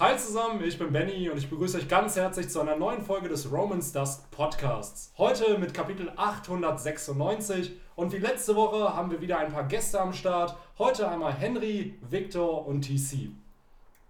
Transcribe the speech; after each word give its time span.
Hi 0.00 0.18
zusammen, 0.18 0.60
ich 0.64 0.76
bin 0.76 0.92
Benny 0.92 1.30
und 1.30 1.38
ich 1.38 1.48
begrüße 1.48 1.78
euch 1.78 1.86
ganz 1.86 2.16
herzlich 2.16 2.48
zu 2.48 2.60
einer 2.60 2.74
neuen 2.74 3.00
Folge 3.00 3.28
des 3.28 3.52
Romans 3.52 3.92
Dust 3.92 4.28
Podcasts. 4.32 5.12
Heute 5.16 5.56
mit 5.56 5.72
Kapitel 5.72 6.10
896 6.16 7.70
und 7.94 8.12
wie 8.12 8.18
letzte 8.18 8.56
Woche 8.56 8.92
haben 8.92 9.12
wir 9.12 9.20
wieder 9.20 9.38
ein 9.38 9.52
paar 9.52 9.68
Gäste 9.68 10.00
am 10.00 10.12
Start. 10.12 10.56
Heute 10.80 11.08
einmal 11.08 11.32
Henry, 11.32 11.96
Victor 12.10 12.66
und 12.66 12.82
TC. 12.82 13.30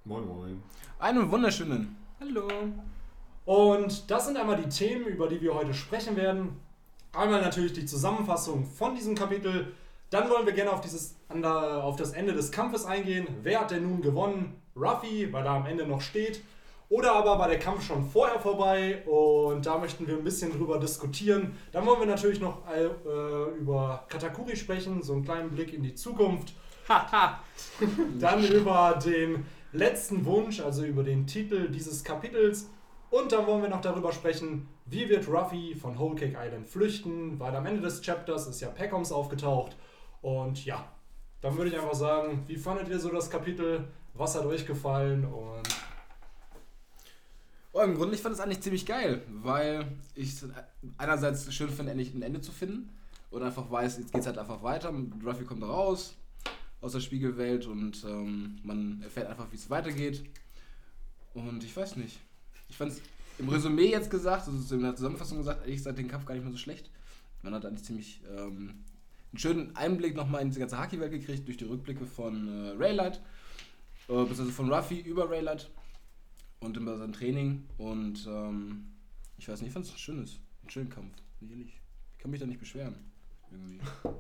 Moin 0.07 0.27
Moin. 0.27 0.63
Einen 0.99 1.31
wunderschönen. 1.31 1.95
Hallo. 2.19 2.49
Und 3.45 4.11
das 4.11 4.25
sind 4.25 4.39
einmal 4.39 4.57
die 4.57 4.71
Themen, 4.71 5.05
über 5.05 5.29
die 5.29 5.43
wir 5.43 5.55
heute 5.55 5.75
sprechen 5.75 6.17
werden. 6.17 6.59
Einmal 7.13 7.43
natürlich 7.43 7.75
die 7.75 7.85
Zusammenfassung 7.85 8.65
von 8.65 8.95
diesem 8.95 9.15
Kapitel. 9.15 9.75
Dann 10.09 10.31
wollen 10.31 10.47
wir 10.47 10.55
gerne 10.55 10.73
auf, 10.73 10.81
dieses, 10.81 11.17
auf 11.29 11.97
das 11.97 12.13
Ende 12.13 12.33
des 12.33 12.51
Kampfes 12.51 12.87
eingehen. 12.87 13.27
Wer 13.43 13.61
hat 13.61 13.71
denn 13.71 13.83
nun 13.83 14.01
gewonnen? 14.01 14.64
Ruffy, 14.77 15.33
weil 15.33 15.45
er 15.45 15.53
am 15.53 15.67
Ende 15.67 15.87
noch 15.87 16.01
steht. 16.01 16.43
Oder 16.89 17.15
aber 17.15 17.39
war 17.39 17.49
der 17.49 17.59
Kampf 17.59 17.87
schon 17.87 18.05
vorher 18.05 18.39
vorbei 18.39 19.03
und 19.07 19.65
da 19.65 19.79
möchten 19.79 20.07
wir 20.07 20.17
ein 20.17 20.25
bisschen 20.25 20.53
drüber 20.53 20.79
diskutieren. 20.79 21.57
Dann 21.73 21.87
wollen 21.87 22.01
wir 22.01 22.07
natürlich 22.07 22.41
noch 22.41 22.63
äh, 22.69 22.87
über 23.59 24.05
Katakuri 24.09 24.55
sprechen, 24.55 25.03
so 25.03 25.15
einen 25.15 25.25
kleinen 25.25 25.51
Blick 25.51 25.73
in 25.73 25.83
die 25.83 25.95
Zukunft. 25.95 26.53
dann 28.21 28.45
über 28.45 28.99
den 29.05 29.47
letzten 29.73 30.25
Wunsch, 30.25 30.61
also 30.61 30.85
über 30.85 31.03
den 31.03 31.27
Titel 31.27 31.69
dieses 31.69 32.05
Kapitels. 32.05 32.71
Und 33.11 33.33
dann 33.33 33.47
wollen 33.47 33.63
wir 33.63 33.69
noch 33.69 33.81
darüber 33.81 34.13
sprechen, 34.13 34.69
wie 34.87 35.09
wird 35.09 35.29
Ruffy 35.29 35.75
von 35.75 35.99
Whole 35.99 36.17
Cake 36.17 36.37
Island 36.39 36.67
flüchten, 36.67 37.39
weil 37.39 37.55
am 37.57 37.65
Ende 37.65 37.81
des 37.81 38.03
Chapters 38.03 38.47
ist 38.47 38.61
ja 38.61 38.69
Peckhams 38.69 39.13
aufgetaucht. 39.13 39.77
Und 40.21 40.65
ja, 40.65 40.85
dann 41.41 41.57
würde 41.57 41.71
ich 41.71 41.77
einfach 41.77 41.95
sagen, 41.95 42.43
wie 42.47 42.57
fandet 42.57 42.89
ihr 42.89 42.99
so 42.99 43.11
das 43.11 43.31
Kapitel? 43.31 43.89
Was 44.15 44.37
hat 44.37 44.45
euch 44.45 44.65
gefallen? 44.65 45.25
Und 45.25 45.69
oh, 47.73 47.81
Im 47.81 47.97
Grunde, 47.97 48.15
ich 48.15 48.23
fand 48.23 48.35
es 48.35 48.41
eigentlich 48.41 48.61
ziemlich 48.61 48.87
geil, 48.87 49.23
weil 49.29 49.87
ich 50.15 50.31
es 50.31 50.47
einerseits 50.99 51.53
schön 51.53 51.69
finde, 51.69 51.91
endlich 51.91 52.15
ein 52.15 52.23
Ende 52.23 52.41
zu 52.41 52.53
finden 52.53 52.91
und 53.31 53.43
einfach 53.43 53.69
weiß, 53.71 53.99
jetzt 53.99 54.13
geht 54.13 54.21
es 54.21 54.27
halt 54.29 54.39
einfach 54.39 54.63
weiter. 54.63 54.95
Ruffy 55.25 55.45
kommt 55.45 55.65
raus 55.65 56.15
aus 56.81 56.93
der 56.93 57.01
Spiegelwelt 57.01 57.67
und 57.67 58.05
ähm, 58.05 58.59
man 58.63 59.03
erfährt 59.03 59.29
einfach, 59.29 59.51
wie 59.51 59.57
es 59.57 59.69
weitergeht. 59.69 60.23
Und 61.35 61.65
ich 61.65 61.77
weiß 61.77 61.97
nicht. 61.97 62.21
Ich 62.69 62.77
fand 62.77 62.93
es 62.93 63.01
im 63.39 63.49
Resümee 63.49 63.91
jetzt 63.91 64.11
gesagt, 64.11 64.47
also 64.47 64.75
in 64.77 64.83
der 64.83 64.95
Zusammenfassung 64.95 65.39
gesagt, 65.39 65.63
ehrlich 65.63 65.79
gesagt, 65.79 65.99
den 65.99 66.07
Kampf 66.07 66.25
gar 66.25 66.35
nicht 66.35 66.45
mehr 66.45 66.53
so 66.53 66.59
schlecht. 66.59 66.89
Man 67.43 67.53
hat 67.53 67.67
eigentlich 67.67 67.85
ziemlich 67.85 68.21
ähm, 68.31 68.85
einen 69.33 69.39
schönen 69.39 69.75
Einblick 69.75 70.15
nochmal 70.15 70.43
in 70.43 70.49
diese 70.49 70.61
ganze 70.61 70.79
Haki-Welt 70.79 71.11
gekriegt 71.11 71.49
durch 71.49 71.57
die 71.57 71.65
Rückblicke 71.65 72.07
von 72.07 72.49
äh, 72.49 72.71
Raylight. 72.79 73.21
Äh, 74.09 74.13
also 74.13 74.45
von 74.47 74.73
Ruffy 74.73 75.01
über 75.01 75.31
Raylight 75.31 75.71
und 76.61 76.77
über 76.77 76.97
sein 76.97 77.13
Training. 77.13 77.65
Und 77.79 78.27
ähm, 78.27 78.87
ich 79.39 79.49
weiß 79.49 79.61
nicht, 79.61 79.69
ich 79.69 79.73
fand 79.75 79.87
es 79.87 79.93
ein 79.93 79.99
schönes, 79.99 80.41
einen 80.63 80.71
schönen 80.71 80.91
Kampf. 80.91 81.15
Ich 81.41 81.81
kann 82.19 82.31
mich 82.31 82.41
da 82.41 82.47
nicht 82.47 82.61
beschweren. 82.61 82.97
Irgendwie. 83.51 83.81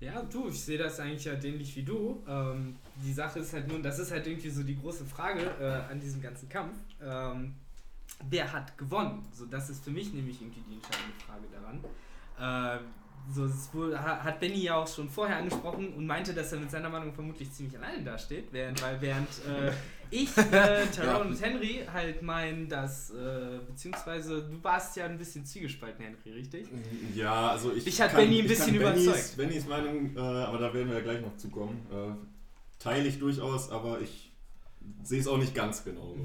Ja, 0.00 0.22
du, 0.22 0.48
ich 0.48 0.58
sehe 0.58 0.78
das 0.78 0.98
eigentlich 0.98 1.28
halt 1.28 1.44
ähnlich 1.44 1.76
wie 1.76 1.82
du. 1.82 2.24
Ähm, 2.26 2.74
die 3.04 3.12
Sache 3.12 3.40
ist 3.40 3.52
halt 3.52 3.68
nun, 3.68 3.82
das 3.82 3.98
ist 3.98 4.10
halt 4.10 4.26
irgendwie 4.26 4.48
so 4.48 4.62
die 4.62 4.74
große 4.74 5.04
Frage 5.04 5.42
äh, 5.60 5.92
an 5.92 6.00
diesem 6.00 6.22
ganzen 6.22 6.48
Kampf. 6.48 6.74
Ähm, 7.02 7.54
wer 8.30 8.50
hat 8.50 8.78
gewonnen? 8.78 9.22
So, 9.34 9.44
das 9.44 9.68
ist 9.68 9.84
für 9.84 9.90
mich 9.90 10.10
nämlich 10.14 10.40
irgendwie 10.40 10.62
die 10.66 10.74
entscheidende 10.76 11.14
Frage 11.26 11.44
daran. 11.52 12.78
Äh, 12.78 12.82
so, 13.32 13.44
es 13.44 13.72
wohl, 13.72 13.96
hat 13.98 14.40
Benny 14.40 14.62
ja 14.62 14.76
auch 14.76 14.88
schon 14.88 15.08
vorher 15.08 15.36
angesprochen 15.36 15.92
und 15.94 16.06
meinte, 16.06 16.34
dass 16.34 16.52
er 16.52 16.60
mit 16.60 16.70
seiner 16.70 16.88
Meinung 16.88 17.12
vermutlich 17.12 17.52
ziemlich 17.52 17.76
alleine 17.78 18.02
dasteht, 18.02 18.48
während, 18.52 18.82
weil 18.82 19.00
während 19.00 19.28
äh, 19.46 19.72
ich, 20.10 20.36
äh, 20.36 20.86
Tyrone 20.86 21.06
ja. 21.06 21.16
und 21.18 21.40
Henry 21.40 21.84
halt 21.92 22.22
meinen, 22.22 22.68
dass, 22.68 23.10
äh, 23.10 23.60
beziehungsweise 23.66 24.42
du 24.42 24.62
warst 24.62 24.96
ja 24.96 25.06
ein 25.06 25.16
bisschen 25.16 25.46
zwiegespalten, 25.46 26.04
Henry, 26.04 26.32
richtig? 26.32 26.66
Ja, 27.14 27.50
also 27.50 27.72
ich. 27.72 27.86
Ich 27.86 28.00
hat 28.00 28.14
Benny 28.14 28.40
ein 28.40 28.48
bisschen 28.48 28.74
überzeugt. 28.74 29.36
Bennys 29.36 29.66
Meinung, 29.66 30.16
äh, 30.16 30.18
aber 30.18 30.58
da 30.58 30.74
werden 30.74 30.88
wir 30.88 30.96
ja 30.96 31.02
gleich 31.02 31.20
noch 31.20 31.36
zukommen, 31.36 31.86
äh, 31.92 32.82
teile 32.82 33.08
ich 33.08 33.18
durchaus, 33.18 33.70
aber 33.70 34.00
ich 34.00 34.32
sehe 35.04 35.20
es 35.20 35.28
auch 35.28 35.38
nicht 35.38 35.54
ganz 35.54 35.84
genau. 35.84 36.16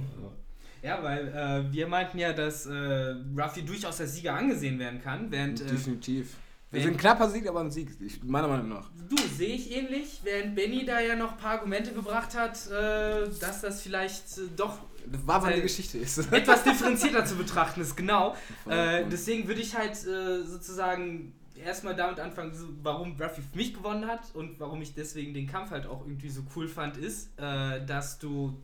Ja, 0.82 1.02
weil 1.02 1.28
äh, 1.28 1.74
wir 1.74 1.88
meinten 1.88 2.20
ja, 2.20 2.34
dass 2.34 2.66
äh, 2.68 3.16
Ruffy 3.36 3.64
durchaus 3.64 4.00
als 4.00 4.16
Sieger 4.16 4.34
angesehen 4.36 4.80
werden 4.80 5.02
kann, 5.02 5.32
während. 5.32 5.62
Äh, 5.62 5.66
Definitiv. 5.66 6.36
Wir 6.76 6.84
sind 6.84 6.94
ein 6.94 6.98
knapper 6.98 7.30
Sieg, 7.30 7.48
aber 7.48 7.62
ein 7.62 7.72
Sieg, 7.72 7.90
meiner 8.24 8.48
Meinung 8.48 8.70
nach. 8.70 8.90
Du, 9.10 9.16
sehe 9.18 9.56
ich 9.56 9.72
ähnlich, 9.72 10.20
während 10.24 10.56
Benny 10.56 10.86
da 10.86 11.00
ja 11.00 11.16
noch 11.16 11.32
ein 11.32 11.38
paar 11.38 11.54
Argumente 11.54 11.94
gebracht 11.94 12.36
hat, 12.36 12.68
äh, 12.68 13.30
dass 13.40 13.62
das 13.62 13.82
vielleicht 13.82 14.38
äh, 14.38 14.42
doch. 14.56 14.80
War 15.26 15.42
meine 15.42 15.62
Geschichte 15.62 15.98
ist. 15.98 16.18
etwas 16.32 16.64
differenzierter 16.64 17.26
zu 17.26 17.36
betrachten 17.36 17.82
ist, 17.82 17.96
genau. 17.96 18.36
Äh, 18.68 19.06
deswegen 19.06 19.48
würde 19.48 19.62
ich 19.62 19.76
halt 19.76 19.94
äh, 20.06 20.44
sozusagen 20.44 21.34
erstmal 21.64 21.96
damit 21.96 22.20
anfangen, 22.20 22.52
warum 22.82 23.16
Ruffy 23.22 23.42
für 23.42 23.58
mich 23.58 23.74
gewonnen 23.74 24.08
hat 24.08 24.34
und 24.34 24.60
warum 24.60 24.82
ich 24.82 24.94
deswegen 24.94 25.34
den 25.34 25.48
Kampf 25.48 25.72
halt 25.72 25.86
auch 25.86 26.02
irgendwie 26.06 26.30
so 26.30 26.42
cool 26.56 26.68
fand, 26.68 26.98
ist, 26.98 27.40
äh, 27.40 27.86
dass 27.86 28.20
du. 28.20 28.62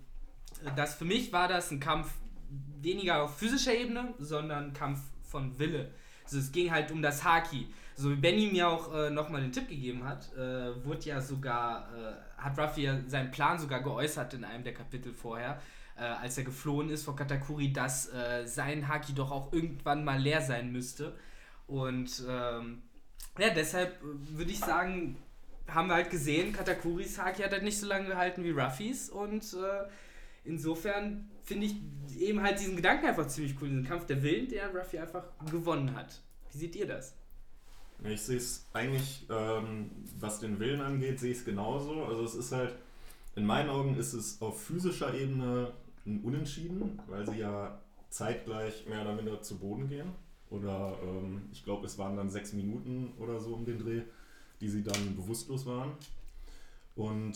dass 0.76 0.96
für 0.96 1.06
mich 1.06 1.32
war 1.32 1.48
das 1.48 1.72
ein 1.72 1.80
Kampf 1.80 2.10
weniger 2.82 3.24
auf 3.24 3.38
physischer 3.38 3.74
Ebene, 3.74 4.14
sondern 4.20 4.66
ein 4.66 4.74
Kampf 4.74 5.00
von 5.24 5.58
Wille. 5.60 5.92
Also 6.24 6.40
es 6.40 6.52
ging 6.52 6.72
halt 6.72 6.92
um 6.92 7.02
das 7.02 7.24
Haki 7.24 7.68
so 7.96 8.10
wie 8.12 8.16
Benny 8.16 8.48
mir 8.48 8.68
auch 8.68 8.94
äh, 8.94 9.10
nochmal 9.10 9.42
den 9.42 9.52
Tipp 9.52 9.68
gegeben 9.68 10.04
hat, 10.04 10.34
äh, 10.34 10.86
wurde 10.86 11.06
ja 11.06 11.22
sogar, 11.22 11.90
äh, 11.94 12.42
hat 12.42 12.58
Ruffy 12.58 12.84
ja 12.84 13.00
seinen 13.08 13.32
Plan 13.32 13.60
sogar 13.60 13.82
geäußert 13.82 14.34
in 14.34 14.44
einem 14.44 14.64
der 14.64 14.74
Kapitel 14.74 15.14
vorher, 15.14 15.62
äh, 15.98 16.04
als 16.04 16.38
er 16.38 16.44
geflohen 16.44 16.90
ist 16.90 17.04
vor 17.04 17.16
Katakuri, 17.16 17.74
dass 17.74 18.12
äh, 18.14 18.46
sein 18.46 18.88
Haki 18.88 19.14
doch 19.14 19.32
auch 19.32 19.54
irgendwann 19.54 20.04
mal 20.04 20.20
leer 20.20 20.42
sein 20.42 20.72
müsste. 20.72 21.16
Und 21.68 22.24
ähm, 22.28 22.82
ja, 23.38 23.50
deshalb 23.50 24.02
äh, 24.02 24.38
würde 24.38 24.52
ich 24.52 24.60
sagen, 24.60 25.18
haben 25.68 25.88
wir 25.88 25.96
halt 25.96 26.10
gesehen, 26.10 26.54
Katakuris 26.54 27.18
Haki 27.20 27.44
hat 27.44 27.52
halt 27.52 27.64
nicht 27.64 27.80
so 27.80 27.88
lange 27.88 28.08
gehalten 28.08 28.44
wie 28.44 28.52
Ruffys 28.52 29.10
und 29.10 29.56
insofern 30.44 31.30
finde 31.44 31.68
ich 31.68 31.76
eben 32.20 32.42
halt 32.42 32.60
diesen 32.60 32.76
Gedanken 32.76 33.06
einfach 33.06 33.28
ziemlich 33.28 33.56
cool, 33.62 33.70
diesen 33.70 33.86
Kampf 33.86 34.06
der 34.06 34.22
Willen, 34.22 34.50
der 34.50 34.74
Ruffy 34.76 35.00
einfach 35.00 35.24
gewonnen 35.50 35.96
hat. 35.96 36.20
Wie 36.52 36.58
seht 36.58 36.76
ihr 36.76 36.88
das? 36.88 37.16
Ich 38.04 38.22
sehe 38.22 38.38
es 38.38 38.66
eigentlich, 38.74 39.26
ähm, 39.30 39.92
was 40.20 40.40
den 40.40 40.60
Willen 40.60 40.82
angeht, 40.82 41.20
sehe 41.20 41.32
ich 41.32 41.40
es 41.40 41.46
genauso. 41.46 42.04
Also 42.06 42.24
es 42.24 42.36
ist 42.36 42.52
halt, 42.52 42.76
in 43.36 43.46
meinen 43.46 43.70
Augen 43.70 43.96
ist 43.96 44.14
es 44.14 44.42
auf 44.42 44.62
physischer 44.62 45.14
Ebene 45.14 45.72
ein 46.06 46.22
Unentschieden, 46.22 47.00
weil 47.08 47.30
sie 47.30 47.40
ja 47.40 47.80
zeitgleich 48.10 48.88
mehr 48.88 49.02
oder 49.02 49.14
minder 49.14 49.42
zu 49.42 49.58
Boden 49.58 49.88
gehen. 49.88 50.12
Oder 50.50 50.98
ähm, 51.04 51.44
ich 51.52 51.64
glaube, 51.64 51.86
es 51.86 51.98
waren 51.98 52.18
dann 52.18 52.30
sechs 52.30 52.54
Minuten 52.54 53.14
oder 53.20 53.40
so 53.40 53.54
um 53.54 53.66
den 53.66 53.80
Dreh, 53.80 54.02
die 54.60 54.70
sie 54.70 54.84
dann 54.84 55.16
bewusstlos 55.16 55.66
waren. 55.66 55.92
Und 56.96 57.36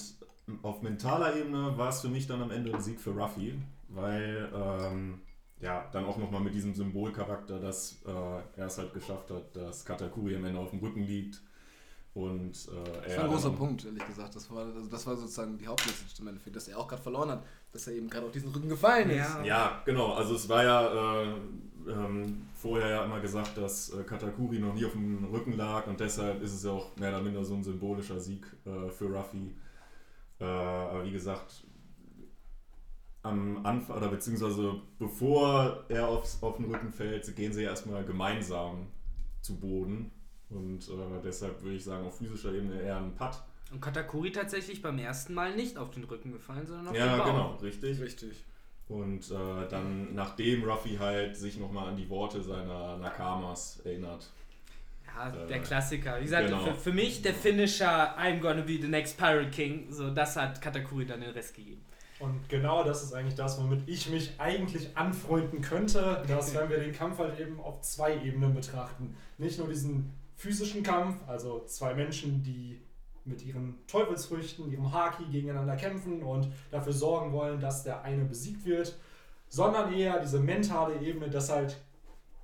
auf 0.62 0.81
mentaler 0.81 1.36
Ebene 1.36 1.78
war 1.78 1.90
es 1.90 2.02
für 2.02 2.09
mich 2.09 2.28
dann 2.28 2.42
am 2.42 2.52
Ende 2.52 2.74
ein 2.74 2.81
Sieg 2.81 3.00
für 3.00 3.12
Ruffy, 3.12 3.54
weil 3.90 4.50
ähm, 4.54 5.22
ja, 5.66 5.90
dann 5.92 6.06
auch 6.06 6.18
nochmal 6.18 6.42
mit 6.42 6.53
diesem 6.53 6.76
Symbolcharakter, 6.76 7.59
dass 7.59 7.98
äh, 8.06 8.59
er 8.59 8.68
es 8.68 8.78
halt 8.78 8.94
geschafft 8.94 9.31
hat, 9.31 9.56
dass 9.56 9.84
Katakuri 9.84 10.36
am 10.36 10.46
Ende 10.46 10.59
auf 10.59 10.70
dem 10.70 10.80
Rücken 10.80 11.03
liegt. 11.03 11.42
Und, 12.14 12.52
äh, 12.70 13.08
das 13.08 13.18
war 13.18 13.24
ein 13.26 13.31
großer 13.31 13.50
Punkt, 13.50 13.84
ehrlich 13.84 14.06
gesagt. 14.06 14.36
Das 14.36 14.50
war, 14.52 14.66
also 14.66 14.88
das 14.90 15.06
war 15.08 15.18
sozusagen 15.18 15.58
die 15.58 15.68
Hauptmessage 15.68 16.22
im 16.22 16.28
Endeffekt, 16.28 16.56
dass 16.56 16.68
er 16.68 16.78
auch 16.78 16.88
gerade 16.88 17.02
verloren 17.02 17.31
hat, 17.31 17.44
dass 17.74 17.88
er 17.88 17.94
eben 17.94 18.09
gerade 18.09 18.28
auf 18.28 18.31
diesen 18.31 18.52
Rücken 18.52 18.70
gefallen 18.70 19.09
ist. 19.09 19.18
Ja, 19.18 19.44
ja 19.44 19.81
genau. 19.86 20.14
Also 20.14 20.36
es 20.36 20.48
war 20.48 20.64
ja 20.64 21.24
äh, 21.24 21.34
ähm, 21.90 22.48
vorher 22.54 22.90
ja 22.90 23.04
immer 23.04 23.20
gesagt, 23.20 23.58
dass 23.58 23.90
äh, 23.90 24.04
Katakuri 24.04 24.59
noch 24.59 24.75
nie 24.75 24.86
auf 24.86 24.94
dem 24.94 25.25
Rücken 25.25 25.58
lag 25.58 25.88
und 25.88 26.00
deshalb 26.00 26.42
ist 26.42 26.54
es 26.54 26.64
ja 26.64 26.72
auch 26.72 26.96
mehr 26.96 27.09
oder 27.09 27.22
minder 27.22 27.44
so 27.44 27.56
ein 27.56 27.64
symbolischer 27.64 28.20
Sieg 28.20 28.46
äh, 28.66 28.90
für 28.92 29.06
Ruffy. 29.06 29.56
Äh, 30.40 30.46
aber 30.46 31.04
wie 31.04 31.12
gesagt, 31.12 31.65
am 33.25 33.66
Anfang, 33.66 33.98
oder 33.98 34.10
beziehungsweise 34.10 34.75
bevor 35.00 35.83
er 35.89 36.07
aufs, 36.07 36.42
auf 36.42 36.57
den 36.57 36.66
Rücken 36.66 36.92
fällt, 36.92 37.36
gehen 37.36 37.51
sie 37.51 37.63
ja 37.63 37.72
erstmal 37.72 38.06
gemeinsam 38.06 38.88
zu 39.42 39.60
Boden. 39.60 40.12
Und 40.50 40.88
äh, 40.88 41.22
deshalb 41.24 41.62
würde 41.63 41.75
ich 41.75 41.83
sagen, 41.83 42.06
auf 42.06 42.18
physischer 42.18 42.54
Ebene 42.54 42.81
eher 42.81 42.98
ein 42.98 43.16
Putt. 43.16 43.42
Und 43.72 43.81
Katakuri 43.81 44.31
tatsächlich 44.31 44.81
beim 44.81 45.00
ersten 45.00 45.33
Mal 45.33 45.56
nicht 45.56 45.77
auf 45.77 45.89
den 45.89 46.04
Rücken 46.04 46.31
gefallen, 46.31 46.68
sondern 46.68 46.89
auf 46.89 46.95
ja, 46.95 47.07
den 47.07 47.18
Bauch. 47.18 47.27
Ja, 47.27 47.31
genau, 47.33 47.56
richtig. 47.56 48.00
Richtig. 48.00 48.44
Und 48.88 49.31
äh, 49.31 49.68
dann, 49.69 50.13
nachdem 50.13 50.63
Ruffy 50.63 50.98
halt 50.98 51.36
sich 51.36 51.57
nochmal 51.57 51.88
an 51.89 51.98
die 51.98 52.07
Worte 52.07 52.44
seiner 52.44 52.98
Nakamas 52.98 53.81
erinnert. 53.83 54.30
Ja, 55.07 55.33
äh, 55.33 55.48
der 55.48 55.62
Klassiker. 55.62 56.19
Wie 56.19 56.25
gesagt, 56.25 56.50
genau. 56.50 56.63
für, 56.63 56.75
für, 56.75 56.94
mich 56.94 57.24
der 57.24 57.33
Finisher 57.33 58.16
I'm 58.19 58.39
gonna 58.39 58.62
be 58.62 58.77
the 58.80 58.88
next 58.88 59.18
Pirate 59.18 59.50
King. 59.50 59.88
So, 59.89 60.12
das 60.12 60.36
hat 60.36 60.62
Katakuri 60.62 61.07
dann 61.07 61.22
den 61.22 61.31
Rest 61.31 61.56
gegeben. 61.56 61.81
Und 62.19 62.47
genau 62.47 62.83
das 62.83 63.03
ist 63.03 63.13
eigentlich 63.13 63.35
das, 63.35 63.59
womit 63.59 63.88
ich 63.88 64.09
mich 64.09 64.39
eigentlich 64.39 64.95
anfreunden 64.95 65.62
könnte, 65.62 66.23
dass 66.27 66.56
wenn 66.56 66.69
wir 66.69 66.79
den 66.79 66.94
Kampf 66.94 67.19
halt 67.19 67.39
eben 67.39 67.59
auf 67.59 67.81
zwei 67.81 68.15
Ebenen 68.23 68.53
betrachten, 68.53 69.17
nicht 69.38 69.59
nur 69.59 69.67
diesen 69.67 70.13
physischen 70.38 70.81
Kampf, 70.81 71.17
also 71.27 71.65
zwei 71.65 71.94
Menschen, 71.94 72.41
die 72.41 72.79
mit 73.25 73.44
ihren 73.45 73.75
Teufelsfrüchten, 73.88 74.71
ihrem 74.71 74.94
Haki 74.94 75.25
gegeneinander 75.25 75.75
kämpfen 75.75 76.21
und 76.23 76.47
dafür 76.71 76.94
sorgen 76.94 77.33
wollen, 77.33 77.59
dass 77.59 77.83
der 77.83 78.03
eine 78.03 78.23
besiegt 78.23 78.65
wird, 78.65 78.95
sondern 79.50 79.94
eher 79.94 80.19
diese 80.19 80.39
mentale 80.39 81.00
Ebene, 81.01 81.29
dass 81.29 81.50
halt 81.50 81.77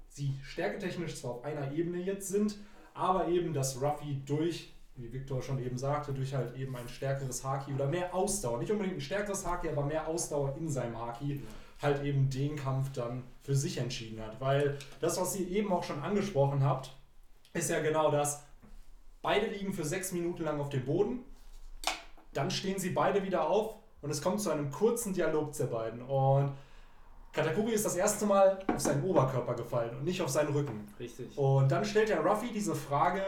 sie 0.10 0.34
stärketechnisch 0.44 1.16
zwar 1.16 1.32
auf 1.32 1.46
einer 1.46 1.72
Ebene 1.72 2.00
jetzt 2.00 2.28
sind, 2.30 2.58
aber 2.94 3.28
eben, 3.28 3.54
dass 3.54 3.82
Ruffy 3.82 4.22
durch, 4.26 4.71
wie 4.96 5.12
Victor 5.12 5.42
schon 5.42 5.60
eben 5.64 5.78
sagte, 5.78 6.14
durch 6.14 6.34
halt 6.34 6.56
eben 6.56 6.76
ein 6.76 6.88
stärkeres 6.88 7.44
Haki 7.44 7.74
oder 7.74 7.88
mehr 7.88 8.14
Ausdauer, 8.14 8.60
nicht 8.60 8.72
unbedingt 8.72 8.98
ein 8.98 9.02
stärkeres 9.02 9.46
Haki, 9.46 9.70
aber 9.70 9.84
mehr 9.86 10.08
Ausdauer 10.08 10.56
in 10.58 10.70
seinem 10.70 11.00
Haki, 11.00 11.42
halt 11.82 12.04
eben 12.04 12.30
den 12.30 12.56
Kampf 12.56 12.92
dann 12.94 13.24
für 13.44 13.56
sich 13.56 13.78
entschieden 13.78 14.22
hat. 14.22 14.40
Weil 14.40 14.78
das, 15.00 15.20
was 15.20 15.36
ihr 15.36 15.48
eben 15.48 15.72
auch 15.72 15.84
schon 15.84 16.02
angesprochen 16.02 16.64
habt, 16.64 16.96
ist 17.54 17.70
ja 17.70 17.80
genau 17.82 18.12
das. 18.12 18.44
Beide 19.22 19.48
liegen 19.48 19.74
für 19.74 19.86
sechs 19.86 20.12
Minuten 20.12 20.44
lang 20.44 20.60
auf 20.60 20.70
dem 20.70 20.86
Boden, 20.86 21.20
dann 22.34 22.50
stehen 22.50 22.80
sie 22.80 22.92
beide 22.92 23.24
wieder 23.24 23.48
auf 23.48 23.76
und 24.02 24.10
es 24.10 24.22
kommt 24.22 24.42
zu 24.42 24.52
einem 24.52 24.72
kurzen 24.72 25.14
Dialog 25.14 25.54
der 25.54 25.66
beiden. 25.66 26.02
Und 26.02 26.52
Katakuri 27.34 27.72
ist 27.72 27.86
das 27.86 27.96
erste 27.96 28.26
Mal 28.26 28.60
auf 28.68 28.80
seinen 28.80 29.04
Oberkörper 29.04 29.54
gefallen 29.54 29.96
und 29.98 30.04
nicht 30.04 30.22
auf 30.22 30.30
seinen 30.30 30.54
Rücken. 30.54 30.88
Richtig. 31.00 31.38
Und 31.38 31.72
dann 31.72 31.86
stellt 31.86 32.10
der 32.10 32.22
Ruffy 32.22 32.52
diese 32.52 32.76
Frage, 32.76 33.24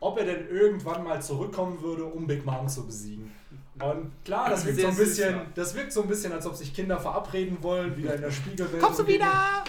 ob 0.00 0.18
er 0.18 0.24
denn 0.24 0.48
irgendwann 0.48 1.04
mal 1.04 1.20
zurückkommen 1.22 1.80
würde, 1.80 2.04
um 2.04 2.26
Big 2.26 2.44
Mom 2.44 2.68
zu 2.68 2.86
besiegen. 2.86 3.32
Und 3.80 4.12
klar, 4.24 4.50
das 4.50 4.64
wirkt, 4.66 4.80
so 4.80 4.88
ein 4.88 4.96
bisschen, 4.96 5.40
das 5.54 5.74
wirkt 5.74 5.92
so 5.92 6.02
ein 6.02 6.08
bisschen, 6.08 6.32
als 6.32 6.46
ob 6.46 6.54
sich 6.54 6.74
Kinder 6.74 6.98
verabreden 6.98 7.58
wollen, 7.62 7.96
wieder 7.96 8.14
in 8.14 8.22
der 8.22 8.30
Spiegelwelt, 8.30 8.82
Kommst 8.82 8.98
du 8.98 9.02
um, 9.02 9.08
gegen, 9.08 9.24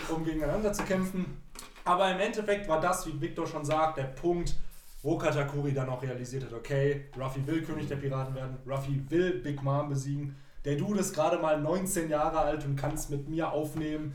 um 0.09 0.23
gegeneinander 0.23 0.71
zu 0.73 0.83
kämpfen. 0.83 1.41
Aber 1.83 2.11
im 2.11 2.19
Endeffekt 2.19 2.67
war 2.67 2.81
das, 2.81 3.05
wie 3.07 3.19
Victor 3.19 3.47
schon 3.47 3.63
sagt, 3.63 3.97
der 3.97 4.03
Punkt, 4.03 4.55
wo 5.01 5.17
Katakuri 5.17 5.73
dann 5.73 5.89
auch 5.89 6.01
realisiert 6.01 6.45
hat, 6.45 6.53
okay, 6.53 7.05
Ruffy 7.17 7.45
will 7.47 7.63
König 7.63 7.87
der 7.87 7.95
Piraten 7.95 8.35
werden, 8.35 8.57
Ruffy 8.67 9.01
will 9.09 9.39
Big 9.39 9.61
Mom 9.63 9.89
besiegen. 9.89 10.35
Der 10.65 10.75
Dude 10.75 10.99
ist 10.99 11.13
gerade 11.13 11.37
mal 11.37 11.61
19 11.61 12.09
Jahre 12.09 12.39
alt 12.39 12.65
und 12.65 12.75
kann 12.75 12.93
es 12.93 13.07
mit 13.09 13.29
mir 13.29 13.51
aufnehmen. 13.51 14.13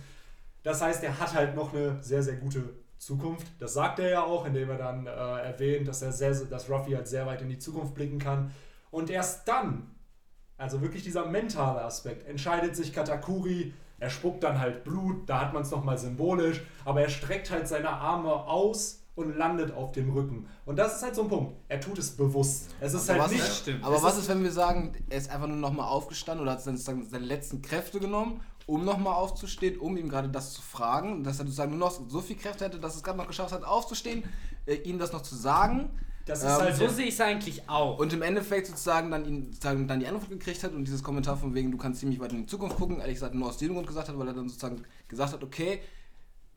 Das 0.63 0.83
heißt, 0.83 1.03
er 1.03 1.19
hat 1.19 1.35
halt 1.35 1.55
noch 1.55 1.73
eine 1.73 2.03
sehr, 2.03 2.23
sehr 2.23 2.37
gute 2.37 2.63
Zukunft. 3.03 3.47
Das 3.59 3.75
sagt 3.75 3.99
er 3.99 4.09
ja 4.11 4.23
auch, 4.23 4.47
indem 4.47 4.71
er 4.71 4.79
dann 4.79 5.07
äh, 5.07 5.11
erwähnt, 5.11 5.89
dass 5.89 6.03
er 6.03 6.13
sehr, 6.13 6.33
dass 6.35 6.71
Ruffy 6.71 6.93
halt 6.93 7.09
sehr 7.09 7.27
weit 7.27 7.43
in 7.43 7.49
die 7.49 7.59
Zukunft 7.59 7.95
blicken 7.95 8.19
kann. 8.19 8.53
Und 8.91 9.11
erst 9.11 9.49
dann, 9.49 9.91
also 10.57 10.81
wirklich 10.83 11.03
dieser 11.03 11.27
mentale 11.27 11.83
Aspekt, 11.83 12.27
entscheidet 12.29 12.77
sich 12.77 12.93
Katakuri. 12.93 13.75
Er 13.99 14.11
spuckt 14.11 14.43
dann 14.45 14.59
halt 14.61 14.85
Blut, 14.85 15.29
da 15.29 15.41
hat 15.41 15.53
man 15.53 15.63
es 15.63 15.71
nochmal 15.71 15.99
symbolisch, 15.99 16.61
aber 16.85 17.03
er 17.03 17.09
streckt 17.09 17.51
halt 17.51 17.69
seine 17.69 17.91
Arme 17.91 18.33
aus 18.33 19.01
und 19.15 19.37
landet 19.37 19.73
auf 19.75 19.93
dem 19.93 20.11
Rücken. 20.13 20.49
Und 20.65 20.77
das 20.77 20.97
ist 20.97 21.03
halt 21.03 21.15
so 21.15 21.23
ein 21.23 21.29
Punkt. 21.29 21.55
Er 21.69 21.81
tut 21.81 21.99
es 21.99 22.11
bewusst. 22.17 22.71
Es 22.81 22.95
ist 22.95 23.09
Aber 23.11 23.21
halt 23.21 23.25
was 23.25 23.31
nicht. 23.33 23.43
ist- 23.43 23.59
stimmt. 23.59 23.85
Aber 23.85 23.97
Es 23.97 24.03
was 24.03 24.15
ist- 24.15 24.23
ist, 24.23 24.29
wenn 24.31 24.43
wir 24.43 24.51
sagen, 24.53 24.93
er 25.11 25.19
ist 25.19 25.31
einfach 25.31 25.47
nur 25.49 25.57
nochmal 25.59 25.87
aufgestanden 25.89 26.43
oder 26.43 26.53
hat 26.53 26.63
seine, 26.63 26.79
seine 26.79 27.25
letzten 27.25 27.61
Kräfte 27.63 28.01
genommen, 28.01 28.41
um 28.67 28.85
nochmal 28.85 29.15
aufzustehen, 29.15 29.79
um 29.79 29.97
ihm 29.97 30.09
gerade 30.09 30.29
das 30.29 30.53
zu 30.55 30.63
fragen, 30.63 31.25
dass 31.25 31.39
er 31.39 31.45
sozusagen 31.47 31.71
nur 31.77 31.81
noch 31.81 32.01
so 32.09 32.21
viel 32.21 32.37
Kräfte 32.37 32.65
hätte, 32.65 32.79
dass 32.81 32.95
er 32.95 32.99
es 32.99 33.03
gerade 33.03 33.19
noch 33.19 33.27
geschafft 33.27 33.53
hat, 33.53 33.65
aufzustehen, 33.65 34.25
äh, 34.67 34.75
ihm 34.77 34.99
das 34.99 35.13
noch 35.13 35.23
zu 35.23 35.35
sagen 35.35 35.91
Das 36.25 36.45
ist 36.45 36.45
Ähm, 36.45 36.51
halt 36.61 36.77
So 36.77 36.89
sehe 36.89 37.07
ich 37.07 37.15
es 37.15 37.21
eigentlich 37.21 37.69
auch. 37.69 37.99
und 37.99 38.13
im 38.13 38.23
Endeffekt 38.23 38.69
sozusagen 38.69 39.11
dann, 39.11 39.25
ihn, 39.27 39.47
sozusagen 39.47 39.89
dann 39.89 39.99
die 40.01 40.07
Antwort 40.07 40.31
gekriegt 40.31 40.63
hat 40.63 40.73
und 40.73 40.85
dieses 40.85 41.03
Kommentar 41.03 41.37
von 41.37 41.55
wegen, 41.55 41.73
du 41.73 41.79
kannst 41.79 42.01
ziemlich 42.01 42.21
weit 42.21 42.33
in 42.33 42.39
die 42.43 42.47
Zukunft 42.47 42.77
gucken, 42.77 43.01
ehrlich 43.01 43.17
gesagt 43.17 43.35
nur 43.35 43.49
aus 43.49 43.59
dem 43.59 43.75
Grund 43.75 43.87
gesagt 43.89 44.09
hat, 44.09 44.19
weil 44.19 44.29
er 44.29 44.35
dann 44.35 44.49
sozusagen 44.49 44.85
gesagt 45.09 45.33
hat, 45.33 45.43
okay, 45.43 45.81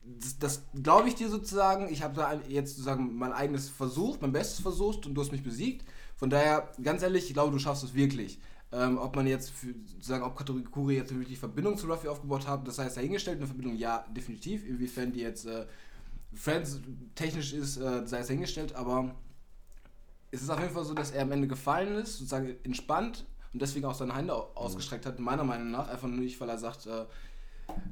das, 0.04 0.38
das 0.38 0.62
glaube 0.82 1.08
ich 1.08 1.16
dir 1.16 1.28
sozusagen, 1.28 1.88
ich 1.92 2.02
habe 2.02 2.14
da 2.14 2.34
jetzt 2.48 2.70
sozusagen 2.70 3.16
mein 3.16 3.32
eigenes 3.32 3.68
versucht, 3.68 4.22
mein 4.22 4.32
Bestes 4.32 4.60
versucht 4.60 5.04
und 5.06 5.14
du 5.14 5.20
hast 5.20 5.32
mich 5.32 5.42
besiegt. 5.42 5.84
Von 6.14 6.30
daher, 6.30 6.70
ganz 6.82 7.02
ehrlich, 7.02 7.26
ich 7.26 7.34
glaube, 7.34 7.50
du 7.52 7.58
schaffst 7.58 7.82
es 7.84 7.94
wirklich. 7.94 8.38
Ähm, 8.78 8.98
ob 8.98 9.16
man 9.16 9.26
jetzt, 9.26 9.50
für, 9.52 9.68
sozusagen, 9.86 10.22
ob 10.22 10.36
Kategori 10.36 10.96
jetzt 10.96 11.10
wirklich 11.10 11.28
die 11.30 11.36
Verbindung 11.36 11.78
zu 11.78 11.86
Ruffy 11.86 12.08
aufgebaut 12.08 12.46
hat, 12.46 12.68
das 12.68 12.78
heißt 12.78 12.96
dahingestellt, 12.98 13.38
eine 13.38 13.46
Verbindung, 13.46 13.74
ja, 13.76 14.04
definitiv. 14.14 14.66
Inwiefern 14.66 15.12
die 15.12 15.20
jetzt 15.20 15.46
äh, 15.46 15.64
Friends 16.34 16.80
technisch 17.14 17.54
ist, 17.54 17.78
äh, 17.78 18.06
sei 18.06 18.18
es 18.18 18.26
dahingestellt, 18.26 18.74
aber 18.74 19.14
es 20.30 20.42
ist 20.42 20.50
auf 20.50 20.60
jeden 20.60 20.72
Fall 20.74 20.84
so, 20.84 20.92
dass 20.92 21.12
er 21.12 21.22
am 21.22 21.32
Ende 21.32 21.48
gefallen 21.48 21.94
ist, 21.96 22.18
sozusagen 22.18 22.54
entspannt 22.64 23.24
und 23.54 23.62
deswegen 23.62 23.86
auch 23.86 23.94
seine 23.94 24.14
Hände 24.14 24.34
au- 24.34 24.50
ausgestreckt 24.54 25.06
hat, 25.06 25.18
meiner 25.20 25.44
Meinung 25.44 25.70
nach. 25.70 25.88
Einfach 25.88 26.08
nur 26.08 26.18
nicht, 26.18 26.38
weil 26.40 26.48
er 26.50 26.58
sagt, 26.58 26.86
äh, 26.86 27.06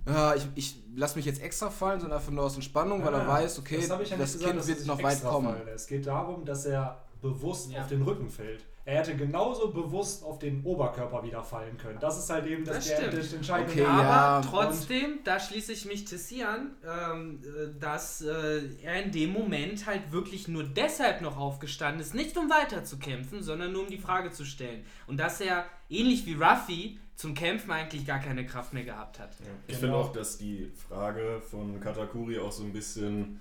ja, 0.06 0.34
ich, 0.34 0.46
ich 0.54 0.82
lasse 0.94 1.16
mich 1.16 1.24
jetzt 1.24 1.40
extra 1.40 1.70
fallen, 1.70 2.00
sondern 2.00 2.18
einfach 2.18 2.32
nur 2.32 2.44
aus 2.44 2.56
Entspannung, 2.56 3.02
weil 3.04 3.14
er 3.14 3.20
Ja, 3.22 3.28
weiß, 3.28 3.58
okay, 3.60 3.76
das, 3.76 3.88
ja 3.88 4.16
das 4.18 4.32
gesagt, 4.34 4.52
Kind 4.52 4.66
wird 4.66 4.86
noch 4.86 5.02
weit 5.02 5.12
extra 5.14 5.30
kommen. 5.30 5.54
fallen. 5.54 5.68
Es 5.68 5.86
geht 5.86 6.06
darum, 6.06 6.44
dass 6.44 6.66
er 6.66 7.02
bewusst 7.22 7.70
Ja. 7.72 7.80
auf 7.82 7.88
den 7.88 8.02
Rücken 8.02 8.28
fällt. 8.28 8.64
Er 8.86 8.98
hätte 8.98 9.16
genauso 9.16 9.70
bewusst 9.72 10.22
auf 10.24 10.38
den 10.38 10.62
Oberkörper 10.62 11.22
wieder 11.24 11.42
fallen 11.42 11.78
können. 11.78 11.98
Das 12.00 12.18
ist 12.18 12.28
halt 12.28 12.44
eben 12.46 12.66
das, 12.66 12.76
Das 12.76 12.86
der, 12.88 12.96
stimmt. 12.98 13.12
das 13.14 13.32
entscheidende. 13.32 13.72
Okay, 13.72 13.84
Aber 13.86 14.02
ja, 14.02 14.40
trotzdem, 14.42 15.20
da 15.24 15.40
schließe 15.40 15.72
ich 15.72 15.86
mich 15.86 16.04
Tessie 16.04 16.44
an, 16.44 16.72
ähm, 16.86 17.40
äh, 17.42 17.80
dass 17.80 18.20
äh, 18.20 18.60
er 18.82 19.02
in 19.02 19.10
dem 19.10 19.32
Moment 19.32 19.86
halt 19.86 20.12
wirklich 20.12 20.48
nur 20.48 20.64
deshalb 20.64 21.22
noch 21.22 21.38
aufgestanden 21.38 22.02
ist, 22.02 22.14
nicht 22.14 22.36
um 22.36 22.50
weiter 22.50 22.84
zu 22.84 22.98
kämpfen, 22.98 23.42
sondern 23.42 23.72
nur 23.72 23.84
um 23.84 23.88
die 23.88 23.96
Frage 23.98 24.32
zu 24.32 24.44
stellen. 24.44 24.84
Und 25.06 25.16
dass 25.18 25.40
er, 25.40 25.64
ähnlich 25.88 26.26
wie 26.26 26.34
Ruffy, 26.34 26.98
zum 27.16 27.32
Kämpfen 27.32 27.70
eigentlich 27.70 28.04
gar 28.04 28.18
keine 28.18 28.44
Kraft 28.44 28.74
mehr 28.74 28.84
gehabt 28.84 29.18
hat. 29.18 29.30
Ich 29.66 29.78
Genau. 29.78 29.78
finde 29.80 29.96
auch, 29.96 30.12
dass 30.12 30.36
die 30.36 30.70
Frage 30.88 31.40
von 31.48 31.80
Katakuri 31.80 32.38
auch 32.38 32.52
so 32.52 32.64
ein 32.64 32.72
bisschen 32.72 33.40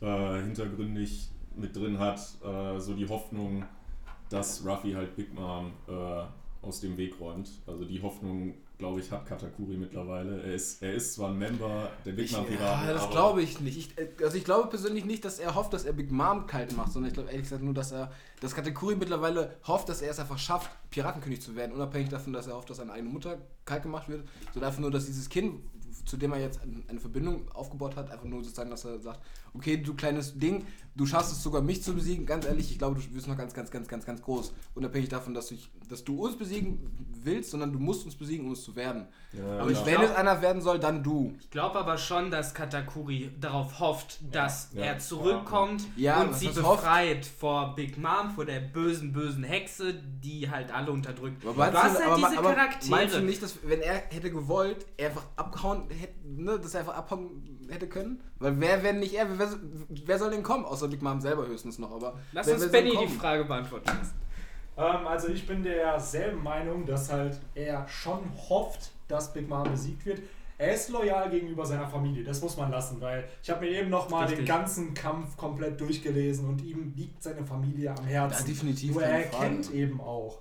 äh, 0.00 0.42
hintergründig 0.42 1.30
mit 1.56 1.74
drin 1.74 1.98
hat, 1.98 2.20
äh, 2.44 2.78
so 2.78 2.94
die 2.94 3.08
Hoffnung, 3.08 3.64
dass 4.30 4.64
Ruffy 4.64 4.92
halt 4.92 5.14
Big 5.16 5.32
Mom 5.34 5.72
äh, 5.88 6.22
aus 6.66 6.80
dem 6.80 6.96
Weg 6.96 7.20
räumt. 7.20 7.48
Also 7.66 7.84
die 7.84 8.02
Hoffnung, 8.02 8.54
glaube 8.78 8.98
ich, 9.00 9.10
hat 9.12 9.24
Katakuri 9.24 9.76
mittlerweile. 9.76 10.42
Er 10.42 10.54
ist, 10.54 10.82
er 10.82 10.94
ist 10.94 11.14
zwar 11.14 11.30
ein 11.30 11.38
Member 11.38 11.90
der 12.04 12.12
Big 12.12 12.32
Mom 12.32 12.44
Piraten, 12.46 12.86
ja, 12.88 12.92
das 12.92 13.08
glaube 13.10 13.40
ich 13.42 13.60
nicht. 13.60 13.76
Ich, 13.78 13.98
äh, 13.98 14.08
also 14.24 14.36
ich 14.36 14.44
glaube 14.44 14.68
persönlich 14.68 15.04
nicht, 15.04 15.24
dass 15.24 15.38
er 15.38 15.54
hofft, 15.54 15.72
dass 15.72 15.84
er 15.84 15.92
Big 15.92 16.10
Mom 16.10 16.46
kalt 16.46 16.76
macht, 16.76 16.92
sondern 16.92 17.08
ich 17.08 17.14
glaube 17.14 17.28
ehrlich 17.30 17.44
gesagt 17.44 17.62
nur, 17.62 17.74
dass 17.74 17.92
er, 17.92 18.10
dass 18.40 18.54
Kategori 18.54 18.96
mittlerweile 18.96 19.56
hofft, 19.66 19.88
dass 19.88 20.02
er 20.02 20.10
es 20.10 20.18
einfach 20.18 20.38
schafft, 20.38 20.70
Piratenkönig 20.90 21.40
zu 21.40 21.54
werden, 21.54 21.72
unabhängig 21.72 22.08
davon, 22.08 22.32
dass 22.32 22.48
er 22.48 22.54
hofft, 22.56 22.68
dass 22.70 22.78
seine 22.78 22.92
eigene 22.92 23.10
Mutter 23.10 23.38
kalt 23.64 23.84
gemacht 23.84 24.08
wird, 24.08 24.24
sondern 24.52 24.68
einfach 24.68 24.80
nur, 24.80 24.90
dass 24.90 25.06
dieses 25.06 25.28
Kind, 25.28 25.60
zu 26.04 26.16
dem 26.16 26.32
er 26.32 26.40
jetzt 26.40 26.60
ein- 26.62 26.84
eine 26.88 27.00
Verbindung 27.00 27.50
aufgebaut 27.52 27.96
hat, 27.96 28.10
einfach 28.10 28.26
nur 28.26 28.42
sozusagen, 28.42 28.70
dass 28.70 28.84
er 28.84 28.98
sagt, 29.00 29.20
okay, 29.56 29.76
du 29.78 29.94
kleines 29.94 30.38
Ding, 30.38 30.64
du 30.94 31.04
schaffst 31.04 31.32
es 31.32 31.42
sogar 31.42 31.60
mich 31.60 31.82
zu 31.82 31.92
besiegen, 31.94 32.24
ganz 32.24 32.46
ehrlich, 32.46 32.70
ich 32.70 32.78
glaube, 32.78 32.98
du 33.00 33.14
wirst 33.14 33.28
noch 33.28 33.36
ganz, 33.36 33.52
ganz, 33.52 33.70
ganz, 33.70 33.86
ganz, 33.88 34.06
ganz 34.06 34.22
groß, 34.22 34.52
unabhängig 34.74 35.08
davon, 35.10 35.34
dass 35.34 35.48
du, 35.48 35.56
dass 35.90 36.04
du 36.04 36.24
uns 36.24 36.36
besiegen 36.38 36.78
willst, 37.22 37.50
sondern 37.50 37.72
du 37.72 37.78
musst 37.78 38.04
uns 38.06 38.14
besiegen, 38.14 38.46
um 38.46 38.52
es 38.52 38.62
zu 38.62 38.74
werden. 38.76 39.06
Ja, 39.32 39.62
Und 39.62 39.72
ich 39.72 39.84
wenn 39.84 39.96
glaub- 39.96 40.04
es 40.10 40.14
einer 40.16 40.40
werden 40.40 40.62
soll, 40.62 40.78
dann 40.78 41.02
du. 41.02 41.34
Ich 41.40 41.50
glaube 41.50 41.78
aber 41.78 41.98
schon, 41.98 42.30
dass 42.30 42.54
Katakuri 42.54 43.30
darauf 43.38 43.78
hofft, 43.80 44.20
dass 44.32 44.70
Ja. 44.72 44.84
er 44.84 44.98
zurückkommt 44.98 45.82
Ja, 45.96 46.22
und 46.22 46.34
sie 46.34 46.48
heißt 46.48 46.62
hofft? 46.62 46.82
befreit 46.82 47.26
vor 47.26 47.74
Big 47.74 47.98
Mom, 47.98 48.30
vor 48.34 48.46
der 48.46 48.60
bösen, 48.60 49.12
bösen 49.12 49.44
Hexe, 49.44 49.92
die 50.22 50.48
halt 50.50 50.72
alle 50.72 50.92
unterdrückt. 50.92 51.44
Aber 51.44 51.52
du 51.52 51.58
meinst 51.72 51.82
hast 51.82 51.94
du- 51.96 52.00
halt 52.00 52.08
aber, 52.12 52.28
diese 52.28 52.38
aber 52.38 52.54
Charaktere. 52.54 52.90
Meinst 52.90 53.14
du 53.16 53.20
nicht, 53.20 53.42
dass 53.42 53.58
wenn 53.64 53.80
er 53.82 53.94
hätte 54.08 54.30
gewollt, 54.30 54.86
er 54.96 55.08
einfach 55.08 55.26
abhauen 55.36 55.90
hätte, 55.90 56.14
ne, 56.26 56.58
dass 56.58 56.72
er 56.74 56.80
einfach 56.80 56.94
abhauen 56.96 57.66
hätte 57.68 57.88
können? 57.88 58.20
Weil 58.38 58.58
wer, 58.60 58.82
wenn 58.82 59.00
nicht 59.00 59.14
er, 59.14 59.26
wer, 59.38 59.45
wer 59.88 60.18
soll 60.18 60.30
denn 60.30 60.42
kommen? 60.42 60.64
Außer 60.64 60.88
Big 60.88 61.02
Mom 61.02 61.20
selber 61.20 61.46
höchstens 61.46 61.78
noch, 61.78 61.92
aber. 61.92 62.18
Lass 62.32 62.46
wer, 62.46 62.54
uns 62.54 62.64
wer 62.64 62.70
Benny 62.70 62.96
die? 62.96 63.08
Frage 63.08 63.44
beantworten. 63.44 63.90
Ähm, 64.76 65.06
also 65.06 65.28
ich 65.28 65.46
bin 65.46 65.62
derselben 65.62 66.42
Meinung, 66.42 66.84
dass 66.84 67.10
halt 67.10 67.40
er 67.54 67.86
schon 67.88 68.20
hofft, 68.48 68.90
dass 69.08 69.32
Big 69.32 69.48
Mom 69.48 69.64
besiegt 69.64 70.04
wird. 70.04 70.20
Er 70.58 70.74
ist 70.74 70.88
loyal 70.88 71.28
gegenüber 71.28 71.66
seiner 71.66 71.86
Familie, 71.86 72.24
das 72.24 72.40
muss 72.40 72.56
man 72.56 72.70
lassen, 72.70 72.98
weil 73.00 73.28
ich 73.42 73.50
habe 73.50 73.66
mir 73.66 73.72
eben 73.72 73.90
nochmal 73.90 74.26
den 74.26 74.44
ganzen 74.46 74.94
Kampf 74.94 75.36
komplett 75.36 75.78
durchgelesen 75.78 76.48
und 76.48 76.62
ihm 76.62 76.94
liegt 76.96 77.22
seine 77.22 77.44
Familie 77.44 77.90
am 77.90 78.04
Herzen. 78.04 78.40
Ja, 78.40 78.46
definitiv, 78.46 78.92
Nur 78.94 79.02
keine 79.02 79.12
er 79.12 79.24
erkennt 79.24 79.70
eben 79.72 80.00
auch, 80.00 80.40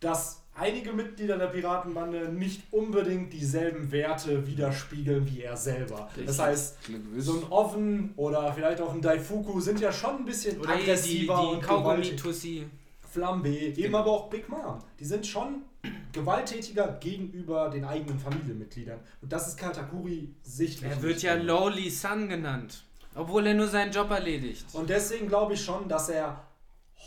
dass 0.00 0.43
einige 0.54 0.92
Mitglieder 0.92 1.38
der 1.38 1.46
Piratenbande 1.46 2.28
nicht 2.28 2.62
unbedingt 2.70 3.32
dieselben 3.32 3.90
Werte 3.90 4.46
widerspiegeln 4.46 5.28
wie 5.28 5.42
er 5.42 5.56
selber. 5.56 6.08
Das 6.24 6.38
heißt, 6.38 6.78
so 7.18 7.32
ein 7.40 7.44
Oven 7.50 8.12
oder 8.16 8.52
vielleicht 8.52 8.80
auch 8.80 8.92
ein 8.94 9.00
Daifuku 9.00 9.60
sind 9.60 9.80
ja 9.80 9.92
schon 9.92 10.16
ein 10.18 10.24
bisschen 10.24 10.60
Oder 10.60 10.74
hier 10.76 10.84
die, 10.84 10.90
aggressiver 10.90 11.40
die 11.40 11.56
und. 11.56 11.62
Kaugummi-Tussi. 11.62 12.66
Flambe, 13.10 13.48
eben 13.48 13.94
aber 13.94 14.10
auch 14.10 14.28
Big 14.28 14.48
Mom. 14.48 14.80
Die 14.98 15.04
sind 15.04 15.24
schon 15.24 15.62
gewalttätiger 16.12 16.98
gegenüber 17.00 17.70
den 17.70 17.84
eigenen 17.84 18.18
Familienmitgliedern. 18.18 18.98
Und 19.22 19.32
das 19.32 19.46
ist 19.46 19.56
Katakuri 19.56 20.34
sichtlich. 20.42 20.90
Er 20.90 21.00
wird 21.00 21.22
ja 21.22 21.34
Lowly 21.34 21.90
Sun 21.90 22.28
genannt. 22.28 22.82
Obwohl 23.14 23.46
er 23.46 23.54
nur 23.54 23.68
seinen 23.68 23.92
Job 23.92 24.10
erledigt. 24.10 24.66
Und 24.72 24.90
deswegen 24.90 25.28
glaube 25.28 25.54
ich 25.54 25.64
schon, 25.64 25.88
dass 25.88 26.08
er 26.08 26.43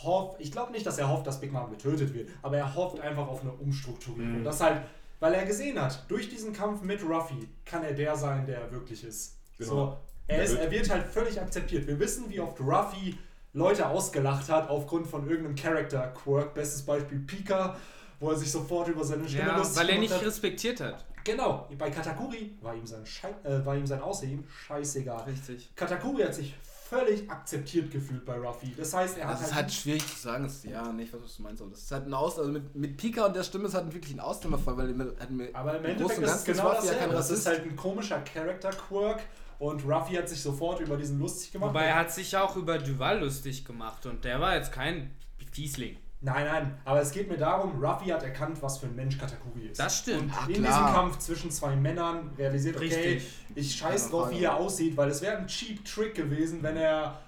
hofft, 0.03 0.39
ich 0.39 0.51
glaube 0.51 0.71
nicht, 0.71 0.85
dass 0.85 0.97
er 0.97 1.09
hofft, 1.09 1.25
dass 1.27 1.39
Big 1.39 1.51
Mom 1.51 1.69
getötet 1.69 2.13
wird, 2.13 2.29
aber 2.41 2.57
er 2.57 2.75
hofft 2.75 2.99
einfach 2.99 3.27
auf 3.27 3.41
eine 3.41 3.51
Umstrukturierung. 3.51 4.39
Mhm. 4.39 4.43
Das 4.43 4.61
halt, 4.61 4.81
weil 5.19 5.33
er 5.33 5.45
gesehen 5.45 5.81
hat, 5.81 6.03
durch 6.09 6.29
diesen 6.29 6.53
Kampf 6.53 6.81
mit 6.81 7.01
Ruffy 7.03 7.47
kann 7.65 7.83
er 7.83 7.93
der 7.93 8.15
sein, 8.15 8.45
der 8.45 8.61
er 8.61 8.71
wirklich 8.71 9.03
ist. 9.03 9.37
Genau. 9.57 9.69
So, 9.69 9.97
er, 10.27 10.43
ist, 10.43 10.51
wird- 10.51 10.61
er 10.61 10.71
wird 10.71 10.89
halt 10.89 11.05
völlig 11.07 11.39
akzeptiert. 11.41 11.87
Wir 11.87 11.99
wissen, 11.99 12.29
wie 12.29 12.39
oft 12.39 12.59
Ruffy 12.59 13.17
Leute 13.53 13.87
ausgelacht 13.87 14.49
hat 14.49 14.69
aufgrund 14.69 15.07
von 15.07 15.27
irgendeinem 15.27 15.55
Character-Quirk. 15.55 16.53
Bestes 16.53 16.83
Beispiel 16.85 17.19
Pika, 17.19 17.75
wo 18.19 18.29
er 18.29 18.37
sich 18.37 18.51
sofort 18.51 18.87
über 18.89 19.03
seine 19.03 19.27
Stimme 19.27 19.47
Ja, 19.47 19.57
lustig 19.57 19.77
weil 19.77 19.89
er 19.89 19.99
nicht 19.99 20.13
hat. 20.13 20.23
respektiert 20.23 20.79
hat. 20.81 21.05
Genau, 21.23 21.67
bei 21.77 21.89
Katakuri 21.89 22.55
war 22.61 22.73
ihm 22.75 22.85
sein, 22.85 23.05
Schei 23.05 23.29
äh, 23.43 23.65
war 23.65 23.75
ihm 23.75 23.85
sein 23.87 24.01
Aussehen 24.01 24.45
scheißegal. 24.47 25.23
Richtig. 25.23 25.69
Katakuri 25.75 26.21
hat 26.23 26.33
sich 26.35 26.53
völlig 26.89 27.29
akzeptiert 27.29 27.91
gefühlt 27.91 28.25
bei 28.25 28.37
Ruffy. 28.37 28.73
Das 28.75 28.93
heißt, 28.93 29.17
er 29.17 29.27
hat 29.27 29.33
Das 29.33 29.41
ist 29.41 29.55
halt 29.55 29.65
halt 29.65 29.73
schwierig 29.73 30.07
zu 30.07 30.19
sagen. 30.19 30.43
Das, 30.43 30.63
ja, 30.63 30.91
nicht, 30.91 31.13
was 31.13 31.37
du 31.37 31.43
meinst. 31.43 31.61
Aber 31.61 31.71
das 31.71 31.81
ist 31.81 31.91
halt 31.91 32.07
ein 32.07 32.13
Aus... 32.13 32.39
Also 32.39 32.51
mit, 32.51 32.75
mit 32.75 32.97
Pika 32.97 33.25
und 33.25 33.35
der 33.35 33.43
Stimme 33.43 33.67
ist 33.67 33.73
halt 33.73 33.93
wirklich 33.93 34.13
ein 34.13 34.19
Ausnahmefall, 34.19 34.77
weil 34.77 34.93
mir, 34.93 35.13
hat 35.19 35.29
mir 35.29 35.49
Aber 35.53 35.77
im 35.77 35.85
Endeffekt 35.85 36.21
ist 36.21 36.35
es 36.35 36.45
genau 36.45 36.69
Ruffy 36.69 36.87
ja 36.87 36.93
kein 36.93 37.11
Das 37.11 37.29
ist 37.29 37.45
halt 37.45 37.63
ein 37.63 37.75
komischer 37.75 38.19
Character-Quirk 38.21 39.21
und 39.59 39.85
Ruffy 39.85 40.15
hat 40.15 40.29
sich 40.29 40.41
sofort 40.41 40.79
über 40.79 40.97
diesen 40.97 41.19
lustig 41.19 41.51
gemacht. 41.51 41.69
Wobei 41.69 41.85
er 41.85 41.95
hat 41.95 42.11
sich 42.11 42.35
auch 42.37 42.55
über 42.55 42.77
Duval 42.77 43.19
lustig 43.19 43.65
gemacht 43.65 44.05
und 44.05 44.23
der 44.23 44.39
war 44.39 44.55
jetzt 44.55 44.71
kein 44.71 45.11
Fiesling. 45.51 45.97
Nein, 46.19 46.45
nein, 46.45 46.77
aber 46.83 47.01
es 47.01 47.11
geht 47.11 47.29
mir 47.29 47.37
darum, 47.37 47.79
Ruffy 47.83 48.07
hat 48.09 48.23
erkannt, 48.23 48.57
was 48.61 48.79
für 48.79 48.87
ein 48.87 48.95
Mensch 48.95 49.17
Katakuri 49.19 49.67
ist. 49.67 49.79
Das 49.79 49.99
stimmt. 49.99 50.31
Ach, 50.35 50.47
In 50.47 50.55
klar. 50.55 50.67
diesem 50.67 50.85
Kampf 50.95 51.19
zwischen 51.19 51.51
zwei 51.51 51.75
Männern 51.75 52.31
realisiert, 52.37 52.75
okay, 52.77 52.85
Richtig. 52.85 53.27
ich 53.53 53.75
scheiß 53.75 54.09
Keine 54.09 54.11
drauf, 54.23 54.31
wie 54.31 54.43
er 54.43 54.55
aussieht, 54.55 54.97
weil 54.97 55.09
es 55.09 55.21
wäre 55.21 55.37
ein 55.37 55.45
cheap 55.47 55.85
Trick 55.85 56.15
gewesen, 56.15 56.63
wenn 56.63 56.75
er 56.77 57.19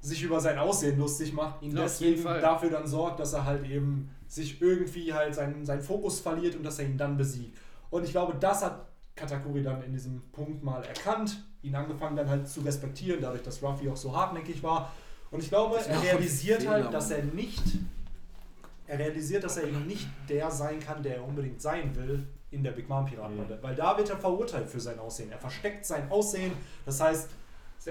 sich 0.00 0.22
über 0.22 0.40
sein 0.40 0.58
Aussehen 0.58 0.98
lustig 0.98 1.32
macht, 1.34 1.60
ihn 1.62 1.76
Ja, 1.76 1.82
deswegen 1.82 2.24
dafür 2.24 2.70
dann 2.70 2.86
sorgt, 2.86 3.20
dass 3.20 3.34
er 3.34 3.44
halt 3.44 3.68
eben 3.68 4.08
sich 4.26 4.62
irgendwie 4.62 5.12
halt 5.12 5.34
seinen, 5.34 5.66
seinen 5.66 5.82
Fokus 5.82 6.20
verliert 6.20 6.54
und 6.56 6.62
dass 6.62 6.78
er 6.78 6.86
ihn 6.86 6.96
dann 6.96 7.16
besiegt. 7.18 7.58
Und 7.90 8.04
ich 8.04 8.12
glaube, 8.12 8.34
das 8.38 8.62
hat 8.62 8.86
Katakuri 9.16 9.62
dann 9.62 9.82
in 9.82 9.92
diesem 9.92 10.22
Punkt 10.32 10.62
mal 10.62 10.82
erkannt, 10.84 11.42
ihn 11.62 11.74
angefangen 11.74 12.16
dann 12.16 12.28
halt 12.30 12.48
zu 12.48 12.60
respektieren, 12.60 13.20
dadurch, 13.20 13.42
dass 13.42 13.62
Ruffy 13.62 13.90
auch 13.90 13.96
so 13.96 14.16
hartnäckig 14.16 14.62
war. 14.62 14.92
Und 15.30 15.42
ich 15.42 15.48
glaube, 15.48 15.76
Das 15.76 15.86
er 15.88 16.02
realisiert 16.02 16.66
halt, 16.66 16.94
dass 16.94 17.10
er 17.10 17.22
nicht, 17.24 17.62
er 18.88 18.98
realisiert, 18.98 19.44
dass 19.44 19.58
er 19.58 19.68
eben 19.68 19.86
nicht 19.86 20.08
der 20.28 20.50
sein 20.50 20.80
kann, 20.80 21.02
der 21.02 21.16
er 21.16 21.24
unbedingt 21.24 21.60
sein 21.60 21.94
will 21.94 22.26
in 22.50 22.64
der 22.64 22.72
Big 22.72 22.88
Mom 22.88 23.04
Piratenbande. 23.04 23.58
Weil 23.60 23.74
da 23.74 23.96
wird 23.96 24.08
er 24.10 24.16
verurteilt 24.16 24.68
für 24.68 24.80
sein 24.80 24.98
Aussehen. 24.98 25.30
Er 25.30 25.38
versteckt 25.38 25.84
sein 25.84 26.10
Aussehen, 26.10 26.52
das 26.86 27.00
heißt, 27.00 27.28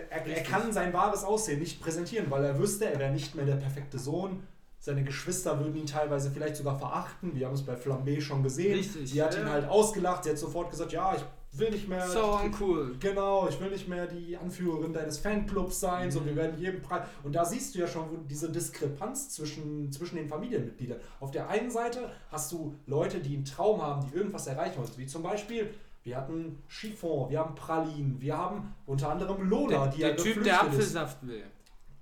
er, 0.09 0.25
er 0.25 0.43
kann 0.43 0.73
sein 0.73 0.91
wahres 0.93 1.23
Aussehen 1.23 1.59
nicht 1.59 1.81
präsentieren, 1.81 2.29
weil 2.29 2.43
er 2.43 2.59
wüsste, 2.59 2.85
er 2.85 2.99
wäre 2.99 3.11
nicht 3.11 3.35
mehr 3.35 3.45
der 3.45 3.55
perfekte 3.55 3.97
Sohn. 3.97 4.43
Seine 4.79 5.03
Geschwister 5.03 5.59
würden 5.59 5.75
ihn 5.75 5.85
teilweise 5.85 6.29
vielleicht 6.29 6.55
sogar 6.55 6.77
verachten. 6.77 7.35
Wir 7.35 7.47
haben 7.47 7.53
es 7.53 7.65
bei 7.65 7.75
Flambé 7.75 8.21
schon 8.21 8.43
gesehen. 8.43 8.77
Richtig, 8.77 9.09
Sie 9.09 9.21
hat 9.21 9.33
ja. 9.33 9.41
ihn 9.41 9.49
halt 9.49 9.67
ausgelacht. 9.67 10.23
Sie 10.23 10.29
hat 10.29 10.37
sofort 10.37 10.69
gesagt, 10.69 10.91
ja, 10.91 11.15
ich 11.15 11.23
will 11.51 11.71
nicht 11.71 11.87
mehr. 11.87 12.07
So 12.07 12.37
uncool. 12.37 12.95
Genau, 12.99 13.47
ich 13.47 13.59
will 13.59 13.69
nicht 13.69 13.87
mehr 13.87 14.07
die 14.07 14.37
Anführerin 14.37 14.93
deines 14.93 15.17
Fanclubs 15.19 15.79
sein, 15.79 16.11
so 16.11 16.25
wir 16.25 16.35
werden 16.35 16.59
jedem 16.59 16.81
Preis. 16.81 17.07
Und 17.23 17.33
da 17.33 17.45
siehst 17.45 17.75
du 17.75 17.79
ja 17.79 17.87
schon 17.87 18.27
diese 18.27 18.51
Diskrepanz 18.51 19.29
zwischen, 19.29 19.91
zwischen 19.91 20.17
den 20.17 20.27
Familienmitgliedern. 20.27 20.99
Auf 21.19 21.31
der 21.31 21.49
einen 21.49 21.71
Seite 21.71 22.09
hast 22.31 22.51
du 22.51 22.75
Leute, 22.85 23.19
die 23.19 23.35
einen 23.35 23.45
Traum 23.45 23.81
haben, 23.81 24.07
die 24.07 24.15
irgendwas 24.15 24.47
erreichen 24.47 24.77
wollen, 24.77 24.89
wie 24.97 25.07
zum 25.07 25.23
Beispiel. 25.23 25.73
Wir 26.03 26.15
hatten 26.15 26.63
Chiffon, 26.69 27.29
wir 27.29 27.39
haben 27.39 27.53
Pralinen, 27.53 28.21
wir 28.21 28.37
haben 28.37 28.73
unter 28.85 29.09
anderem 29.09 29.49
Lola, 29.49 29.87
Der, 29.87 29.87
die 29.87 30.01
ja 30.01 30.07
der 30.07 30.15
Typ, 30.15 30.25
geflüchtet 30.35 30.45
der 30.45 30.61
ist. 30.61 30.67
Apfelsaft 30.67 31.27
will. 31.27 31.43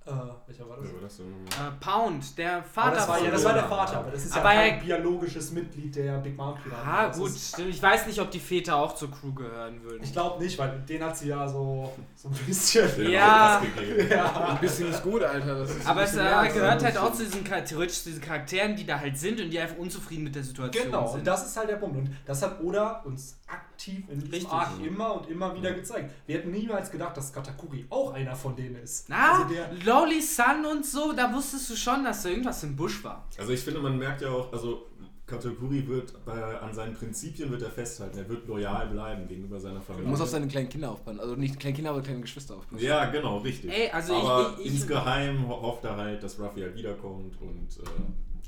Äh, 0.07 0.11
welcher 0.45 0.69
war 0.69 0.77
das? 0.77 0.93
War 0.93 1.01
das 1.01 1.17
denn? 1.17 1.25
Äh, 1.25 1.71
Pound, 1.79 2.37
der 2.37 2.61
Vater 2.61 2.95
das 2.97 3.07
war, 3.07 3.23
ja, 3.23 3.31
das 3.31 3.43
war 3.43 3.53
der. 3.53 3.63
Vater, 3.63 3.97
aber 3.97 4.11
das 4.11 4.25
ist 4.25 4.37
Aber 4.37 4.53
ja 4.53 4.69
kein 4.69 4.79
biologisches 4.79 5.51
Mitglied 5.51 5.95
der 5.95 6.19
Big 6.19 6.37
Mom 6.37 6.55
Piraten. 6.61 6.87
Ah, 6.87 7.07
gut. 7.07 7.31
Ich 7.67 7.81
weiß 7.81 8.05
nicht, 8.05 8.19
ob 8.21 8.29
die 8.29 8.39
Väter 8.39 8.75
auch 8.75 8.93
zur 8.93 9.09
Crew 9.09 9.33
gehören 9.33 9.81
würden. 9.81 10.03
Ich 10.03 10.11
glaube 10.13 10.43
nicht, 10.43 10.59
weil 10.59 10.79
den 10.87 11.03
hat 11.03 11.17
sie 11.17 11.29
ja 11.29 11.47
so, 11.47 11.91
so 12.15 12.27
ein 12.29 12.35
bisschen. 12.45 13.09
Ja. 13.11 13.59
gegeben. 13.75 14.11
Ein 14.45 14.59
bisschen 14.59 14.91
ist 14.91 15.01
gut, 15.01 15.23
Alter. 15.23 15.59
Das 15.59 15.71
ist 15.71 15.81
ein 15.81 15.87
Aber 15.87 16.03
es 16.03 16.13
äh, 16.13 16.17
gehört 16.53 16.79
ein 16.79 16.83
halt 16.83 16.97
auch 16.97 17.11
zu 17.11 17.23
diesen, 17.23 17.43
theoretisch 17.43 18.03
zu 18.03 18.09
diesen 18.09 18.21
Charakteren, 18.21 18.75
die 18.75 18.85
da 18.85 18.99
halt 18.99 19.17
sind 19.17 19.41
und 19.41 19.49
die 19.49 19.59
einfach 19.59 19.77
unzufrieden 19.77 20.25
mit 20.25 20.35
der 20.35 20.43
Situation 20.43 20.85
Genau, 20.85 21.07
sind. 21.07 21.19
und 21.19 21.25
das 21.27 21.47
ist 21.47 21.57
halt 21.57 21.69
der 21.69 21.77
Punkt. 21.77 21.97
Und 21.97 22.11
das 22.25 22.41
hat 22.43 22.61
Oda 22.61 23.01
uns 23.05 23.37
aktiv 23.47 24.03
in 24.09 24.19
diesem 24.19 24.31
Richtig. 24.33 24.51
Arc 24.51 24.83
immer 24.85 25.21
und 25.21 25.29
immer 25.29 25.53
wieder 25.55 25.73
gezeigt. 25.73 26.11
Wir 26.25 26.37
hätten 26.37 26.51
niemals 26.51 26.89
gedacht, 26.91 27.15
dass 27.17 27.31
Katakuri 27.31 27.85
auch 27.89 28.13
einer 28.13 28.35
von 28.35 28.55
denen 28.55 28.77
ist. 28.77 29.07
Na, 29.09 29.33
Also 29.33 29.53
der, 29.53 29.71
Lowly 29.85 30.21
Sun 30.21 30.65
und 30.71 30.85
so, 30.85 31.13
da 31.13 31.31
wusstest 31.33 31.69
du 31.69 31.75
schon, 31.75 32.03
dass 32.03 32.23
da 32.23 32.29
irgendwas 32.29 32.63
im 32.63 32.75
Busch 32.75 33.03
war. 33.03 33.27
Also 33.37 33.51
ich 33.51 33.61
finde, 33.61 33.79
man 33.81 33.97
merkt 33.97 34.21
ja 34.21 34.29
auch, 34.31 34.51
also 34.51 34.87
Katakuri 35.27 35.87
wird 35.87 36.23
bei, 36.23 36.59
an 36.59 36.71
seinen 36.73 36.93
Prinzipien 36.93 37.49
wird 37.49 37.61
er 37.63 37.71
festhalten. 37.71 38.17
Er 38.19 38.29
wird 38.29 38.47
loyal 38.47 38.87
bleiben 38.87 39.27
gegenüber 39.27 39.59
seiner 39.59 39.75
Man 39.75 39.83
Familie. 39.83 40.09
muss 40.09 40.21
auf 40.21 40.29
seine 40.29 40.47
kleinen 40.47 40.69
Kinder 40.69 40.91
aufpassen. 40.91 41.19
Also 41.19 41.35
nicht 41.35 41.59
kleine 41.59 41.75
Kinder, 41.75 41.91
aber 41.91 42.01
kleine 42.01 42.21
Geschwister 42.21 42.55
aufpassen. 42.55 42.83
ja, 42.83 43.05
genau, 43.05 43.37
richtig. 43.39 43.71
Ey, 43.71 43.89
also 43.89 44.13
ich- 44.13 44.19
Aber 44.23 44.55
ich- 44.59 44.65
ich- 44.67 44.73
insgeheim 44.73 45.47
ho- 45.47 45.61
hofft 45.61 45.83
er 45.83 45.95
halt, 45.97 46.21
dass 46.21 46.39
Ruffy 46.39 46.61
halt 46.61 46.75
wiederkommt 46.75 47.39
und 47.41 47.67
äh, 47.79 47.89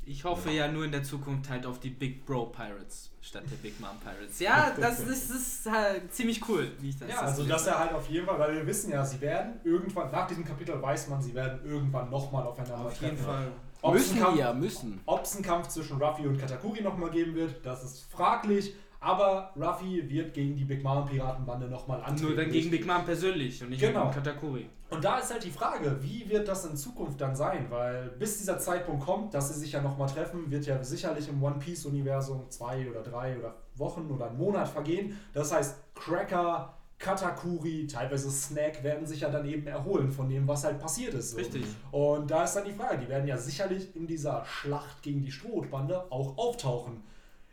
Ich 0.08 0.24
hoffe 0.24 0.50
ja 0.50 0.68
nur 0.68 0.86
in 0.86 0.92
der 0.92 1.02
Zukunft 1.02 1.50
halt 1.50 1.66
auf 1.66 1.80
die 1.80 1.90
Big 1.90 2.24
Bro 2.24 2.46
Pirates 2.46 3.10
statt 3.20 3.42
der 3.50 3.56
Big 3.56 3.78
Mom 3.78 3.90
Pirates. 4.00 4.40
Ja, 4.40 4.72
das 4.80 5.00
ist, 5.00 5.30
das 5.30 5.36
ist 5.36 5.70
halt 5.70 6.12
ziemlich 6.12 6.48
cool, 6.48 6.72
wie 6.80 6.88
ich 6.88 6.98
das 6.98 7.10
ja, 7.10 7.20
also 7.20 7.44
dass 7.44 7.66
er 7.66 7.78
halt 7.78 7.92
auf 7.92 8.08
jeden 8.08 8.24
Fall, 8.24 8.38
weil 8.38 8.54
wir 8.54 8.66
wissen 8.66 8.90
ja, 8.90 9.04
sie 9.04 9.20
werden 9.20 9.60
irgendwann, 9.64 10.10
nach 10.10 10.26
diesem 10.26 10.44
Kapitel 10.46 10.80
weiß 10.80 11.08
man, 11.08 11.20
sie 11.20 11.34
werden 11.34 11.60
irgendwann 11.64 12.08
nochmal 12.08 12.46
aufeinander 12.46 12.86
Auf 12.86 13.02
jeden 13.02 13.18
Fall. 13.18 13.52
Ob 13.82 13.94
es 13.94 14.00
Müssen 14.00 14.14
einen 14.14 14.24
Kampf- 14.24 14.38
ja, 14.38 14.52
müssen. 14.54 15.00
Ob 15.06 15.24
es 15.24 15.34
einen 15.34 15.44
Kampf 15.44 15.68
zwischen 15.68 16.02
Ruffy 16.02 16.26
und 16.26 16.38
Katakuri 16.38 16.80
nochmal 16.80 17.10
geben 17.10 17.34
wird, 17.34 17.64
das 17.64 17.84
ist 17.84 18.10
fraglich. 18.10 18.74
Aber 19.00 19.52
Ruffy 19.56 20.08
wird 20.10 20.34
gegen 20.34 20.56
die 20.56 20.64
Big 20.64 20.82
Mom 20.82 21.06
Piratenbande 21.06 21.68
nochmal 21.68 22.00
antreten. 22.02 22.22
Nur 22.28 22.36
dann 22.36 22.50
gegen 22.50 22.70
Big 22.70 22.84
Mom 22.86 23.04
persönlich 23.04 23.62
und 23.62 23.70
nicht 23.70 23.80
Genau. 23.80 24.04
gegen 24.10 24.14
Katakuri. 24.14 24.68
Und 24.90 25.04
da 25.04 25.18
ist 25.18 25.30
halt 25.30 25.44
die 25.44 25.50
Frage, 25.50 25.98
wie 26.02 26.28
wird 26.28 26.48
das 26.48 26.64
in 26.64 26.76
Zukunft 26.76 27.20
dann 27.20 27.36
sein? 27.36 27.66
Weil 27.70 28.08
bis 28.18 28.38
dieser 28.38 28.58
Zeitpunkt 28.58 29.04
kommt, 29.04 29.34
dass 29.34 29.52
sie 29.52 29.60
sich 29.60 29.72
ja 29.72 29.82
nochmal 29.82 30.08
treffen, 30.08 30.50
wird 30.50 30.66
ja 30.66 30.82
sicherlich 30.82 31.28
im 31.28 31.42
One 31.42 31.58
Piece-Universum 31.58 32.50
zwei 32.50 32.90
oder 32.90 33.02
drei 33.02 33.38
oder 33.38 33.54
Wochen 33.76 34.10
oder 34.10 34.28
einen 34.30 34.38
Monat 34.38 34.66
vergehen. 34.68 35.16
Das 35.32 35.52
heißt, 35.52 35.76
Cracker, 35.94 36.74
Katakuri, 36.98 37.86
teilweise 37.86 38.30
Snack 38.30 38.82
werden 38.82 39.06
sich 39.06 39.20
ja 39.20 39.28
dann 39.30 39.46
eben 39.46 39.66
erholen 39.68 40.10
von 40.10 40.28
dem, 40.28 40.48
was 40.48 40.64
halt 40.64 40.80
passiert 40.80 41.14
ist. 41.14 41.36
Richtig. 41.36 41.64
Und 41.92 42.30
da 42.30 42.42
ist 42.44 42.54
dann 42.54 42.64
die 42.64 42.72
Frage, 42.72 42.98
die 42.98 43.08
werden 43.08 43.28
ja 43.28 43.36
sicherlich 43.36 43.94
in 43.94 44.06
dieser 44.08 44.44
Schlacht 44.44 45.02
gegen 45.02 45.22
die 45.22 45.30
Strohbande 45.30 46.10
auch 46.10 46.36
auftauchen. 46.38 47.02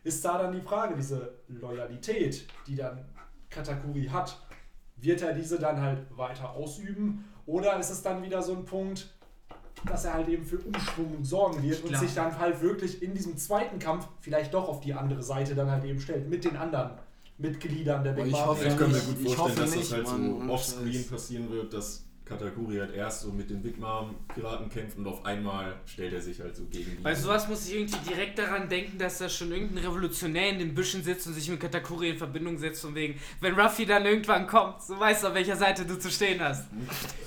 Ist 0.06 0.24
da 0.24 0.38
dann 0.38 0.54
die 0.54 0.62
Frage, 0.62 0.96
diese 0.96 1.34
Loyalität, 1.50 2.48
die 2.68 2.76
dann 2.76 3.04
Katakuri 3.50 4.06
hat, 4.06 4.40
wird 4.98 5.22
er 5.22 5.34
diese 5.34 5.60
dann 5.60 5.82
halt 5.82 6.00
weiter 6.16 6.52
ausüben? 6.52 7.26
Oder 7.46 7.78
ist 7.80 7.90
es 7.90 8.02
dann 8.02 8.24
wieder 8.24 8.42
so 8.42 8.54
ein 8.56 8.66
Punkt, 8.66 9.14
dass 9.86 10.06
er 10.06 10.14
halt 10.14 10.28
eben 10.30 10.46
für 10.46 10.58
Umschwung 10.60 11.24
sorgen 11.24 11.62
wird 11.62 11.84
und 11.84 11.98
sich 11.98 12.14
dann 12.14 12.38
halt 12.40 12.62
wirklich 12.62 13.02
in 13.04 13.14
diesem 13.14 13.36
zweiten 13.38 13.78
Kampf 13.80 14.08
vielleicht 14.22 14.54
doch 14.54 14.70
auf 14.70 14.80
die 14.80 14.94
andere 14.94 15.22
Seite 15.22 15.54
dann 15.54 15.70
halt 15.70 15.84
eben 15.84 16.00
stellt, 16.00 16.30
mit 16.30 16.46
den 16.46 16.56
anderen 16.56 16.92
Mitgliedern 17.38 18.04
der 18.04 18.14
Oh, 18.14 18.16
Big 18.18 18.26
ich 18.28 18.32
Mom. 18.32 18.46
hoffe 18.46 18.68
ich 18.68 18.78
kann 18.78 18.88
mir 18.92 18.96
nicht. 18.98 19.08
gut 19.08 19.18
Ich 19.26 19.36
vorstellen, 19.36 19.68
hoffe 19.68 19.78
dass 19.78 19.90
das 19.90 19.92
halt 19.92 20.08
so 20.08 20.54
offscreen 20.54 21.08
passieren 21.08 21.50
wird, 21.52 21.74
dass 21.74 22.05
Katakuri 22.26 22.78
halt 22.78 22.94
erst 22.96 23.22
so 23.22 23.32
mit 23.32 23.50
den 23.50 23.62
Big 23.62 23.80
Mom 23.80 24.16
Piraten 24.34 24.70
kämpft 24.70 24.98
und 24.98 25.06
auf 25.08 25.24
einmal 25.26 25.76
stellt 25.86 26.14
er 26.14 26.22
sich 26.22 26.40
halt 26.42 26.56
so 26.56 26.64
gegen 26.66 26.98
die. 26.98 27.04
Bei 27.04 27.14
sowas 27.14 27.48
muss 27.48 27.68
ich 27.68 27.76
irgendwie 27.76 28.00
direkt 28.10 28.40
daran 28.40 28.68
denken, 28.68 28.98
dass 28.98 29.20
da 29.20 29.30
schon 29.30 29.52
irgendein 29.52 29.86
Revolutionär 29.86 30.50
in 30.50 30.60
den 30.60 30.74
Büschen 30.74 31.04
sitzt 31.04 31.28
und 31.28 31.34
sich 31.34 31.48
mit 31.50 31.60
Katakuri 31.60 32.10
in 32.10 32.18
Verbindung 32.18 32.58
setzt, 32.58 32.82
von 32.82 32.96
wegen, 32.96 33.20
wenn 33.42 33.54
Ruffy 33.60 33.86
dann 33.86 34.06
irgendwann 34.06 34.48
kommt, 34.48 34.82
so 34.82 35.00
weißt 35.00 35.24
du, 35.24 35.28
auf 35.28 35.34
welcher 35.36 35.56
Seite 35.56 35.86
du 35.86 35.98
zu 36.00 36.10
stehen 36.10 36.42
hast. 36.42 36.66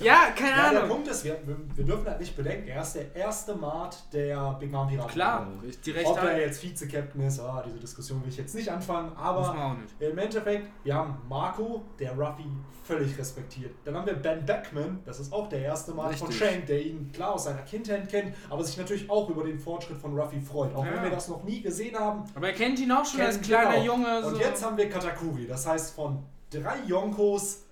Ja, 0.01 0.31
keine 0.35 0.51
Ja, 0.51 0.69
der 0.71 0.79
Ahnung. 0.83 0.95
Punkt 0.97 1.07
ist, 1.07 1.23
wir, 1.23 1.37
wir, 1.45 1.55
wir 1.75 1.85
dürfen 1.85 2.05
halt 2.05 2.19
nicht 2.19 2.35
bedenken, 2.35 2.67
er 2.67 2.81
ist 2.81 2.93
der 2.93 3.15
erste 3.15 3.55
Mart 3.55 3.97
der 4.13 4.53
Big 4.59 4.71
Mom 4.71 4.87
Piraten. 4.87 5.11
Klar, 5.11 5.47
Rechte 5.63 6.05
Ob 6.05 6.17
er 6.17 6.23
haben. 6.31 6.39
jetzt 6.39 6.61
Vize-Captain 6.61 7.21
ist, 7.21 7.39
ah, 7.39 7.63
diese 7.65 7.79
Diskussion 7.79 8.21
will 8.21 8.29
ich 8.29 8.37
jetzt 8.37 8.53
nicht 8.55 8.69
anfangen, 8.69 9.11
aber 9.15 9.77
nicht. 9.81 10.11
im 10.11 10.17
Endeffekt, 10.17 10.67
wir 10.83 10.93
haben 10.93 11.17
Marco, 11.29 11.83
der 11.99 12.11
Ruffy 12.17 12.43
völlig 12.83 13.15
respektiert. 13.19 13.71
Dann 13.85 13.95
haben 13.95 14.07
wir 14.07 14.15
Ben 14.15 14.43
Beckman, 14.45 14.88
das 15.05 15.19
ist 15.19 15.31
auch 15.33 15.47
der 15.49 15.61
erste 15.61 15.93
Mal 15.93 16.13
von 16.13 16.27
Richtig. 16.27 16.47
Shank, 16.49 16.65
der 16.67 16.81
ihn 16.85 17.11
klar 17.11 17.33
aus 17.33 17.45
seiner 17.45 17.61
Kindheit 17.61 18.09
kennt, 18.09 18.33
aber 18.49 18.63
sich 18.63 18.77
natürlich 18.77 19.09
auch 19.09 19.29
über 19.29 19.43
den 19.43 19.59
Fortschritt 19.59 19.97
von 19.97 20.17
Ruffy 20.19 20.39
freut. 20.41 20.73
Auch 20.75 20.85
Ja. 20.85 20.93
wenn 20.95 21.03
wir 21.03 21.09
das 21.11 21.27
noch 21.27 21.43
nie 21.43 21.61
gesehen 21.61 21.97
haben. 21.97 22.23
Aber 22.35 22.47
er 22.47 22.53
kennt 22.53 22.79
ihn 22.79 22.91
auch 22.91 23.05
schon 23.05 23.21
als 23.21 23.39
kleiner 23.41 23.75
auch. 23.77 23.83
Junge. 23.85 24.21
So. 24.21 24.27
Und 24.29 24.39
jetzt 24.39 24.63
haben 24.63 24.77
wir 24.77 24.89
Katakuri, 24.89 25.47
das 25.47 25.65
heißt 25.67 25.93
von 25.95 26.23
drei 26.51 26.77
Yonkos, 26.87 27.63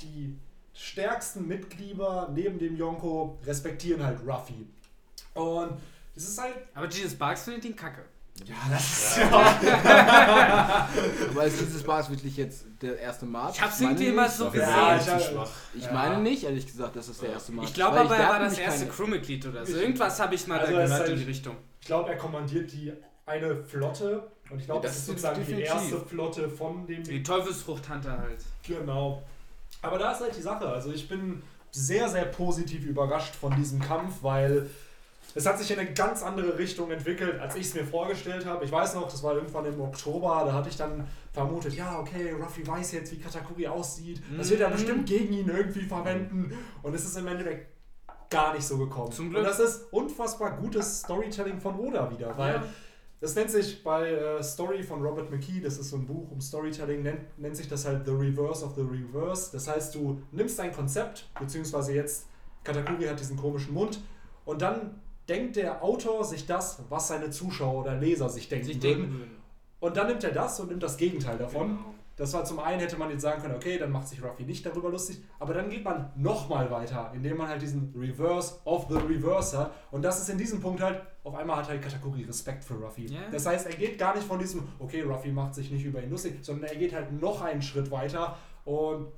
die 0.00 0.36
stärksten 0.74 1.46
Mitglieder 1.46 2.28
neben 2.32 2.58
dem 2.58 2.76
Yonko 2.76 3.38
respektieren 3.44 4.04
halt 4.04 4.18
Ruffy. 4.26 4.66
Und 5.34 5.72
das 6.14 6.24
ist 6.24 6.40
halt 6.40 6.54
Aber 6.74 6.88
Jesus 6.88 7.14
Barks 7.14 7.42
findet 7.44 7.64
ihn 7.64 7.76
kacke. 7.76 8.02
Ja, 8.46 8.54
das 8.70 8.82
ist 8.90 9.18
ja. 9.18 9.28
Aber 11.32 11.44
ist 11.44 11.60
dieses 11.60 11.82
Bars 11.82 12.08
wirklich 12.10 12.36
jetzt 12.36 12.64
der 12.80 12.98
erste 12.98 13.26
Mars? 13.26 13.56
Ich 13.56 13.62
hab's 13.62 13.80
meine 13.80 13.92
irgendwie 13.94 14.08
immer 14.12 14.28
so 14.28 14.50
gesehen. 14.50 14.68
Ja, 14.68 14.96
ich-. 14.96 15.08
Ich 15.74 15.84
Ja. 15.84 15.92
meine 15.92 16.18
nicht, 16.22 16.44
ehrlich 16.44 16.66
gesagt, 16.66 16.96
dass 16.96 17.08
das 17.08 17.18
der 17.18 17.30
erste 17.30 17.52
Mars 17.52 17.68
Ich 17.68 17.74
glaube 17.74 18.00
aber, 18.00 18.16
er 18.16 18.28
war 18.28 18.38
das 18.40 18.58
erste 18.58 18.80
keine- 18.86 18.92
Crewmitglied 18.92 19.46
oder 19.46 19.66
so. 19.66 19.76
Irgendwas 19.76 20.20
habe 20.20 20.34
ich 20.34 20.46
mal 20.46 20.60
Also 20.60 20.72
da 20.72 20.80
es 20.82 20.84
gehört 20.90 21.00
halt- 21.02 21.12
in 21.12 21.18
die 21.18 21.24
Richtung. 21.24 21.56
Ich 21.80 21.86
glaube, 21.86 22.10
er 22.10 22.16
kommandiert 22.16 22.72
die 22.72 22.92
eine 23.26 23.56
Flotte 23.64 24.30
und 24.50 24.58
ich 24.60 24.66
glaube, 24.66 24.80
Ja, 24.80 24.82
das, 24.82 24.92
das 24.92 24.98
ist 25.00 25.06
sozusagen 25.06 25.40
die 25.40 25.46
definitiv. 25.46 25.74
erste 25.74 26.00
Flotte 26.00 26.48
von 26.48 26.86
dem. 26.86 27.02
Die 27.02 27.22
Teufelsfrucht 27.22 27.88
Hunter 27.88 28.18
halt. 28.18 28.44
Genau. 28.66 29.22
Aber 29.80 29.98
da 29.98 30.12
ist 30.12 30.20
halt 30.20 30.36
die 30.36 30.42
Sache. 30.42 30.66
Also 30.66 30.92
ich 30.92 31.08
bin 31.08 31.42
sehr, 31.70 32.08
sehr 32.08 32.26
positiv 32.26 32.84
überrascht 32.84 33.34
von 33.34 33.54
diesem 33.56 33.80
Kampf, 33.80 34.16
weil 34.22 34.68
es 35.34 35.46
hat 35.46 35.58
sich 35.58 35.70
in 35.70 35.78
eine 35.78 35.92
ganz 35.92 36.22
andere 36.22 36.58
Richtung 36.58 36.90
entwickelt, 36.90 37.40
als 37.40 37.56
ich 37.56 37.66
es 37.66 37.74
mir 37.74 37.84
vorgestellt 37.84 38.44
habe. 38.46 38.64
Ich 38.64 38.72
weiß 38.72 38.94
noch, 38.94 39.08
das 39.10 39.22
war 39.22 39.34
irgendwann 39.34 39.64
im 39.66 39.80
Oktober, 39.80 40.42
da 40.46 40.52
hatte 40.52 40.68
ich 40.68 40.76
dann 40.76 41.06
vermutet, 41.32 41.74
ja, 41.74 41.98
okay, 41.98 42.32
Ruffy 42.32 42.66
weiß 42.66 42.92
jetzt, 42.92 43.12
wie 43.12 43.18
Katakuri 43.18 43.66
aussieht. 43.66 44.22
Das 44.36 44.50
wird 44.50 44.60
er 44.60 44.68
Mhm. 44.68 44.72
bestimmt 44.72 45.06
gegen 45.06 45.32
ihn 45.32 45.48
irgendwie 45.48 45.82
verwenden. 45.82 46.52
Und 46.82 46.94
es 46.94 47.04
ist 47.04 47.16
im 47.16 47.26
Endeffekt 47.26 47.68
gar 48.30 48.54
nicht 48.54 48.64
so 48.64 48.78
gekommen. 48.78 49.12
Zum 49.12 49.28
Glück. 49.30 49.42
Und 49.42 49.48
das 49.48 49.58
ist 49.60 49.92
unfassbar 49.92 50.56
gutes 50.56 51.00
Storytelling 51.00 51.60
von 51.60 51.78
Oda 51.78 52.10
wieder, 52.10 52.36
weil 52.38 52.54
Ja. 52.54 52.64
das 53.20 53.34
nennt 53.34 53.50
sich 53.50 53.82
bei 53.84 54.08
äh, 54.10 54.42
Story 54.42 54.82
von 54.82 55.02
Robert 55.02 55.30
McKee, 55.30 55.60
das 55.60 55.78
ist 55.78 55.90
so 55.90 55.96
ein 55.96 56.06
Buch 56.06 56.30
um 56.30 56.40
Storytelling, 56.40 57.02
nennt, 57.02 57.38
nennt 57.38 57.56
sich 57.56 57.68
das 57.68 57.84
halt 57.86 58.04
The 58.06 58.12
Reverse 58.12 58.64
of 58.64 58.74
the 58.74 58.82
Reverse. 58.82 59.50
Das 59.52 59.68
heißt, 59.68 59.94
du 59.94 60.22
nimmst 60.32 60.58
ein 60.60 60.72
Konzept, 60.72 61.30
beziehungsweise 61.38 61.92
jetzt 61.94 62.26
Katakuri 62.64 63.04
hat 63.06 63.20
diesen 63.20 63.36
komischen 63.36 63.74
Mund 63.74 64.00
und 64.46 64.62
dann 64.62 65.01
denkt 65.28 65.56
der 65.56 65.82
Autor 65.82 66.24
sich 66.24 66.46
das, 66.46 66.82
was 66.88 67.08
seine 67.08 67.30
Zuschauer 67.30 67.82
oder 67.82 67.96
Leser 67.96 68.28
sich 68.28 68.48
denken 68.48 68.66
sich 68.66 68.82
würden. 68.82 69.02
denken. 69.02 69.30
Und 69.80 69.96
dann 69.96 70.06
nimmt 70.08 70.22
er 70.24 70.32
das 70.32 70.60
und 70.60 70.68
nimmt 70.68 70.82
das 70.82 70.96
Gegenteil 70.96 71.38
davon. 71.38 71.68
Genau. 71.68 71.94
Das 72.16 72.32
war 72.34 72.44
zum 72.44 72.58
einen, 72.58 72.78
hätte 72.80 72.98
man 72.98 73.10
jetzt 73.10 73.22
sagen 73.22 73.40
können, 73.40 73.54
okay, 73.54 73.78
dann 73.78 73.90
macht 73.90 74.06
sich 74.06 74.22
Ruffy 74.22 74.44
nicht 74.44 74.64
darüber 74.66 74.90
lustig, 74.90 75.22
aber 75.38 75.54
dann 75.54 75.70
geht 75.70 75.82
man 75.82 76.12
nochmal 76.14 76.70
weiter, 76.70 77.10
indem 77.14 77.38
man 77.38 77.48
halt 77.48 77.62
diesen 77.62 77.92
Reverse 77.96 78.60
of 78.64 78.86
the 78.90 78.96
Reverse 78.96 79.58
hat. 79.58 79.72
Und 79.90 80.02
das 80.02 80.20
ist 80.20 80.28
in 80.28 80.36
diesem 80.36 80.60
Punkt 80.60 80.82
halt, 80.82 81.00
auf 81.24 81.34
einmal 81.34 81.56
hat 81.56 81.68
halt 81.68 81.80
Katakuri 81.80 82.24
Respekt 82.24 82.64
für 82.64 82.74
Ruffy. 82.74 83.06
Ja. 83.06 83.20
Das 83.32 83.46
heißt, 83.46 83.66
er 83.66 83.74
geht 83.74 83.98
gar 83.98 84.14
nicht 84.14 84.26
von 84.26 84.38
diesem, 84.38 84.68
okay, 84.78 85.00
Ruffy 85.02 85.32
macht 85.32 85.54
sich 85.54 85.70
nicht 85.70 85.84
über 85.84 86.02
ihn 86.02 86.10
lustig, 86.10 86.38
sondern 86.42 86.70
er 86.70 86.76
geht 86.76 86.92
halt 86.92 87.18
noch 87.18 87.40
einen 87.40 87.62
Schritt 87.62 87.90
weiter 87.90 88.36
und 88.66 89.08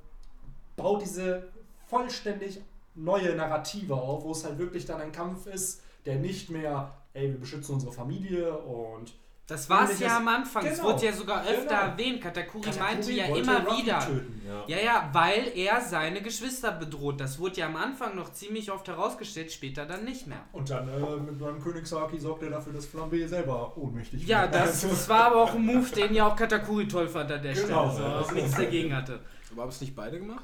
baut 0.77 1.01
diese 1.01 1.49
vollständig 1.87 2.61
neue 2.95 3.35
Narrative 3.35 3.93
auf, 3.93 4.23
wo 4.23 4.31
es 4.31 4.45
halt 4.45 4.57
wirklich 4.57 4.85
dann 4.85 5.01
ein 5.01 5.11
Kampf 5.11 5.47
ist, 5.47 5.81
der 6.05 6.15
nicht 6.15 6.49
mehr, 6.49 6.93
ey, 7.13 7.29
wir 7.31 7.39
beschützen 7.39 7.75
unsere 7.75 7.91
Familie 7.91 8.55
und 8.57 9.13
Das 9.47 9.69
war 9.69 9.87
es 9.87 9.99
ja 9.99 10.17
am 10.17 10.27
Anfang. 10.27 10.65
Es 10.65 10.79
Genau. 10.79 10.89
wurde 10.93 11.05
ja 11.05 11.13
sogar 11.13 11.43
öfter 11.43 11.61
Genau. 11.67 11.91
erwähnt. 11.91 12.19
Katakuri, 12.21 12.61
Katakuri 12.63 12.83
meinte 12.95 13.11
ja 13.11 13.27
wollte 13.27 13.41
immer 13.41 13.63
Ruffy 13.63 13.83
wieder. 13.83 13.99
töten. 13.99 14.41
Ja. 14.47 14.63
Ja, 14.77 14.83
ja, 14.83 15.09
weil 15.13 15.51
er 15.55 15.81
seine 15.81 16.21
Geschwister 16.23 16.71
bedroht. 16.71 17.19
Das 17.21 17.37
wurde 17.37 17.57
ja 17.57 17.67
am 17.67 17.75
Anfang 17.75 18.15
noch 18.15 18.31
ziemlich 18.33 18.71
oft 18.71 18.87
herausgestellt, 18.87 19.51
später 19.51 19.85
dann 19.85 20.03
nicht 20.03 20.25
mehr. 20.25 20.39
Und 20.51 20.67
dann 20.71 20.89
äh, 20.89 20.99
mit 21.17 21.39
meinem 21.39 21.61
Königshaki 21.61 22.17
sorgt 22.19 22.41
er 22.41 22.49
dafür, 22.49 22.73
dass 22.73 22.87
Flambe 22.87 23.27
selber 23.27 23.77
ohnmächtig 23.77 24.25
Ja, 24.25 24.41
wird. 24.43 24.55
das, 24.55 24.81
das 24.81 25.07
war 25.09 25.25
aber 25.25 25.43
auch 25.43 25.53
ein 25.53 25.63
Move, 25.63 25.89
den 25.91 26.15
ja 26.15 26.25
auch 26.27 26.35
Katakuri 26.35 26.87
toll 26.87 27.07
fand 27.07 27.31
an 27.31 27.43
der 27.43 27.53
Genau, 27.53 27.91
Stelle. 27.91 27.91
So, 27.91 28.01
ja. 28.01 28.19
auch 28.21 28.31
nichts 28.31 28.55
dagegen 28.55 28.95
hatte. 28.95 29.19
Aber 29.51 29.61
haben 29.61 29.69
es 29.69 29.79
nicht 29.81 29.95
beide 29.95 30.17
gemacht? 30.19 30.43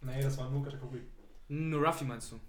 nee, 0.00 0.22
das 0.22 0.38
war 0.38 0.48
nur 0.48 0.64
Kategorie. 0.64 1.02
Nur 1.48 1.84
Ruffy 1.86 2.04
meinst 2.06 2.32
du? 2.32 2.40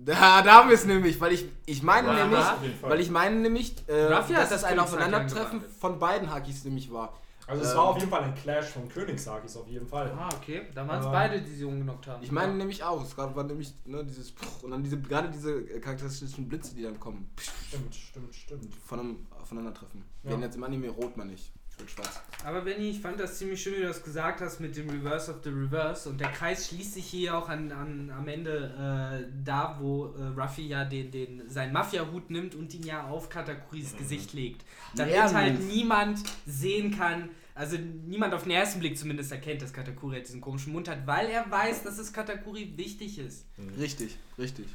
Da, 0.00 0.42
da 0.42 0.52
haben 0.54 0.68
wir 0.68 0.76
es 0.76 0.84
nämlich, 0.84 1.20
weil 1.20 1.32
ich, 1.32 1.46
ich 1.66 1.82
meine 1.82 2.08
Aha. 2.10 2.56
nämlich, 2.60 2.82
weil 2.82 3.00
ich 3.00 3.10
meine 3.10 3.36
nämlich, 3.40 3.74
äh, 3.88 4.08
dass 4.08 4.28
das 4.48 4.62
ein 4.64 4.78
Aufeinandertreffen 4.78 5.60
von 5.60 5.98
beiden 5.98 6.30
Hakis 6.30 6.64
nämlich 6.64 6.92
war. 6.92 7.18
Also 7.48 7.62
es 7.64 7.70
Ähm, 7.70 7.76
war 7.78 7.84
auf 7.84 7.98
jeden 7.98 8.10
Fall 8.10 8.22
ein 8.24 8.34
Clash 8.34 8.66
von 8.66 8.88
Königshakis, 8.90 9.56
auf 9.56 9.66
jeden 9.66 9.88
Fall. 9.88 10.12
Ah, 10.16 10.28
okay. 10.36 10.66
Da 10.74 10.86
waren 10.86 11.00
es 11.00 11.06
Ähm, 11.06 11.12
beide, 11.12 11.40
die 11.40 11.50
sie 11.50 11.64
umgenockt 11.64 12.06
haben. 12.06 12.22
Ich 12.22 12.30
meine 12.30 12.52
nämlich 12.54 12.84
auch, 12.84 13.02
es 13.02 13.16
gab- 13.16 13.34
war 13.34 13.42
nämlich 13.42 13.72
ne, 13.86 14.04
dieses 14.04 14.30
Pff, 14.30 14.62
und 14.64 14.70
dann 14.70 14.82
diese 14.84 15.00
gerade 15.00 15.30
diese 15.30 15.64
charakteristischen 15.80 16.46
Blitze, 16.46 16.74
die 16.74 16.82
dann 16.82 17.00
kommen, 17.00 17.30
Pff, 17.38 17.50
Stimmt, 17.68 17.94
stimmt, 17.94 18.34
stimmt. 18.34 18.74
von 18.86 19.00
einem 19.00 19.26
Aufeinandertreffen. 19.40 20.04
Ja. 20.24 20.30
Werden 20.30 20.42
jetzt 20.42 20.56
im 20.56 20.64
Anime 20.64 20.90
rot 20.90 21.16
man 21.16 21.28
nicht, 21.28 21.50
wird 21.78 21.90
schwarz. 21.90 22.20
Aber 22.44 22.60
Benny, 22.62 22.90
ich 22.90 23.00
fand 23.00 23.18
das 23.18 23.38
ziemlich 23.38 23.62
schön, 23.62 23.74
wie 23.74 23.80
du 23.80 23.88
das 23.88 24.02
gesagt 24.02 24.40
hast 24.40 24.60
mit 24.60 24.76
dem 24.76 24.88
Reverse 24.88 25.30
of 25.30 25.38
the 25.42 25.50
Reverse. 25.50 26.08
Und 26.08 26.20
der 26.20 26.30
Kreis 26.30 26.68
schließt 26.68 26.94
sich 26.94 27.06
hier 27.06 27.36
auch 27.36 27.48
an, 27.48 27.72
an, 27.72 28.12
am 28.16 28.28
Ende 28.28 29.22
äh, 29.22 29.32
da, 29.44 29.76
wo 29.80 30.14
äh, 30.14 30.40
Ruffy 30.40 30.68
ja 30.68 30.84
den, 30.84 31.10
den, 31.10 31.48
seinen 31.50 31.72
Mafia-Hut 31.72 32.30
nimmt 32.30 32.54
und 32.54 32.72
ihn 32.74 32.84
ja 32.84 33.06
auf 33.06 33.28
Katakuris 33.28 33.96
Gesicht 33.96 34.32
legt. 34.32 34.64
Damit 34.94 35.14
Ja, 35.14 35.32
halt 35.32 35.60
niemand 35.60 36.20
sehen 36.46 36.96
kann, 36.96 37.30
also 37.54 37.76
niemand 37.76 38.34
auf 38.34 38.44
den 38.44 38.52
ersten 38.52 38.78
Blick 38.78 38.96
zumindest 38.96 39.32
erkennt, 39.32 39.60
dass 39.62 39.72
Katakuri 39.72 40.14
halt 40.14 40.28
diesen 40.28 40.40
komischen 40.40 40.72
Mund 40.72 40.88
hat, 40.88 41.06
weil 41.06 41.28
er 41.28 41.50
weiß, 41.50 41.82
dass 41.82 41.98
es 41.98 42.12
Katakuri 42.12 42.72
wichtig 42.76 43.18
ist. 43.18 43.46
Richtig, 43.78 44.16
richtig. 44.38 44.66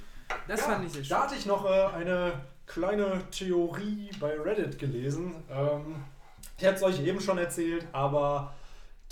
Das 0.47 0.59
Ja, 0.59 0.65
fand 0.65 0.85
ich 0.85 0.91
sehr 0.91 1.03
schön. 1.03 1.09
Da 1.09 1.23
hatte 1.23 1.35
ich 1.35 1.45
noch 1.45 1.65
äh, 1.65 1.95
eine 1.95 2.33
kleine 2.65 3.21
Theorie 3.31 4.09
bei 4.19 4.37
Reddit 4.39 4.77
gelesen. 4.79 5.33
Ähm, 5.49 5.95
ich 6.57 6.63
hätte 6.63 6.75
es 6.75 6.83
euch 6.83 7.05
eben 7.05 7.19
schon 7.19 7.37
erzählt, 7.37 7.87
aber 7.91 8.53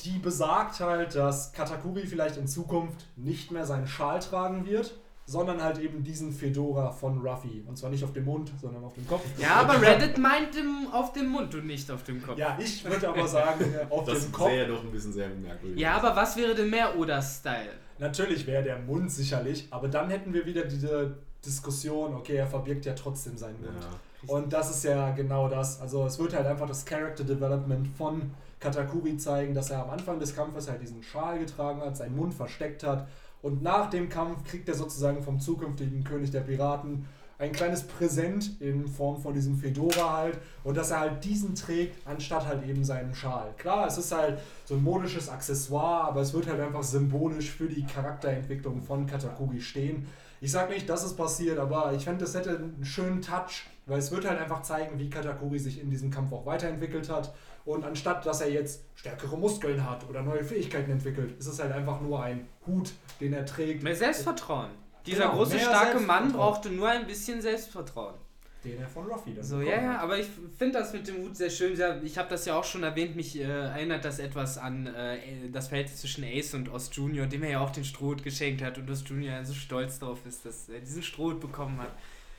die 0.02 0.18
besagt 0.20 0.80
halt, 0.80 1.16
dass 1.16 1.52
Katakuri 1.54 2.06
vielleicht 2.08 2.38
in 2.38 2.48
Zukunft 2.48 3.06
nicht 3.16 3.52
mehr 3.52 3.66
seinen 3.66 3.88
Schal 3.88 4.20
tragen 4.20 4.66
wird, 4.66 4.96
sondern 5.28 5.64
halt 5.64 5.78
eben 5.78 6.04
diesen 6.04 6.34
Fedora 6.34 6.92
von 6.92 7.20
Ruffy. 7.20 7.64
Und 7.68 7.78
zwar 7.78 7.90
nicht 7.92 8.04
auf 8.04 8.12
dem 8.12 8.26
Mund, 8.26 8.52
sondern 8.60 8.84
auf 8.84 8.96
dem 8.96 9.08
Kopf. 9.08 9.24
Ja, 9.38 9.56
aber 9.62 9.80
Reddit 9.82 10.18
meint 10.18 10.56
im, 10.56 10.88
auf 10.92 11.14
dem 11.14 11.28
Mund 11.30 11.54
und 11.56 11.68
nicht 11.68 11.90
auf 11.92 12.04
dem 12.04 12.22
Kopf. 12.22 12.38
Ja, 12.38 12.58
ich 12.60 12.84
würde 12.84 13.08
aber 13.08 13.28
sagen, 13.28 13.64
auf 13.90 14.06
Das 14.06 14.24
dem 14.24 14.32
Kopf. 14.32 14.50
sähe 14.50 14.68
doch 14.68 14.84
ein 14.84 14.92
bisschen 14.92 15.14
sehr 15.14 15.30
merkwürdig. 15.30 15.80
Ja, 15.80 15.98
aber 15.98 16.16
was 16.16 16.36
wäre 16.36 16.56
denn 16.56 16.70
mehr 16.70 16.98
Oda-Style? 16.98 17.70
Natürlich 18.00 18.48
wäre 18.48 18.64
der 18.64 18.80
Mund 18.80 19.12
sicherlich, 19.12 19.68
aber 19.70 19.88
dann 19.88 20.10
hätten 20.10 20.34
wir 20.34 20.46
wieder 20.46 20.64
diese 20.66 21.16
Diskussion, 21.46 22.16
okay, 22.16 22.36
er 22.38 22.48
verbirgt 22.48 22.86
ja 22.86 22.94
trotzdem 22.94 23.38
seinen 23.38 23.62
Mund. 23.62 23.78
Ja. 23.80 23.88
Und 24.28 24.54
das 24.54 24.70
ist 24.70 24.84
ja 24.84 25.12
genau 25.12 25.48
das. 25.48 25.82
Also 25.82 26.06
es 26.06 26.20
wird 26.20 26.36
halt 26.36 26.46
einfach 26.46 26.68
das 26.68 26.86
Character 26.86 27.24
Development 27.24 27.88
von 27.88 28.32
Katakuri 28.60 29.18
zeigen, 29.18 29.54
dass 29.54 29.72
er 29.72 29.84
am 29.84 29.90
Anfang 29.90 30.20
des 30.20 30.36
Kampfes 30.36 30.70
halt 30.70 30.82
diesen 30.82 31.02
Schal 31.02 31.40
getragen 31.40 31.82
hat, 31.82 31.98
seinen 31.98 32.16
Mund 32.16 32.34
versteckt 32.34 32.84
hat. 32.84 33.08
Und 33.42 33.64
nach 33.64 33.90
dem 33.90 34.08
Kampf 34.10 34.44
kriegt 34.48 34.70
er 34.70 34.76
sozusagen 34.76 35.24
vom 35.24 35.40
zukünftigen 35.40 36.04
König 36.04 36.30
der 36.30 36.42
Piraten 36.42 37.08
ein 37.40 37.52
kleines 37.52 37.82
Präsent 37.82 38.62
in 38.62 38.88
Form 38.88 39.20
von 39.20 39.34
diesem 39.34 39.58
Fedora 39.58 40.16
halt. 40.16 40.38
Und 40.64 40.78
dass 40.78 40.92
er 40.92 41.00
halt 41.00 41.24
diesen 41.24 41.56
trägt, 41.56 42.08
anstatt 42.08 42.46
halt 42.46 42.64
eben 42.68 42.84
seinen 42.84 43.16
Schal. 43.16 43.52
Klar, 43.58 43.88
es 43.88 43.98
ist 43.98 44.16
halt 44.16 44.38
so 44.66 44.76
ein 44.76 44.84
modisches 44.84 45.28
Accessoire, 45.28 46.04
aber 46.04 46.22
es 46.22 46.36
wird 46.36 46.48
halt 46.48 46.62
einfach 46.62 46.84
symbolisch 46.84 47.50
für 47.50 47.68
die 47.68 47.84
Charakterentwicklung 47.84 48.84
von 48.84 49.08
Katakuri 49.08 49.60
stehen. 49.60 50.08
Ich 50.44 50.52
sag 50.52 50.72
nicht, 50.72 50.90
dass 50.90 51.04
es 51.04 51.16
passiert, 51.16 51.60
aber 51.60 51.94
ich 51.94 52.04
fände, 52.04 52.26
das 52.26 52.34
hätte 52.34 52.58
einen 52.58 52.84
schönen 52.84 53.22
Touch, 53.22 53.68
weil 53.86 54.00
es 54.00 54.10
wird 54.12 54.28
halt 54.28 54.40
einfach 54.40 54.64
zeigen, 54.64 54.98
wie 54.98 55.08
Katakuri 55.08 55.60
sich 55.60 55.80
in 55.80 55.92
diesem 55.92 56.10
Kampf 56.10 56.34
auch 56.34 56.48
weiterentwickelt 56.48 57.10
hat. 57.10 57.32
Und 57.64 57.86
anstatt, 57.86 58.26
dass 58.26 58.42
er 58.42 58.50
jetzt 58.50 58.84
stärkere 58.96 59.38
Muskeln 59.38 59.88
hat 59.88 60.10
oder 60.10 60.24
neue 60.24 60.44
Fähigkeiten 60.44 60.90
entwickelt, 60.90 61.38
ist 61.38 61.46
es 61.46 61.60
halt 61.62 61.72
einfach 61.72 62.02
nur 62.02 62.24
ein 62.24 62.48
Hut, 62.66 62.92
den 63.20 63.34
er 63.34 63.46
trägt, 63.46 63.84
Mehr 63.84 63.96
Selbstvertrauen. 63.96 64.72
Dieser 65.06 65.26
Genau, 65.26 65.36
große, 65.36 65.60
starke 65.60 66.00
Mann 66.00 66.34
brauchte 66.34 66.72
nur 66.72 66.90
ein 66.90 67.06
bisschen 67.06 67.40
Selbstvertrauen. 67.40 68.16
Den 68.64 68.80
er 68.80 68.88
von 68.88 69.06
Ruffy 69.06 69.34
dann 69.34 69.44
So, 69.44 69.60
bekommen 69.60 69.76
ja, 69.76 69.82
ja, 69.82 70.00
aber 70.00 70.20
ich 70.20 70.28
finde 70.58 70.80
das 70.80 70.94
mit 70.94 71.08
dem 71.08 71.18
Hut 71.18 71.36
sehr 71.36 71.50
schön. 71.50 71.76
Sehr, 71.76 72.02
ich 72.04 72.18
habe 72.18 72.30
das 72.30 72.46
ja 72.46 72.56
auch 72.56 72.64
schon 72.64 72.84
erwähnt, 72.84 73.16
mich 73.16 73.38
äh, 73.40 73.44
erinnert 73.44 74.06
das 74.06 74.20
etwas 74.20 74.58
an 74.58 74.88
äh, 74.88 75.18
das 75.52 75.70
Verhältnis 75.70 76.02
zwischen 76.02 76.24
Ace 76.24 76.54
und 76.54 76.70
Ost 76.70 76.94
Junior, 76.96 77.26
dem 77.26 77.44
er 77.44 77.52
ja 77.52 77.60
auch 77.60 77.72
den 77.72 77.86
Strohhut 77.86 78.24
geschenkt 78.24 78.62
hat 78.62 78.78
und 78.78 78.90
Ost 78.90 79.10
Junior 79.10 79.34
ja 79.34 79.46
so 79.46 79.54
stolz 79.54 80.00
drauf 80.00 80.20
ist, 80.28 80.46
dass 80.46 80.70
er 80.70 80.80
diesen 80.80 81.04
Strohhut 81.04 81.40
bekommen 81.40 81.80
hat. 81.80 81.92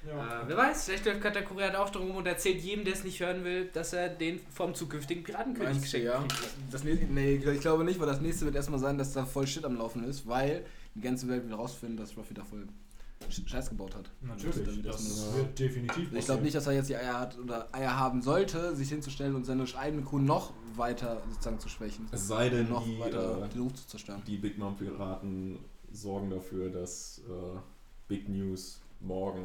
Ja. 0.06 0.42
Äh, 0.42 0.48
wer 0.48 0.56
weiß, 0.56 0.86
vielleicht 0.86 1.06
läuft 1.06 1.20
Katakuri 1.20 1.62
halt 1.62 1.76
auch 1.76 1.90
drum 1.90 2.10
und 2.10 2.26
erzählt 2.26 2.60
jedem, 2.60 2.84
der 2.84 2.94
es 2.94 3.04
nicht 3.04 3.20
hören 3.20 3.44
will, 3.44 3.68
dass 3.72 3.92
er 3.92 4.08
den 4.08 4.40
vom 4.52 4.74
zukünftigen 4.74 5.22
Piratenkönig 5.22 5.74
Meinst 5.74 5.92
du, 5.92 5.98
geschenkt 5.98 6.06
ja? 6.06 6.24
Das 6.70 6.82
nächste, 6.82 7.06
nee, 7.06 7.34
ich 7.36 7.60
glaube 7.60 7.84
nicht, 7.84 8.00
weil 8.00 8.08
das 8.08 8.20
nächste 8.20 8.44
wird 8.44 8.56
erstmal 8.56 8.80
sein, 8.80 8.98
dass 8.98 9.12
da 9.12 9.24
voll 9.24 9.46
Shit 9.46 9.64
am 9.64 9.76
Laufen 9.76 10.02
ist, 10.04 10.26
weil 10.26 10.64
die 10.94 11.00
ganze 11.00 11.28
Welt 11.28 11.46
will 11.46 11.54
rausfinden, 11.54 11.96
dass 11.96 12.16
Ruffy 12.16 12.34
da 12.34 12.44
voll 12.44 12.66
Scheiß 13.30 13.68
gebaut 13.70 13.94
hat. 13.94 14.10
Natürlich, 14.20 14.56
Das 14.64 14.76
wird 14.76 14.86
das 14.86 15.06
erstmal- 15.18 15.36
wird 15.38 15.58
definitiv 15.58 16.12
Ich 16.12 16.24
glaube 16.24 16.42
nicht, 16.42 16.54
dass 16.54 16.66
er 16.66 16.72
jetzt 16.74 16.88
die 16.88 16.96
Eier 16.96 17.20
hat 17.20 17.38
oder 17.38 17.68
Eier 17.74 17.98
haben 17.98 18.22
sollte, 18.22 18.74
sich 18.76 18.88
hinzustellen 18.88 19.34
und 19.34 19.44
seine 19.44 19.64
eigene 19.76 20.02
Crew 20.02 20.18
noch 20.18 20.52
weiter 20.76 21.22
sozusagen 21.30 21.58
zu 21.60 21.68
schwächen. 21.68 22.08
Es 22.12 22.26
sei 22.28 22.48
denn, 22.48 22.68
noch 22.68 22.84
die, 22.84 22.98
weiter 22.98 23.44
äh, 23.44 23.48
den 23.48 23.62
Ruf 23.62 23.74
zu 23.74 23.86
zerstören. 23.86 24.22
die 24.26 24.36
Big 24.38 24.58
Mom 24.58 24.76
Piraten 24.76 25.58
sorgen 25.92 26.30
dafür, 26.30 26.70
dass 26.70 27.20
äh, 27.28 27.58
Big 28.08 28.28
News 28.28 28.80
morgen 29.00 29.44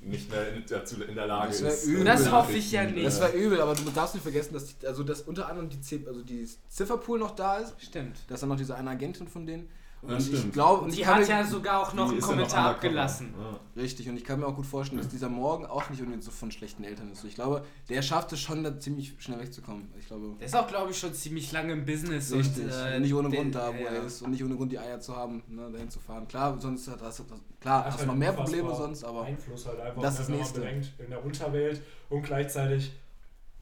nicht 0.00 0.30
mehr 0.30 0.52
in, 0.54 0.64
dazu 0.68 1.00
in 1.02 1.14
der 1.14 1.26
Lage 1.28 1.48
Das 1.48 1.60
ist. 1.60 1.84
übel. 1.86 2.02
äh, 2.02 2.04
Das 2.04 2.30
hoffe 2.32 2.52
ich 2.52 2.72
ja 2.72 2.84
nicht. 2.84 3.06
Das 3.06 3.18
äh, 3.18 3.22
war 3.22 3.32
übel, 3.32 3.60
aber 3.60 3.74
du 3.74 3.82
darfst 3.94 4.14
nicht 4.14 4.22
vergessen, 4.24 4.52
dass 4.54 4.66
die, 4.76 4.86
also 4.86 5.04
dass 5.04 5.22
unter 5.22 5.48
anderem 5.48 5.68
die, 5.68 6.06
also 6.06 6.22
die 6.22 6.48
Zifferpool 6.68 7.18
noch 7.18 7.36
da 7.36 7.58
ist, 7.58 7.74
Stimmt. 7.80 8.16
dass 8.28 8.40
dann 8.40 8.48
noch 8.48 8.56
diese 8.56 8.74
eine 8.74 8.90
Agentin 8.90 9.28
von 9.28 9.46
denen. 9.46 9.68
Ja, 10.04 10.16
Und 10.16 10.32
ich 10.32 10.50
glaube, 10.52 10.84
und 10.84 10.96
die 10.96 11.06
hat 11.06 11.20
mir, 11.20 11.26
ja 11.26 11.44
sogar 11.46 11.80
auch 11.80 11.92
noch 11.94 12.06
die 12.06 12.12
einen 12.14 12.20
noch 12.20 12.26
Kommentar 12.26 12.70
abgelassen. 12.70 13.32
Ja. 13.38 13.80
richtig, 13.80 14.08
und 14.08 14.16
ich 14.16 14.24
kann 14.24 14.40
mir 14.40 14.46
auch 14.48 14.56
gut 14.56 14.66
vorstellen, 14.66 15.00
dass 15.00 15.08
dieser 15.08 15.28
Morgen 15.28 15.64
auch 15.64 15.88
nicht 15.90 16.00
unbedingt 16.00 16.24
so 16.24 16.32
von 16.32 16.50
schlechten 16.50 16.82
Eltern 16.82 17.08
ist. 17.12 17.22
Ich 17.22 17.36
glaube, 17.36 17.64
der 17.88 18.02
schafft 18.02 18.32
es 18.32 18.40
schon, 18.40 18.64
da 18.64 18.80
ziemlich 18.80 19.14
schnell 19.20 19.38
wegzukommen. 19.38 19.88
Ich 20.00 20.08
glaube, 20.08 20.34
Der 20.40 20.46
ist 20.46 20.56
auch, 20.56 20.66
glaube 20.66 20.90
ich, 20.90 20.98
schon 20.98 21.14
ziemlich 21.14 21.52
lange 21.52 21.72
im 21.74 21.84
Business. 21.86 22.32
richtig. 22.32 22.64
Und, 22.64 22.70
äh, 22.72 22.98
nicht 22.98 23.14
ohne 23.14 23.28
der- 23.30 23.40
Grund 23.40 23.54
da, 23.54 23.68
wo 23.68 23.78
ja. 23.80 23.90
er 23.90 24.02
ist 24.04 24.22
und 24.22 24.32
nicht 24.32 24.42
ohne 24.42 24.56
Grund 24.56 24.72
die 24.72 24.78
Eier 24.80 24.98
zu 24.98 25.14
haben, 25.16 25.40
ne, 25.48 25.70
dahin 25.70 25.88
zu 25.88 26.00
fahren. 26.00 26.26
Klar, 26.26 26.60
sonst 26.60 26.88
hat 26.88 27.00
das, 27.00 27.22
klar, 27.60 27.84
Das 27.84 27.94
hast 27.94 28.00
ist 28.00 28.06
noch 28.06 28.08
halt 28.12 28.18
mehr 28.18 28.30
unfassbar 28.30 28.44
Probleme 28.58 28.74
sonst, 28.76 29.04
aber 29.04 29.22
Einfluss 29.22 29.66
halt 29.66 29.78
einfach, 29.80 30.02
das 30.02 30.14
ne, 30.16 30.20
ist 30.22 30.28
man 30.30 30.38
Nächste. 30.38 30.60
bedenkt, 30.60 30.92
in 30.98 31.10
der 31.10 31.24
Unterwelt 31.24 31.80
und 32.10 32.22
gleichzeitig 32.24 32.92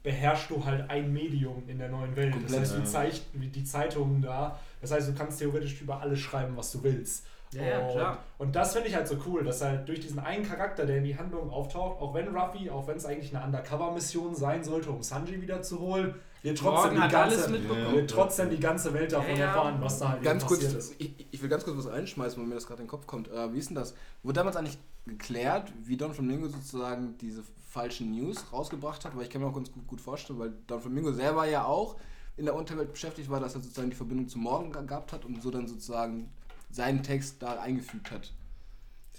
beherrschst 0.03 0.49
du 0.49 0.65
halt 0.65 0.89
ein 0.89 1.13
Medium 1.13 1.61
in 1.67 1.77
der 1.77 1.89
neuen 1.89 2.15
Welt. 2.15 2.31
Komplett, 2.31 2.51
das 2.53 2.59
heißt, 2.61 2.73
du 2.73 2.79
ja. 2.79 2.85
zeigst 2.85 3.23
wie 3.33 3.47
die 3.49 3.63
Zeitungen 3.63 4.21
da. 4.23 4.59
Das 4.81 4.91
heißt, 4.91 5.07
du 5.09 5.13
kannst 5.13 5.39
theoretisch 5.39 5.79
über 5.81 6.01
alles 6.01 6.19
schreiben, 6.19 6.57
was 6.57 6.71
du 6.71 6.83
willst. 6.83 7.25
Ja, 7.53 7.63
ja, 7.63 7.79
und, 7.79 7.91
klar. 7.91 8.17
Und 8.37 8.55
das 8.55 8.73
finde 8.73 8.87
ich 8.87 8.95
halt 8.95 9.07
so 9.07 9.17
cool, 9.27 9.43
dass 9.43 9.61
halt 9.61 9.87
durch 9.87 9.99
diesen 9.99 10.19
einen 10.19 10.47
Charakter, 10.47 10.85
der 10.85 10.97
in 10.97 11.03
die 11.03 11.17
Handlung 11.17 11.49
auftaucht, 11.49 12.01
auch 12.01 12.13
wenn 12.13 12.29
Ruffy, 12.35 12.69
auch 12.69 12.87
wenn 12.87 12.95
es 12.97 13.05
eigentlich 13.05 13.35
eine 13.35 13.45
Undercover-Mission 13.45 14.35
sein 14.35 14.63
sollte, 14.63 14.89
um 14.89 15.03
Sanji 15.03 15.41
wiederzuholen, 15.41 16.15
wir 16.43 16.55
trotzdem, 16.55 16.95
Morgen 16.95 17.07
die 17.07 17.11
ganze, 17.13 17.35
alles 17.37 17.49
mitbekommen. 17.49 17.95
wir 17.95 18.07
trotzdem 18.07 18.49
die 18.49 18.59
ganze 18.59 18.93
Welt 18.93 19.11
davon 19.11 19.35
Ja, 19.35 19.47
erfahren, 19.47 19.75
was 19.79 19.99
da 19.99 20.09
halt 20.09 20.23
Ganz 20.23 20.45
kurz, 20.45 20.61
passiert 20.63 20.79
ist. 20.79 20.95
ich, 20.97 21.27
ich 21.29 21.41
will 21.41 21.49
ganz 21.49 21.63
kurz 21.65 21.77
was 21.77 21.91
reinschmeißen, 21.91 22.41
weil 22.41 22.47
mir 22.47 22.55
das 22.55 22.65
gerade 22.65 22.81
in 22.81 22.87
den 22.87 22.89
Kopf 22.89 23.05
kommt. 23.05 23.27
Äh, 23.29 23.53
wie 23.53 23.59
ist 23.59 23.69
denn 23.69 23.75
das? 23.75 23.93
Wurde 24.23 24.37
damals 24.39 24.55
eigentlich 24.55 24.79
geklärt, 25.05 25.71
wie 25.83 25.97
Don 25.97 26.13
Flamingo 26.13 26.47
sozusagen 26.47 27.15
diese 27.19 27.43
falschen 27.69 28.11
News 28.11 28.43
rausgebracht 28.51 29.05
hat? 29.05 29.15
Weil 29.15 29.23
ich 29.23 29.29
kann 29.29 29.41
mir 29.41 29.47
auch 29.49 29.53
ganz 29.53 29.71
gut, 29.71 29.85
gut 29.85 30.01
vorstellen, 30.01 30.39
weil 30.39 30.53
Don 30.65 30.81
Flamingo 30.81 31.11
selber 31.11 31.45
ja 31.45 31.65
auch 31.65 31.97
in 32.37 32.45
der 32.45 32.55
Unterwelt 32.55 32.91
beschäftigt 32.91 33.29
war, 33.29 33.39
dass 33.39 33.55
er 33.55 33.61
sozusagen 33.61 33.89
die 33.89 33.95
Verbindung 33.95 34.27
zu 34.27 34.39
Morgen 34.39 34.71
ge- 34.71 34.85
gehabt 34.85 35.11
hat 35.13 35.25
und 35.25 35.41
so 35.41 35.51
dann 35.51 35.67
sozusagen 35.67 36.29
seinen 36.71 37.03
Text 37.03 37.41
da 37.41 37.59
eingefügt 37.59 38.11
hat. 38.11 38.31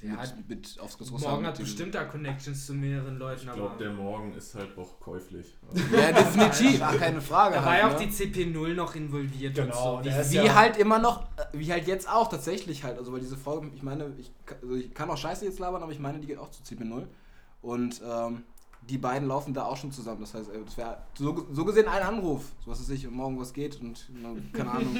Ja, 0.02 0.16
mit, 0.36 0.48
mit 0.48 0.80
aufs 0.80 0.98
Morgen 1.12 1.46
hat 1.46 1.58
bestimmt 1.58 1.94
da 1.94 2.02
Connections 2.04 2.66
zu 2.66 2.74
mehreren 2.74 3.18
Leuten, 3.18 3.46
Ich 3.46 3.52
glaube, 3.52 3.76
der 3.78 3.92
Morgen 3.92 4.34
ist 4.34 4.52
halt 4.56 4.76
auch 4.76 4.98
käuflich. 4.98 5.54
Ja, 5.92 6.10
definitiv, 6.10 6.82
ach, 6.82 6.98
keine 6.98 7.20
Frage. 7.20 7.54
da 7.54 7.64
war 7.64 7.70
halt, 7.72 7.82
ja 7.82 7.88
auch 7.94 8.00
ne? 8.00 8.06
die 8.08 8.12
CP0 8.12 8.74
noch 8.74 8.96
involviert 8.96 9.54
Genau, 9.54 9.98
und 9.98 10.04
so. 10.04 10.10
ist 10.10 10.32
Wie 10.32 10.36
ja- 10.38 10.54
halt 10.56 10.76
immer 10.76 10.98
noch, 10.98 11.22
äh, 11.36 11.44
wie 11.52 11.70
halt 11.70 11.86
jetzt 11.86 12.08
auch 12.08 12.28
tatsächlich 12.28 12.82
halt. 12.82 12.98
Also 12.98 13.12
weil 13.12 13.20
diese 13.20 13.36
Folge, 13.36 13.70
ich 13.76 13.84
meine, 13.84 14.12
ich, 14.18 14.32
also 14.60 14.74
ich 14.74 14.92
kann 14.92 15.08
auch 15.08 15.16
Scheiße 15.16 15.44
jetzt 15.44 15.60
labern, 15.60 15.82
aber 15.84 15.92
ich 15.92 16.00
meine, 16.00 16.18
die 16.18 16.26
geht 16.26 16.38
auch 16.38 16.50
zu 16.50 16.64
CP0. 16.64 17.06
Und 17.60 18.02
ähm, 18.04 18.42
die 18.88 18.98
beiden 18.98 19.28
laufen 19.28 19.54
da 19.54 19.64
auch 19.64 19.76
schon 19.76 19.92
zusammen. 19.92 20.20
Das 20.22 20.34
heißt, 20.34 20.50
äh, 20.50 20.58
das 20.64 20.76
wäre 20.76 20.98
so, 21.14 21.46
so 21.52 21.64
gesehen 21.64 21.88
ein 21.88 22.02
Anruf. 22.02 22.42
So 22.64 22.70
was 22.70 22.80
weiß 22.80 22.90
ich, 22.90 23.06
und 23.06 23.14
morgen 23.14 23.38
was 23.40 23.52
geht 23.52 23.80
und 23.80 24.08
na, 24.20 24.30
keine 24.52 24.70
Ahnung. 24.72 24.96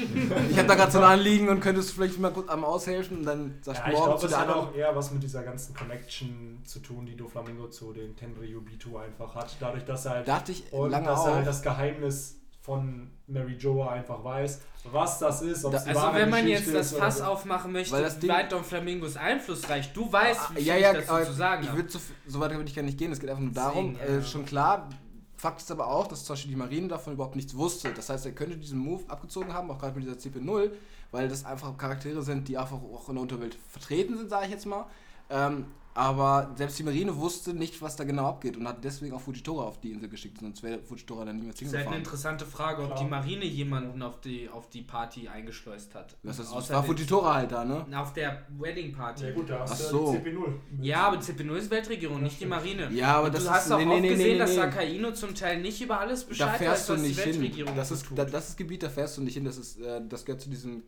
ich 0.49 0.57
habe 0.57 0.67
da 0.67 0.75
gerade 0.75 0.91
so 0.91 0.99
ein 0.99 1.03
Anliegen 1.03 1.49
und 1.49 1.59
könntest 1.59 1.91
vielleicht 1.91 2.19
mal 2.19 2.31
kurz 2.31 2.49
am 2.49 2.63
aushelfen 2.63 3.17
und 3.19 3.25
dann 3.25 3.55
sagst 3.61 3.81
Ja, 3.81 3.85
du 3.87 3.91
ich 3.91 3.97
morgen 3.97 4.05
glaube, 4.09 4.19
zu 4.21 4.25
es 4.27 4.31
der 4.31 4.41
hat 4.41 4.49
auch 4.49 4.73
eher 4.75 4.95
was 4.95 5.11
mit 5.11 5.21
dieser 5.23 5.43
ganzen 5.43 5.75
Connection 5.75 6.59
zu 6.63 6.79
tun, 6.79 7.05
die 7.05 7.15
Doflamingo 7.15 7.67
zu 7.67 7.93
den 7.93 8.15
Tenryu 8.15 8.59
B2 8.61 8.99
einfach 9.05 9.35
hat. 9.35 9.55
Dadurch, 9.59 9.85
dass 9.85 10.05
er 10.05 10.11
halt, 10.11 10.27
Dachte 10.27 10.51
ich 10.53 10.71
und 10.71 10.89
lange 10.91 11.07
dass 11.07 11.25
er 11.25 11.35
halt 11.35 11.47
das 11.47 11.61
Geheimnis 11.61 12.37
von 12.63 13.11
Mary 13.27 13.55
Joa 13.57 13.91
einfach 13.91 14.23
weiß, 14.23 14.61
was 14.91 15.19
das 15.19 15.41
ist, 15.41 15.65
ob 15.65 15.73
Da- 15.73 15.79
Also 15.79 16.13
wenn 16.13 16.29
man 16.29 16.45
Geschichte 16.45 16.71
jetzt 16.71 16.73
das 16.73 16.91
ist 16.93 16.97
Fass 16.97 17.17
so. 17.17 17.25
aufmachen 17.25 17.73
möchte, 17.73 17.93
Weil 17.93 18.03
das 18.03 18.17
Ding- 18.19 18.29
wie 18.29 18.33
weit 18.33 18.51
Don 18.53 18.63
Flamingos 18.63 19.17
einflussreich, 19.17 19.91
du 19.91 20.09
weißt, 20.11 20.51
wie 20.51 20.55
viel 20.55 20.67
ja, 20.67 20.77
ja, 20.77 20.97
ich 20.97 21.05
dazu 21.05 21.25
zu 21.31 21.33
sagen 21.33 21.63
ich 21.65 21.73
würde 21.75 21.89
so, 21.89 21.99
so 22.25 22.39
weit 22.39 22.51
würde 22.51 22.63
ich 22.69 22.75
gar 22.75 22.83
nicht 22.83 22.97
gehen. 22.97 23.11
Es 23.11 23.19
geht 23.19 23.29
einfach 23.29 23.43
nur 23.43 23.51
darum, 23.53 23.95
Deswegen, 23.99 24.13
ja. 24.13 24.19
äh, 24.19 24.23
schon 24.23 24.45
klar, 24.45 24.89
Fakt 25.35 25.61
ist 25.61 25.69
aber 25.71 25.87
auch, 25.87 26.07
dass 26.07 26.23
zum 26.23 26.35
Beispiel 26.35 26.51
die 26.51 26.57
Marine 26.57 26.87
davon 26.87 27.11
überhaupt 27.13 27.35
nichts 27.35 27.53
wusste. 27.57 27.91
Das 27.93 28.07
heißt, 28.07 28.25
er 28.25 28.31
könnte 28.31 28.55
diesen 28.55 28.79
Move 28.79 29.03
abgezogen 29.09 29.53
haben, 29.53 29.69
auch 29.69 29.77
gerade 29.77 29.99
mit 29.99 30.05
dieser 30.07 30.17
CP0, 30.17 30.71
weil 31.11 31.27
das 31.27 31.43
einfach 31.43 31.77
Charaktere 31.77 32.21
sind, 32.21 32.47
die 32.47 32.57
einfach 32.57 32.77
auch 32.77 33.09
in 33.09 33.15
der 33.15 33.23
Unterwelt 33.23 33.57
vertreten 33.69 34.17
sind, 34.17 34.29
sage 34.29 34.45
ich 34.45 34.51
jetzt 34.51 34.65
mal. 34.65 34.85
Ähm, 35.29 35.65
aber 35.95 36.51
selbst 36.55 36.79
die 36.79 36.83
Marine 36.83 37.15
wusste 37.17 37.53
nicht, 37.53 37.81
was 37.81 37.95
da 37.95 38.03
genau 38.03 38.27
abgeht 38.27 38.57
und 38.57 38.67
hat 38.67 38.83
deswegen 38.83 39.13
auch 39.13 39.21
Fujitora 39.21 39.65
auf 39.65 39.79
die 39.79 39.91
Insel 39.91 40.09
geschickt, 40.09 40.39
sonst 40.39 40.63
wäre 40.63 40.79
Fujitora 40.81 41.25
dann 41.25 41.37
niemals 41.37 41.59
Das 41.59 41.67
ist 41.67 41.73
halt 41.75 41.87
eine 41.87 41.95
hingefahren. 41.97 42.03
interessante 42.03 42.45
Frage, 42.45 42.81
ob 42.81 42.87
Klar. 42.89 42.99
die 43.03 43.09
Marine 43.09 43.45
jemanden 43.45 44.01
auf 44.01 44.19
die, 44.21 44.49
auf 44.49 44.69
die 44.69 44.81
Party 44.81 45.27
eingeschleust 45.27 45.93
hat. 45.93 46.15
Das, 46.23 46.39
ist, 46.39 46.53
das 46.53 46.69
war 46.71 46.83
Fujitora 46.83 47.35
halt 47.35 47.51
da, 47.51 47.63
ne? 47.63 47.85
Auf 47.95 48.13
der 48.13 48.43
Wedding 48.57 48.91
Party. 48.91 49.25
Ja 49.25 49.31
gut, 49.31 49.49
da 49.49 49.59
hast 49.59 49.73
Ach 49.73 49.77
du 49.91 49.97
so. 49.97 50.11
die 50.13 50.29
CP0. 50.29 50.53
Ja, 50.81 51.07
aber 51.07 51.17
CP0 51.19 51.55
ist 51.55 51.69
Weltregierung, 51.69 52.23
nicht 52.23 52.39
die 52.41 52.45
Marine. 52.47 52.89
Ja, 52.91 53.17
aber 53.17 53.27
Und 53.27 53.35
das 53.35 53.43
du 53.43 53.49
ist, 53.49 53.53
hast 53.55 53.71
auch 53.71 53.77
nee, 53.77 53.85
oft 53.85 53.93
nee, 53.93 54.01
nee, 54.01 54.09
gesehen, 54.09 54.31
nee, 54.33 54.37
dass 54.39 54.49
nee. 54.49 54.55
Sakaino 54.55 55.11
zum 55.11 55.35
Teil 55.35 55.61
nicht 55.61 55.81
über 55.81 55.99
alles 55.99 56.23
Bescheid 56.23 56.47
da 56.47 56.53
fährst 56.53 56.81
weiß, 56.81 56.87
du 56.87 56.93
was 56.93 57.01
nicht 57.01 57.19
hin. 57.19 57.33
Weltregierung 57.33 57.75
Das 57.75 57.91
ist, 57.91 58.07
da, 58.15 58.25
das 58.25 58.49
ist 58.49 58.57
Gebiet, 58.57 58.81
da 58.83 58.89
fährst 58.89 59.17
du 59.17 59.21
nicht 59.21 59.35
hin. 59.35 59.45
Das, 59.45 59.57
ist, 59.57 59.79
äh, 59.79 60.01
das 60.09 60.25
gehört 60.25 60.41
zu 60.41 60.49
diesem 60.49 60.83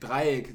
Dreieck, 0.00 0.54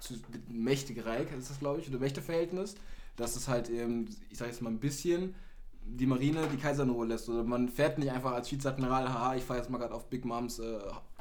zu, 0.00 0.14
Mächtedreieck 0.48 1.28
ist 1.38 1.50
das, 1.50 1.58
glaube 1.58 1.80
ich, 1.80 1.88
oder 1.88 1.98
Mächteverhältnis. 1.98 2.74
Das 3.16 3.36
ist 3.36 3.48
halt 3.48 3.68
eben, 3.68 4.08
ich 4.30 4.38
sage 4.38 4.50
jetzt 4.50 4.62
mal 4.62 4.70
ein 4.70 4.78
bisschen, 4.78 5.34
die 5.82 6.06
Marine 6.06 6.48
die 6.52 6.58
Kaiser 6.58 6.82
in 6.82 6.90
Ruhe 6.90 7.06
lässt. 7.06 7.28
Oder 7.28 7.44
man 7.44 7.68
fährt 7.68 7.98
nicht 7.98 8.10
einfach 8.10 8.32
als 8.32 8.50
Vizeadmiral, 8.50 9.08
haha, 9.08 9.36
ich 9.36 9.44
fahre 9.44 9.60
jetzt 9.60 9.70
mal 9.70 9.78
gerade 9.78 9.94
auf 9.94 10.08
Big 10.08 10.24
Moms 10.24 10.58
äh, 10.58 10.78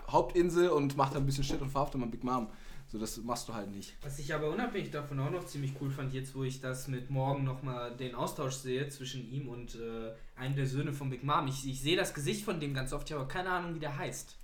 Hauptinsel 0.09 0.69
und 0.69 0.97
macht 0.97 1.15
da 1.15 1.19
ein 1.19 1.25
bisschen 1.25 1.43
Shit 1.43 1.61
und 1.61 1.69
verhaftet 1.69 1.99
mal 1.99 2.07
Big 2.07 2.23
Mom. 2.23 2.47
So, 2.87 2.99
das 2.99 3.17
machst 3.17 3.49
du 3.49 3.53
halt 3.53 3.71
nicht. 3.71 3.95
Was 4.03 4.19
ich 4.19 4.33
aber 4.33 4.51
unabhängig 4.51 4.91
davon 4.91 5.19
auch 5.19 5.31
noch 5.31 5.45
ziemlich 5.45 5.73
cool 5.81 5.89
fand, 5.89 6.13
jetzt 6.13 6.35
wo 6.35 6.43
ich 6.43 6.61
das 6.61 6.87
mit 6.87 7.09
morgen 7.09 7.43
nochmal 7.43 7.95
den 7.95 8.13
Austausch 8.13 8.53
sehe 8.53 8.87
zwischen 8.89 9.27
ihm 9.31 9.49
und 9.49 9.75
äh, 9.75 10.13
einem 10.39 10.55
der 10.55 10.67
Söhne 10.67 10.93
von 10.93 11.09
Big 11.09 11.23
Mom. 11.23 11.47
Ich, 11.47 11.67
ich 11.67 11.81
sehe 11.81 11.97
das 11.97 12.13
Gesicht 12.13 12.45
von 12.45 12.59
dem 12.59 12.73
ganz 12.73 12.93
oft, 12.93 13.09
ich 13.09 13.15
habe 13.15 13.27
keine 13.27 13.49
Ahnung, 13.49 13.73
wie 13.73 13.79
der 13.79 13.97
heißt. 13.97 14.35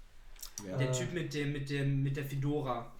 Ja. 0.68 0.78
Der 0.78 0.92
Typ 0.92 1.14
mit 1.14 1.34
dem, 1.34 1.52
mit 1.52 1.70
dem, 1.70 2.02
mit 2.02 2.18
der 2.18 2.26
Fedora. 2.26 2.92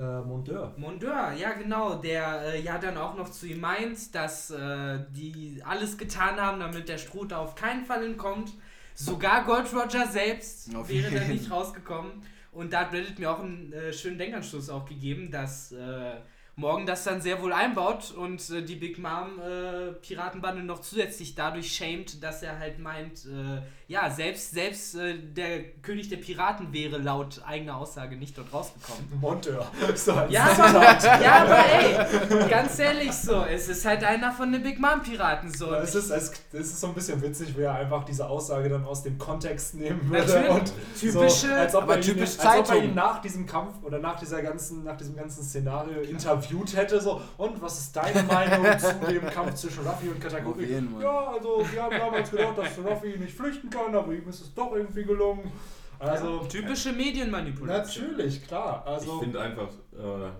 Äh, 0.00 0.22
Mondeur. 0.22 0.72
Mondeur, 0.78 1.32
ja 1.32 1.52
genau, 1.52 1.96
der 1.96 2.54
äh, 2.54 2.62
ja 2.62 2.78
dann 2.78 2.96
auch 2.96 3.18
noch 3.18 3.28
zu 3.28 3.46
ihm 3.46 3.60
meint, 3.60 4.14
dass 4.14 4.50
äh, 4.50 5.00
die 5.10 5.62
alles 5.62 5.98
getan 5.98 6.40
haben, 6.40 6.58
damit 6.60 6.88
der 6.88 6.96
Strute 6.96 7.36
auf 7.36 7.54
keinen 7.54 7.84
Fall 7.84 8.06
entkommt. 8.06 8.50
Sogar 8.94 9.44
Gold 9.44 9.70
Roger 9.74 10.06
selbst 10.06 10.74
Auf 10.74 10.88
wäre 10.88 11.14
da 11.14 11.24
nicht 11.24 11.50
rausgekommen. 11.50 12.12
Und 12.50 12.72
da 12.72 12.80
hat 12.80 12.94
Reddit 12.94 13.18
mir 13.18 13.30
auch 13.30 13.40
einen 13.40 13.74
äh, 13.74 13.92
schönen 13.92 14.16
Denkanstoß 14.16 14.70
auch 14.70 14.86
gegeben, 14.86 15.30
dass 15.30 15.72
äh, 15.72 16.14
morgen 16.56 16.86
das 16.86 17.04
dann 17.04 17.20
sehr 17.20 17.42
wohl 17.42 17.52
einbaut 17.52 18.12
und 18.16 18.48
äh, 18.50 18.62
die 18.62 18.76
Big 18.76 18.98
Mom 18.98 19.38
äh, 19.38 19.92
Piratenbande 20.00 20.62
noch 20.62 20.80
zusätzlich 20.80 21.34
dadurch 21.34 21.72
schämt, 21.72 22.22
dass 22.22 22.42
er 22.42 22.58
halt 22.58 22.78
meint, 22.78 23.26
äh, 23.26 23.60
ja, 23.90 24.08
selbst, 24.08 24.52
selbst 24.52 24.94
äh, 24.94 25.18
der 25.18 25.64
König 25.82 26.08
der 26.08 26.18
Piraten 26.18 26.72
wäre 26.72 26.98
laut 26.98 27.42
eigener 27.44 27.76
Aussage 27.76 28.14
nicht 28.14 28.38
dort 28.38 28.52
rausgekommen. 28.52 29.04
Monteur. 29.20 29.66
So 29.96 30.12
Ja, 30.28 30.44
aber, 30.44 30.80
ja, 31.24 31.42
aber 31.42 31.58
ey, 31.58 32.48
ganz 32.48 32.78
ehrlich 32.78 33.10
so, 33.12 33.44
es 33.44 33.68
ist 33.68 33.84
halt 33.84 34.04
einer 34.04 34.30
von 34.30 34.52
den 34.52 34.62
Big 34.62 34.78
Mom 34.78 35.02
Piraten 35.02 35.52
so. 35.52 35.74
Es 35.74 35.96
ist, 35.96 36.10
es, 36.10 36.30
es 36.52 36.60
ist 36.68 36.80
so 36.80 36.86
ein 36.86 36.94
bisschen 36.94 37.20
witzig, 37.20 37.56
wie 37.58 37.62
er 37.62 37.74
einfach 37.74 38.04
diese 38.04 38.28
Aussage 38.28 38.68
dann 38.68 38.84
aus 38.84 39.02
dem 39.02 39.18
Kontext 39.18 39.74
nehmen 39.74 40.08
würde. 40.08 40.24
Natürlich. 40.24 40.50
Und 40.50 40.72
Typische- 40.96 41.48
so, 41.48 41.52
als 41.54 41.74
ob 41.74 41.82
aber 41.82 41.94
er 41.94 41.98
ihn, 41.98 42.04
typisch 42.04 42.38
als 42.38 42.38
ob 42.38 42.44
er 42.44 42.64
Zeitung. 42.64 42.84
ihn 42.84 42.94
nach 42.94 43.20
diesem 43.20 43.44
Kampf 43.44 43.82
oder 43.82 43.98
nach, 43.98 44.20
dieser 44.20 44.40
ganzen, 44.40 44.84
nach 44.84 44.96
diesem 44.96 45.16
ganzen 45.16 45.42
Szenario 45.42 46.00
interviewt 46.02 46.76
hätte. 46.76 47.00
So, 47.00 47.20
und 47.38 47.60
was 47.60 47.80
ist 47.80 47.96
deine 47.96 48.22
Meinung 48.22 48.64
zu 48.78 48.94
dem 49.10 49.26
Kampf 49.28 49.54
zwischen 49.54 49.84
Ruffy 49.84 50.08
und 50.10 50.20
Katakuri? 50.20 50.80
Ja, 51.02 51.32
also 51.32 51.66
wir 51.72 51.82
haben 51.82 51.98
damals 51.98 52.30
gedacht, 52.30 52.56
dass 52.56 52.78
Ruffy 52.78 53.18
nicht 53.18 53.36
flüchten 53.36 53.68
kann, 53.68 53.79
aber 53.94 54.12
ihm 54.12 54.28
ist 54.28 54.40
es 54.40 54.54
doch 54.54 54.72
irgendwie 54.72 55.04
gelungen. 55.04 55.50
Also, 55.98 56.38
Typische 56.44 56.92
Medienmanipulation. 56.92 58.06
natürlich, 58.06 58.46
klar. 58.46 58.82
ich 58.86 58.90
Also, 58.92 59.20
finde 59.20 59.40
einfach, 59.40 59.68
äh, 59.92 60.30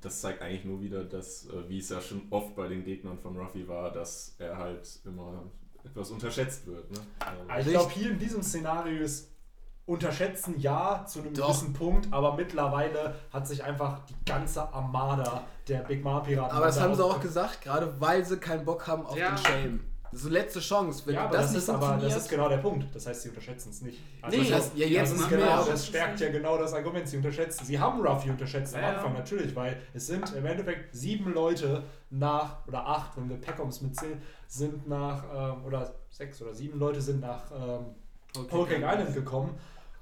das 0.00 0.20
zeigt 0.20 0.42
eigentlich 0.42 0.64
nur 0.64 0.80
wieder, 0.80 1.04
dass, 1.04 1.46
äh, 1.46 1.68
wie 1.68 1.78
es 1.78 1.88
ja 1.90 2.00
schon 2.00 2.22
oft 2.30 2.56
bei 2.56 2.66
den 2.68 2.84
Gegnern 2.84 3.18
von 3.18 3.36
Ruffy 3.36 3.66
war, 3.68 3.92
dass 3.92 4.34
er 4.38 4.56
halt 4.56 4.88
immer 5.04 5.44
etwas 5.84 6.10
unterschätzt 6.10 6.66
wird. 6.66 6.90
Ne? 6.90 6.98
Aber 7.48 7.60
ich 7.60 7.68
glaube, 7.68 7.92
hier 7.92 8.10
in 8.10 8.18
diesem 8.18 8.42
Szenario 8.42 9.02
ist 9.02 9.30
unterschätzen 9.86 10.58
ja 10.58 11.04
zu 11.06 11.20
einem 11.20 11.32
Doch. 11.32 11.46
gewissen 11.46 11.72
Punkt, 11.72 12.08
aber 12.12 12.34
mittlerweile 12.34 13.14
hat 13.32 13.46
sich 13.46 13.62
einfach 13.62 14.00
die 14.06 14.16
ganze 14.24 14.62
Armada 14.74 15.44
der 15.68 15.78
Big 15.84 16.02
Mom 16.02 16.24
Piraten. 16.24 16.56
Aber 16.56 16.66
das 16.66 16.80
haben 16.80 16.94
sie 16.96 17.04
auch 17.04 17.20
gesagt, 17.20 17.62
gerade 17.62 17.94
weil 18.00 18.24
sie 18.24 18.36
keinen 18.38 18.64
Bock 18.64 18.84
haben 18.88 19.06
auf 19.06 19.16
Ja. 19.16 19.30
den 19.30 19.38
Shame. 19.38 19.80
Das 20.10 20.20
ist 20.20 20.28
die 20.28 20.32
letzte 20.32 20.60
Chance. 20.60 21.02
Wenn 21.06 21.14
ja, 21.14 21.24
aber 21.24 21.36
das, 21.36 21.52
das, 21.52 21.62
ist 21.62 21.70
aber 21.70 21.98
das 22.00 22.16
ist 22.16 22.28
genau 22.28 22.48
der 22.48 22.58
Punkt. 22.58 22.86
Das 22.94 23.06
heißt, 23.06 23.22
sie 23.22 23.28
unterschätzen 23.30 23.70
es 23.70 23.82
nicht. 23.82 24.00
Also 24.22 24.38
Nee, 24.38 24.50
das, 24.50 24.72
ja, 24.74 24.86
jetzt 24.86 25.12
das 25.12 25.20
ist 25.20 25.28
genau, 25.28 25.64
das 25.64 25.86
stärkt 25.86 26.20
ja 26.20 26.30
genau 26.30 26.58
das 26.58 26.72
Argument. 26.74 27.08
Sie 27.08 27.16
unterschätzen. 27.16 27.64
Sie 27.64 27.78
haben 27.78 28.00
Ruffy 28.00 28.30
unterschätzt 28.30 28.74
am 28.74 28.80
Ja, 28.80 28.88
ja. 28.88 28.96
Anfang 28.96 29.14
natürlich, 29.14 29.54
weil 29.54 29.80
es 29.94 30.06
sind 30.06 30.32
im 30.34 30.46
Endeffekt 30.46 30.94
sieben 30.94 31.32
Leute 31.32 31.82
nach 32.10 32.66
oder 32.66 32.86
acht, 32.86 33.16
wenn 33.16 33.28
wir 33.28 33.36
Peckoms 33.36 33.80
mitzählen, 33.80 34.20
sind 34.46 34.88
nach 34.88 35.24
ähm, 35.34 35.64
oder 35.64 35.94
sechs 36.10 36.40
oder 36.40 36.54
sieben 36.54 36.78
Leute 36.78 37.00
sind 37.00 37.20
nach 37.20 37.50
ähm, 37.50 37.94
Whole 38.50 38.66
Cake 38.66 38.84
Island 38.84 39.14
gekommen. 39.14 39.54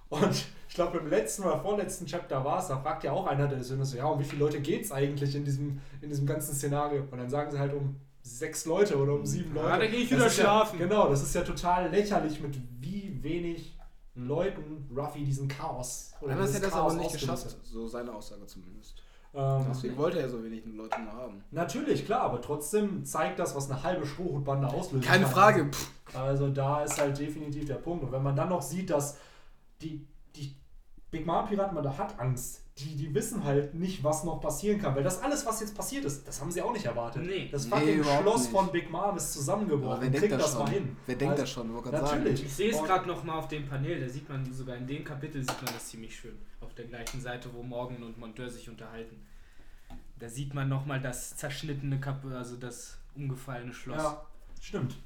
Und 0.08 0.46
ich 0.68 0.74
glaube, 0.74 0.98
im 0.98 1.08
letzten 1.08 1.44
oder 1.44 1.58
vorletzten 1.58 2.06
Chapter 2.06 2.44
war 2.44 2.58
es, 2.58 2.68
da 2.68 2.78
fragt 2.78 3.04
ja 3.04 3.12
auch 3.12 3.26
einer 3.26 3.48
der 3.48 3.62
Söhne 3.62 3.84
so, 3.84 3.96
ja, 3.96 4.06
um 4.06 4.18
wie 4.18 4.24
viele 4.24 4.44
Leute 4.44 4.60
geht 4.60 4.84
es 4.84 4.92
eigentlich 4.92 5.34
in 5.34 5.44
diesem, 5.44 5.80
in 6.00 6.08
diesem 6.08 6.26
ganzen 6.26 6.54
Szenario? 6.54 7.02
Und 7.10 7.18
dann 7.18 7.30
sagen 7.30 7.50
sie 7.50 7.58
halt 7.58 7.72
um 7.72 7.96
sechs 8.24 8.64
Leute 8.64 8.96
oder 8.96 9.12
um 9.12 9.26
sieben 9.26 9.54
Leute. 9.54 9.68
Ja, 9.68 9.78
da 9.78 9.86
geh 9.86 9.96
ich 9.98 10.08
Das 10.08 10.18
wieder 10.18 10.30
schlafen. 10.30 10.80
Ja, 10.80 10.86
genau, 10.86 11.08
das 11.08 11.22
ist 11.22 11.34
ja 11.34 11.42
total 11.42 11.90
lächerlich, 11.90 12.40
mit 12.40 12.56
wie 12.80 13.22
wenig 13.22 13.78
Leuten 14.14 14.88
Ruffy 14.96 15.24
diesen 15.24 15.46
Chaos 15.46 16.12
oder 16.20 16.32
Anders 16.32 16.54
hätte 16.54 16.66
er 16.66 16.70
Chaos 16.70 16.92
aber 16.94 17.02
nicht 17.02 17.12
geschafft, 17.12 17.56
so 17.64 17.86
seine 17.86 18.12
Aussage 18.12 18.46
zumindest. 18.46 19.02
Ähm, 19.34 19.66
Deswegen 19.68 19.96
wollte 19.96 20.20
er 20.20 20.28
so 20.28 20.42
wenig 20.44 20.64
Leute 20.64 21.00
nur 21.02 21.12
haben. 21.12 21.42
natürlich, 21.50 22.06
klar, 22.06 22.20
aber 22.22 22.40
trotzdem 22.40 23.04
zeigt 23.04 23.40
das, 23.40 23.54
was 23.56 23.68
eine 23.70 23.82
halbe 23.82 24.06
Strohhutbande 24.06 24.68
auslöst. 24.68 25.04
Keine 25.04 25.26
Frage. 25.26 25.68
Pff, 25.70 25.90
Also 26.14 26.48
da 26.50 26.84
ist 26.84 26.98
halt 27.00 27.18
definitiv 27.18 27.66
der 27.66 27.74
Punkt. 27.74 28.04
Und 28.04 28.12
wenn 28.12 28.22
man 28.22 28.36
dann 28.36 28.48
noch 28.48 28.62
sieht, 28.62 28.90
dass 28.90 29.18
die, 29.82 30.06
die 30.36 30.54
Big 31.10 31.26
Mom 31.26 31.46
Piratenbande 31.48 31.98
hat 31.98 32.18
Angst. 32.20 32.60
Die, 32.78 32.96
die 32.96 33.14
wissen 33.14 33.44
halt 33.44 33.72
nicht, 33.74 34.02
was 34.02 34.24
noch 34.24 34.40
passieren 34.40 34.80
kann. 34.80 34.96
Weil 34.96 35.04
das 35.04 35.22
alles, 35.22 35.46
was 35.46 35.60
jetzt 35.60 35.76
passiert 35.76 36.04
ist, 36.04 36.26
das 36.26 36.40
haben 36.40 36.50
sie 36.50 36.60
auch 36.60 36.72
nicht 36.72 36.84
erwartet. 36.86 37.22
Nee. 37.24 37.48
Das 37.52 37.66
Nee, 37.66 37.70
fucking 37.70 37.98
überhaupt 38.00 38.22
Schloss 38.22 38.42
nicht. 38.42 38.50
von 38.50 38.72
Big 38.72 38.90
Mom 38.90 39.16
ist 39.16 39.32
zusammengebrochen. 39.32 39.98
wer 40.00 40.10
denkt 40.10 40.32
das 40.32 40.42
das 40.42 40.50
schon? 40.52 40.58
mal 40.64 40.70
hin. 40.70 40.96
Wer 41.06 41.14
denkt 41.16 41.32
Also, 41.32 41.42
das 41.42 41.50
schon? 41.50 41.72
Natürlich. 41.72 42.10
sagen. 42.40 42.46
Ich 42.46 42.52
sehe 42.52 42.70
es 42.72 42.82
gerade 42.82 43.06
nochmal 43.06 43.38
auf 43.38 43.46
dem 43.46 43.68
Panel, 43.68 44.00
da 44.00 44.08
sieht 44.08 44.28
man 44.28 44.52
sogar 44.52 44.76
in 44.76 44.88
dem 44.88 45.04
Kapitel 45.04 45.40
sieht 45.42 45.62
man 45.62 45.72
das 45.72 45.86
ziemlich 45.88 46.16
schön. 46.18 46.36
Auf 46.60 46.74
der 46.74 46.86
gleichen 46.86 47.20
Seite, 47.20 47.48
wo 47.54 47.62
Morgan 47.62 48.02
und 48.02 48.18
Monteur 48.18 48.50
sich 48.50 48.68
unterhalten. 48.68 49.24
Da 50.18 50.28
sieht 50.28 50.52
man 50.52 50.68
nochmal 50.68 51.00
das 51.00 51.36
zerschnittene 51.36 52.00
Kap 52.00 52.24
also 52.24 52.56
das 52.56 52.98
umgefallene 53.14 53.72
Schloss. 53.72 54.02
Ja, 54.02 54.26
stimmt. 54.60 54.96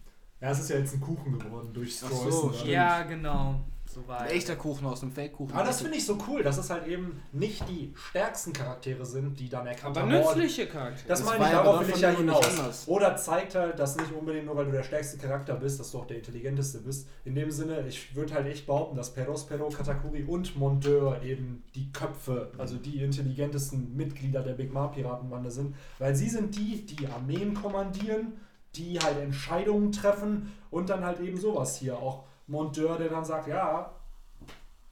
Ja, 0.40 0.50
es 0.50 0.60
ist 0.60 0.70
ja 0.70 0.78
jetzt 0.78 0.94
ein 0.94 1.00
Kuchen 1.00 1.38
geworden 1.38 1.70
durch 1.72 1.98
so, 1.98 2.06
Streusen. 2.06 2.54
stimmt. 2.54 2.72
Ja, 2.72 3.02
genau. 3.02 3.60
So 3.90 4.06
war 4.06 4.20
Ein 4.20 4.28
echter 4.32 4.54
Kuchen 4.54 4.86
aus 4.86 5.02
einem 5.02 5.12
Fake-Kuchen. 5.12 5.54
Aber 5.54 5.64
das 5.64 5.80
finde 5.80 5.96
ich 5.96 6.04
so 6.04 6.18
cool, 6.28 6.42
dass 6.42 6.58
es 6.58 6.68
halt 6.68 6.86
eben 6.86 7.22
nicht 7.32 7.66
die 7.70 7.90
stärksten 7.96 8.52
Charaktere 8.52 9.04
sind, 9.06 9.40
die 9.40 9.48
dann 9.48 9.66
erkannt 9.66 9.96
Aber 9.96 10.12
haben. 10.12 10.22
oh, 10.22 10.34
nützliche 10.34 10.66
Charaktere. 10.66 11.08
Das 11.08 11.20
Das 11.20 11.28
meine 11.28 11.44
ich, 11.46 11.50
darauf 11.50 11.76
aber 11.76 11.86
will 11.88 11.94
ich 11.94 12.00
ja 12.02 12.10
hinaus. 12.10 12.46
anders. 12.58 12.86
Oder 12.86 13.16
zeigt 13.16 13.54
halt, 13.54 13.78
dass 13.78 13.96
nicht 13.96 14.12
unbedingt 14.12 14.44
nur, 14.44 14.56
weil 14.56 14.66
du 14.66 14.72
der 14.72 14.82
stärkste 14.82 15.16
Charakter 15.16 15.54
bist, 15.54 15.80
dass 15.80 15.90
du 15.90 15.98
auch 16.00 16.06
der 16.06 16.18
intelligenteste 16.18 16.78
bist. 16.80 17.08
In 17.24 17.34
dem 17.34 17.50
Sinne, 17.50 17.86
ich 17.88 18.14
würde 18.14 18.34
halt 18.34 18.46
echt 18.46 18.66
behaupten, 18.66 18.94
dass 18.94 19.14
Perospero, 19.14 19.70
Katakuri 19.70 20.22
und 20.24 20.54
Monteur 20.54 21.22
eben 21.22 21.64
die 21.74 21.90
Köpfe, 21.90 22.52
also 22.58 22.76
die 22.76 23.02
intelligentesten 23.02 23.96
Mitglieder 23.96 24.42
der 24.42 24.52
Big 24.52 24.70
Mar 24.70 24.92
Piratenbande 24.92 25.50
sind, 25.50 25.74
weil 25.98 26.14
sie 26.14 26.28
sind 26.28 26.54
die, 26.54 26.84
die 26.84 27.06
Armeen 27.06 27.54
kommandieren, 27.54 28.34
die 28.78 28.98
halt 28.98 29.18
Entscheidungen 29.18 29.92
treffen 29.92 30.52
und 30.70 30.88
dann 30.88 31.04
halt 31.04 31.20
eben 31.20 31.36
sowas 31.36 31.76
hier. 31.76 31.96
Auch 31.98 32.24
Monteur, 32.46 32.96
der 32.98 33.08
dann 33.08 33.24
sagt, 33.24 33.48
ja, 33.48 33.90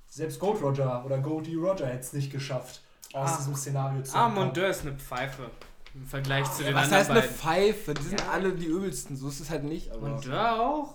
selbst 0.09 0.39
Gold 0.41 0.61
Roger 0.63 1.05
oder 1.05 1.19
Goldie 1.19 1.55
Roger 1.57 1.87
hätte 1.87 2.01
es 2.01 2.13
nicht 2.13 2.31
geschafft, 2.33 2.83
aus 3.13 3.33
Ah. 3.33 3.37
diesem 3.39 3.55
Szenario 3.55 4.03
zu 4.03 4.17
Ah. 4.17 4.29
Monteur 4.29 4.69
ist 4.69 4.83
eine 4.83 4.95
Pfeife. 4.97 5.51
Im 5.95 6.07
Vergleich 6.07 6.51
zu 6.53 6.63
den 6.63 6.75
was 6.75 6.85
anderen 6.85 6.99
heißt 7.01 7.11
eine 7.11 7.21
beiden. 7.21 7.35
Pfeife? 7.35 7.95
Die 7.95 8.03
sind 8.03 8.21
Ja. 8.21 8.31
alle 8.31 8.53
die 8.53 8.67
übelsten. 8.67 9.17
So 9.17 9.29
ist 9.29 9.41
es 9.41 9.49
halt 9.51 9.65
nicht. 9.65 9.91
Aber 9.93 10.09
Monteur 10.09 10.61
auch? 10.61 10.95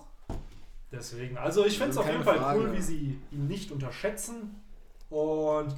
Deswegen, 0.92 1.36
also 1.38 1.64
ich 1.64 1.76
finde 1.78 1.90
es 1.92 1.96
auf 1.96 2.04
Keine 2.04 2.18
jeden 2.18 2.24
Fall 2.28 2.38
Frage. 2.38 2.60
cool, 2.60 2.72
wie 2.74 2.82
sie 2.82 3.18
ihn 3.32 3.48
nicht 3.48 3.72
unterschätzen. 3.72 4.62
Und 5.10 5.74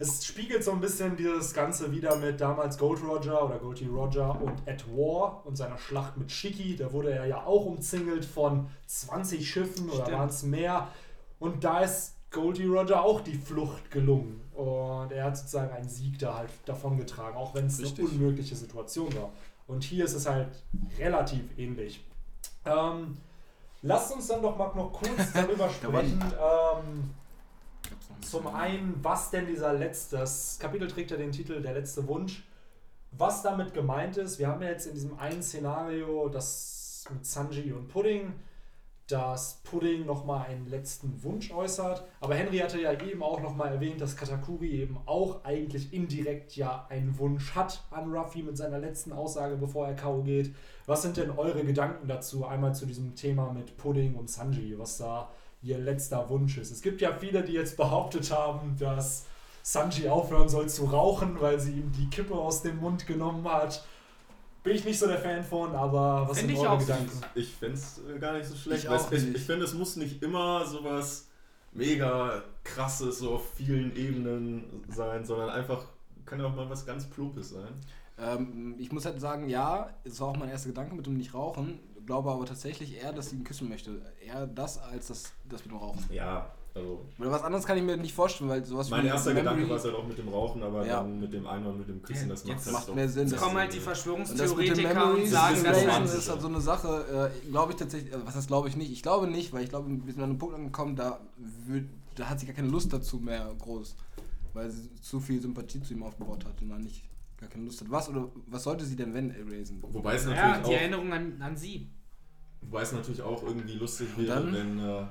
es 0.00 0.24
spiegelt 0.24 0.64
so 0.64 0.72
ein 0.72 0.80
bisschen 0.80 1.14
dieses 1.14 1.52
Ganze 1.52 1.92
wieder 1.92 2.16
mit 2.16 2.40
damals 2.40 2.78
Gold 2.78 3.02
Roger 3.02 3.44
oder 3.44 3.58
Goldie 3.58 3.86
Roger 3.86 4.40
und 4.40 4.66
At 4.66 4.88
War 4.88 5.42
und 5.44 5.56
seiner 5.56 5.76
Schlacht 5.76 6.16
mit 6.16 6.32
Shiki. 6.32 6.74
Da 6.74 6.90
wurde 6.90 7.12
er 7.12 7.26
ja 7.26 7.44
auch 7.44 7.66
umzingelt 7.66 8.24
von 8.24 8.70
20 8.86 9.48
Schiffen 9.48 9.90
oder 9.90 10.10
waren 10.10 10.30
es 10.30 10.42
mehr. 10.42 10.88
Und 11.38 11.64
da 11.64 11.80
ist 11.80 12.14
Goldie 12.30 12.64
Roger 12.64 13.02
auch 13.02 13.20
die 13.20 13.36
Flucht 13.36 13.90
gelungen. 13.90 14.40
Und 14.54 15.12
er 15.12 15.24
hat 15.24 15.36
sozusagen 15.36 15.70
einen 15.70 15.88
Sieg 15.88 16.18
da 16.18 16.34
halt 16.34 16.50
davongetragen, 16.64 17.36
auch 17.36 17.54
wenn 17.54 17.66
es 17.66 17.78
eine 17.78 18.08
unmögliche 18.08 18.56
Situation 18.56 19.14
war. 19.14 19.28
Und 19.66 19.84
hier 19.84 20.06
ist 20.06 20.14
es 20.14 20.26
halt 20.26 20.48
relativ 20.98 21.42
ähnlich. 21.58 22.02
Ähm, 22.64 23.18
lasst 23.82 24.14
uns 24.14 24.28
dann 24.28 24.40
doch 24.40 24.56
mal 24.56 24.72
noch 24.74 24.92
kurz 24.92 25.32
darüber 25.34 25.68
sprechen. 25.68 26.22
Ähm, 26.22 27.10
zum 28.20 28.46
einen, 28.48 28.98
was 29.02 29.30
denn 29.30 29.46
dieser 29.46 29.72
letzte, 29.72 30.18
das 30.18 30.58
Kapitel 30.60 30.88
trägt 30.88 31.10
ja 31.10 31.16
den 31.16 31.32
Titel 31.32 31.60
Der 31.60 31.74
letzte 31.74 32.06
Wunsch. 32.06 32.44
Was 33.12 33.42
damit 33.42 33.74
gemeint 33.74 34.16
ist, 34.16 34.38
wir 34.38 34.48
haben 34.48 34.62
ja 34.62 34.68
jetzt 34.68 34.86
in 34.86 34.94
diesem 34.94 35.18
einen 35.18 35.42
Szenario, 35.42 36.28
das 36.28 37.04
mit 37.10 37.26
Sanji 37.26 37.72
und 37.72 37.88
Pudding, 37.88 38.32
dass 39.10 39.60
Pudding 39.64 40.06
nochmal 40.06 40.46
einen 40.46 40.68
letzten 40.68 41.22
Wunsch 41.24 41.50
äußert. 41.50 42.04
Aber 42.20 42.34
Henry 42.34 42.58
hatte 42.58 42.80
ja 42.80 42.92
eben 42.92 43.22
auch 43.22 43.40
nochmal 43.40 43.72
erwähnt, 43.72 44.00
dass 44.00 44.16
Katakuri 44.16 44.70
eben 44.82 44.98
auch 45.06 45.44
eigentlich 45.44 45.92
indirekt 45.92 46.54
ja 46.54 46.86
einen 46.88 47.18
Wunsch 47.18 47.54
hat 47.54 47.82
an 47.90 48.12
Ruffy 48.12 48.42
mit 48.42 48.56
seiner 48.56 48.78
letzten 48.78 49.12
Aussage, 49.12 49.56
bevor 49.56 49.88
er 49.88 49.94
K.O. 49.94 50.22
geht. 50.22 50.54
Was 50.86 51.02
sind 51.02 51.16
denn 51.16 51.30
eure 51.30 51.64
Gedanken 51.64 52.06
dazu? 52.06 52.46
Einmal 52.46 52.74
zu 52.74 52.86
diesem 52.86 53.16
Thema 53.16 53.52
mit 53.52 53.76
Pudding 53.76 54.14
und 54.14 54.30
Sanji, 54.30 54.78
was 54.78 54.98
da 54.98 55.30
ihr 55.62 55.78
letzter 55.78 56.28
Wunsch 56.28 56.58
ist. 56.58 56.70
Es 56.70 56.82
gibt 56.82 57.00
ja 57.00 57.12
viele, 57.12 57.42
die 57.42 57.52
jetzt 57.52 57.76
behauptet 57.76 58.30
haben, 58.30 58.76
dass 58.78 59.26
Sanji 59.62 60.08
aufhören 60.08 60.48
soll 60.48 60.68
zu 60.68 60.86
rauchen, 60.86 61.40
weil 61.40 61.60
sie 61.60 61.72
ihm 61.72 61.92
die 61.92 62.08
Kippe 62.08 62.34
aus 62.34 62.62
dem 62.62 62.78
Mund 62.78 63.06
genommen 63.06 63.46
hat. 63.46 63.84
Bin 64.62 64.74
ich 64.74 64.84
nicht 64.84 64.98
so 64.98 65.06
der 65.06 65.18
Fan 65.18 65.42
von, 65.42 65.74
aber 65.74 66.28
was 66.28 66.38
Find 66.38 66.50
sind 66.50 66.58
ich 66.58 66.58
eure 66.58 66.70
auch 66.70 66.78
Gedanken? 66.78 67.20
Ich 67.34 67.54
fände 67.54 67.74
es 67.76 68.00
gar 68.20 68.34
nicht 68.34 68.46
so 68.46 68.56
schlecht. 68.56 68.84
Ich 68.84 69.18
ich 69.18 69.34
ich 69.34 69.42
finde, 69.42 69.64
es 69.64 69.74
muss 69.74 69.96
nicht 69.96 70.22
immer 70.22 70.66
sowas 70.66 71.28
mega 71.72 72.42
krasses, 72.64 73.20
so 73.20 73.34
auf 73.34 73.54
vielen 73.54 73.96
Ebenen 73.96 74.84
sein, 74.88 75.24
sondern 75.24 75.50
einfach 75.50 75.84
kann 76.26 76.40
ja 76.40 76.46
auch 76.46 76.54
mal 76.54 76.68
was 76.68 76.84
ganz 76.84 77.08
Plopes 77.08 77.50
sein. 77.50 77.72
Ähm, 78.18 78.74
ich 78.78 78.92
muss 78.92 79.04
halt 79.06 79.20
sagen, 79.20 79.48
ja, 79.48 79.90
es 80.04 80.20
war 80.20 80.28
auch 80.28 80.36
mein 80.36 80.50
erster 80.50 80.68
Gedanke 80.68 80.94
mit 80.94 81.06
dem 81.06 81.16
Nicht-Rauchen. 81.16 81.78
Glaube 82.10 82.28
aber 82.32 82.44
tatsächlich 82.44 83.00
eher, 83.00 83.12
dass 83.12 83.30
sie 83.30 83.36
ihn 83.36 83.44
küssen 83.44 83.68
möchte. 83.68 84.02
Eher 84.26 84.44
das 84.48 84.78
als 84.78 85.06
das, 85.06 85.32
das 85.48 85.62
mit 85.64 85.70
dem 85.70 85.78
Rauchen. 85.78 86.04
Ja, 86.10 86.50
also 86.74 87.06
Oder 87.20 87.30
was 87.30 87.42
anderes 87.44 87.64
kann 87.64 87.76
ich 87.78 87.84
mir 87.84 87.96
nicht 87.96 88.12
vorstellen, 88.12 88.50
weil 88.50 88.64
sowas 88.64 88.90
mein 88.90 89.04
wie 89.04 89.08
erster 89.08 89.32
Memory 89.32 89.44
Gedanke 89.44 89.70
war 89.70 89.76
es 89.76 89.84
halt 89.84 89.94
auch 89.94 90.06
mit 90.08 90.18
dem 90.18 90.28
Rauchen, 90.28 90.60
aber 90.64 90.84
Ja. 90.84 90.96
dann 91.02 91.20
mit 91.20 91.32
dem 91.32 91.46
Einhorn, 91.46 91.78
mit 91.78 91.88
dem 91.88 92.02
Küssen, 92.02 92.28
das 92.28 92.44
macht 92.44 92.56
Jetzt 92.56 92.66
halt 92.66 92.72
macht 92.74 92.94
mehr 92.96 93.08
Sinn. 93.08 93.22
Jetzt 93.28 93.34
Das 93.34 93.40
kommen 93.40 93.56
halt 93.58 93.72
die 93.72 93.76
äh, 93.76 93.78
das 93.78 93.84
Verschwörungstheoretiker 93.84 95.14
und 95.14 95.26
sagen, 95.26 95.62
das 95.62 95.84
das 95.84 96.10
ist 96.12 96.18
ist 96.18 96.30
halt 96.30 96.40
so 96.40 96.48
eine 96.48 96.60
Sache, 96.60 97.30
äh, 97.46 97.48
glaube 97.48 97.72
ich 97.72 97.78
tatsächlich, 97.78 98.12
also 98.12 98.26
was 98.26 98.34
heißt 98.34 98.48
glaube 98.48 98.68
ich 98.68 98.74
nicht? 98.74 98.90
Ich 98.90 99.02
glaube 99.04 99.28
nicht, 99.28 99.52
weil 99.52 99.62
ich 99.62 99.68
glaube, 99.70 99.88
wir 99.88 100.12
sind 100.12 100.20
an 100.22 100.30
einem 100.30 100.38
Punkt 100.38 100.56
angekommen, 100.56 100.96
da, 100.96 101.20
würd, 101.66 101.84
da 102.16 102.28
hat 102.28 102.40
sie 102.40 102.46
gar 102.46 102.56
keine 102.56 102.68
Lust 102.70 102.92
dazu 102.92 103.18
mehr 103.18 103.54
groß, 103.56 103.94
weil 104.52 104.68
sie 104.68 104.90
zu 105.00 105.20
viel 105.20 105.40
Sympathie 105.40 105.80
zu 105.80 105.94
ihm 105.94 106.02
aufgebaut 106.02 106.44
hat 106.44 106.60
und 106.60 106.70
dann 106.70 106.80
nicht 106.82 107.04
gar 107.38 107.48
keine 107.48 107.66
Lust 107.66 107.80
hat. 107.80 107.90
Was 107.90 108.08
oder 108.08 108.28
was 108.46 108.64
sollte 108.64 108.84
sie 108.84 108.96
denn 108.96 109.14
wenn 109.14 109.30
erasen? 109.30 109.82
Wobei 109.92 110.14
es 110.16 110.24
Ja, 110.24 110.30
natürlich 110.30 110.56
die 110.58 110.74
auch 110.74 110.80
Erinnerung 110.80 111.12
an, 111.12 111.40
an 111.40 111.56
sie. 111.56 111.88
Wobei 112.62 112.82
es 112.82 112.92
natürlich 112.92 113.22
auch 113.22 113.42
irgendwie 113.42 113.74
lustig 113.74 114.08
wäre, 114.16 114.34
dann? 114.34 114.52
wenn 114.54 114.78
äh, 114.78 115.04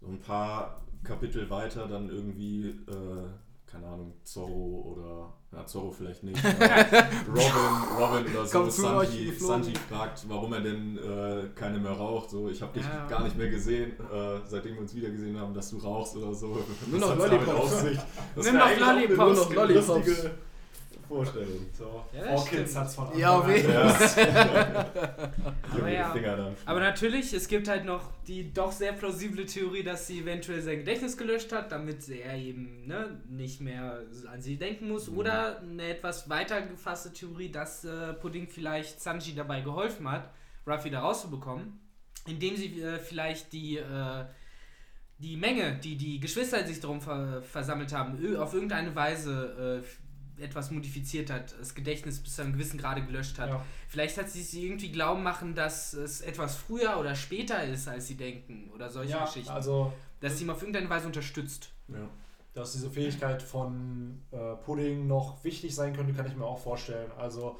so 0.00 0.06
ein 0.08 0.18
paar 0.20 0.80
Kapitel 1.04 1.48
weiter 1.50 1.86
dann 1.86 2.08
irgendwie, 2.08 2.68
äh, 2.68 3.26
keine 3.66 3.86
Ahnung, 3.86 4.14
Zorro 4.24 4.94
oder, 4.96 5.32
ja, 5.58 5.66
Zorro 5.66 5.90
vielleicht 5.90 6.22
nicht, 6.22 6.42
Robin, 7.28 7.98
Robin 7.98 8.34
oder 8.34 8.46
so, 8.46 8.64
geflogen. 8.64 9.28
Sanji 9.38 9.74
fragt, 9.88 10.24
warum 10.28 10.52
er 10.52 10.60
denn 10.60 10.98
äh, 10.98 11.48
keine 11.54 11.78
mehr 11.78 11.92
raucht. 11.92 12.30
So, 12.30 12.48
ich 12.48 12.60
habe 12.62 12.72
dich 12.74 12.84
Ja. 12.86 13.06
gar 13.06 13.22
nicht 13.24 13.36
mehr 13.36 13.48
gesehen, 13.48 13.92
äh, 14.12 14.40
seitdem 14.46 14.74
wir 14.74 14.82
uns 14.82 14.94
wieder 14.94 15.10
gesehen 15.10 15.38
haben, 15.38 15.54
dass 15.54 15.70
du 15.70 15.78
rauchst 15.78 16.16
oder 16.16 16.34
so. 16.34 16.58
Nur 16.86 17.00
noch 17.00 17.16
Lollipops. 17.16 17.84
Nimm 18.36 18.56
eine 18.60 18.80
Lollipops. 18.80 19.18
Nur 19.18 19.34
noch 19.34 19.54
Lollipops. 19.54 20.26
Vorstellung. 21.14 21.66
So, 21.76 22.04
Ja, 22.12 22.22
Four 22.24 22.32
das 22.34 22.44
Kids 22.46 22.70
stimmt. 22.70 22.84
hat's 22.84 22.94
von 22.94 23.18
Ja, 23.18 23.30
auf 23.38 23.44
Anfang 23.44 23.56
jeden 23.56 23.76
an. 23.76 23.88
Fall. 23.90 24.90
Aber 25.72 25.88
ja. 25.90 26.52
Aber 26.66 26.80
natürlich, 26.80 27.32
es 27.32 27.48
gibt 27.48 27.68
halt 27.68 27.84
noch 27.84 28.10
die 28.26 28.52
doch 28.52 28.72
sehr 28.72 28.92
plausible 28.92 29.44
Theorie, 29.46 29.82
dass 29.82 30.06
sie 30.06 30.20
eventuell 30.20 30.60
sein 30.62 30.78
Gedächtnis 30.78 31.16
gelöscht 31.16 31.52
hat, 31.52 31.72
damit 31.72 32.08
er 32.08 32.34
eben 32.36 32.86
ne, 32.86 33.20
nicht 33.28 33.60
mehr 33.60 34.00
an 34.32 34.40
sie 34.40 34.56
denken 34.56 34.88
muss. 34.88 35.10
Mhm. 35.10 35.18
Oder 35.18 35.60
eine 35.60 35.88
etwas 35.88 36.28
weiter 36.28 36.62
gefasste 36.62 37.12
Theorie, 37.12 37.50
dass 37.50 37.84
äh, 37.84 38.12
Pudding 38.14 38.48
vielleicht 38.48 39.00
Sanji 39.00 39.34
dabei 39.34 39.60
geholfen 39.60 40.10
hat, 40.10 40.30
Ruffy 40.66 40.90
da 40.90 41.00
rauszubekommen, 41.00 41.80
indem 42.26 42.56
sie 42.56 42.80
äh, 42.80 42.98
vielleicht 42.98 43.52
die, 43.52 43.78
äh, 43.78 44.24
die 45.18 45.36
Menge, 45.36 45.76
die 45.82 45.96
die 45.96 46.20
Geschwister 46.20 46.64
sich 46.66 46.80
darum 46.80 47.00
ver 47.00 47.42
versammelt 47.42 47.92
haben, 47.92 48.14
auf 48.36 48.54
irgendeine 48.54 48.94
Weise 48.94 49.82
äh, 49.82 49.86
etwas 50.42 50.70
modifiziert 50.70 51.30
hat, 51.30 51.54
das 51.58 51.74
Gedächtnis 51.74 52.18
bis 52.20 52.34
zu 52.36 52.42
einem 52.42 52.52
gewissen 52.52 52.78
Grade 52.78 53.02
gelöscht 53.02 53.38
hat. 53.38 53.50
Ja. 53.50 53.64
Vielleicht 53.88 54.18
hat 54.18 54.28
sie 54.28 54.42
sie 54.42 54.66
irgendwie 54.66 54.90
glauben 54.92 55.22
machen, 55.22 55.54
dass 55.54 55.92
es 55.94 56.20
etwas 56.20 56.56
früher 56.56 56.98
oder 56.98 57.14
später 57.14 57.62
ist, 57.64 57.88
als 57.88 58.06
sie 58.08 58.16
denken. 58.16 58.70
Oder 58.74 58.90
solche 58.90 59.12
Ja, 59.12 59.24
Geschichten. 59.24 59.50
also 59.50 59.92
dass 60.20 60.38
sie 60.38 60.44
ihn 60.44 60.50
auf 60.50 60.60
irgendeine 60.60 60.88
Weise 60.90 61.06
unterstützt. 61.06 61.70
Ja. 61.88 62.08
dass 62.54 62.72
diese 62.72 62.90
Fähigkeit 62.90 63.42
von 63.42 64.20
äh, 64.30 64.54
Pudding 64.64 65.06
noch 65.06 65.42
wichtig 65.42 65.74
sein 65.74 65.94
könnte, 65.96 66.12
kann 66.12 66.26
ich 66.26 66.36
mir 66.36 66.44
auch 66.44 66.58
vorstellen. 66.58 67.10
Also, 67.18 67.58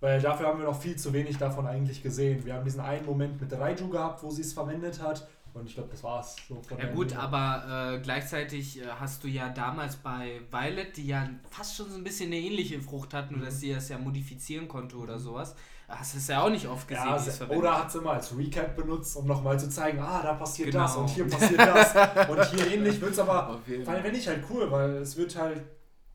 weil 0.00 0.20
dafür 0.20 0.46
haben 0.48 0.58
wir 0.58 0.66
noch 0.66 0.80
viel 0.80 0.96
zu 0.96 1.12
wenig 1.12 1.36
davon 1.38 1.66
eigentlich 1.66 2.02
gesehen. 2.02 2.44
Wir 2.44 2.54
haben 2.54 2.64
diesen 2.64 2.80
einen 2.80 3.04
Moment 3.06 3.40
mit 3.40 3.52
Raiju 3.52 3.88
gehabt, 3.88 4.22
wo 4.22 4.30
sie 4.30 4.40
es 4.42 4.52
verwendet 4.54 5.00
hat. 5.02 5.28
Und 5.54 5.66
ich 5.66 5.74
glaube, 5.74 5.90
das 5.90 6.02
war's. 6.02 6.36
So 6.48 6.62
von 6.62 6.78
Ja 6.78 6.86
gut, 6.86 7.10
Linie. 7.10 7.22
aber 7.22 7.94
äh, 7.94 8.00
gleichzeitig 8.00 8.80
äh, 8.80 8.86
hast 8.98 9.22
du 9.22 9.28
ja 9.28 9.50
damals 9.50 9.96
bei 9.96 10.40
Violet, 10.50 10.96
die 10.96 11.06
ja 11.08 11.28
fast 11.50 11.76
schon 11.76 11.90
so 11.90 11.96
ein 11.96 12.04
bisschen 12.04 12.28
eine 12.28 12.36
ähnliche 12.38 12.80
Frucht 12.80 13.12
hat, 13.12 13.30
nur 13.30 13.40
Mhm. 13.40 13.44
dass 13.44 13.60
sie 13.60 13.74
das 13.74 13.88
ja 13.90 13.98
modifizieren 13.98 14.66
konnte 14.66 14.96
oder 14.96 15.18
sowas. 15.18 15.54
Hast 15.88 16.14
du 16.14 16.18
es 16.18 16.28
ja 16.28 16.40
auch 16.42 16.48
nicht 16.48 16.66
oft 16.66 16.88
gesehen, 16.88 17.04
Ja, 17.04 17.18
verwendet 17.18 17.58
oder 17.58 17.78
hat 17.80 17.92
sie 17.92 18.00
mal 18.00 18.14
als 18.14 18.34
Recap 18.34 18.74
benutzt, 18.76 19.14
um 19.14 19.26
nochmal 19.26 19.60
zu 19.60 19.68
zeigen, 19.68 19.98
ah, 20.00 20.22
da 20.22 20.32
passiert 20.34 20.70
Genau. 20.70 20.84
das 20.84 20.96
und 20.96 21.08
hier 21.10 21.28
passiert 21.28 21.60
das 21.60 22.28
und 22.30 22.44
hier 22.50 22.66
ähnlich 22.74 22.98
wird 22.98 23.12
es 23.12 23.18
aber, 23.18 23.60
weil 23.84 24.02
wenn 24.02 24.14
ich 24.14 24.26
halt 24.26 24.42
cool, 24.48 24.70
weil 24.70 24.90
es 24.96 25.16
wird 25.18 25.36
halt 25.36 25.60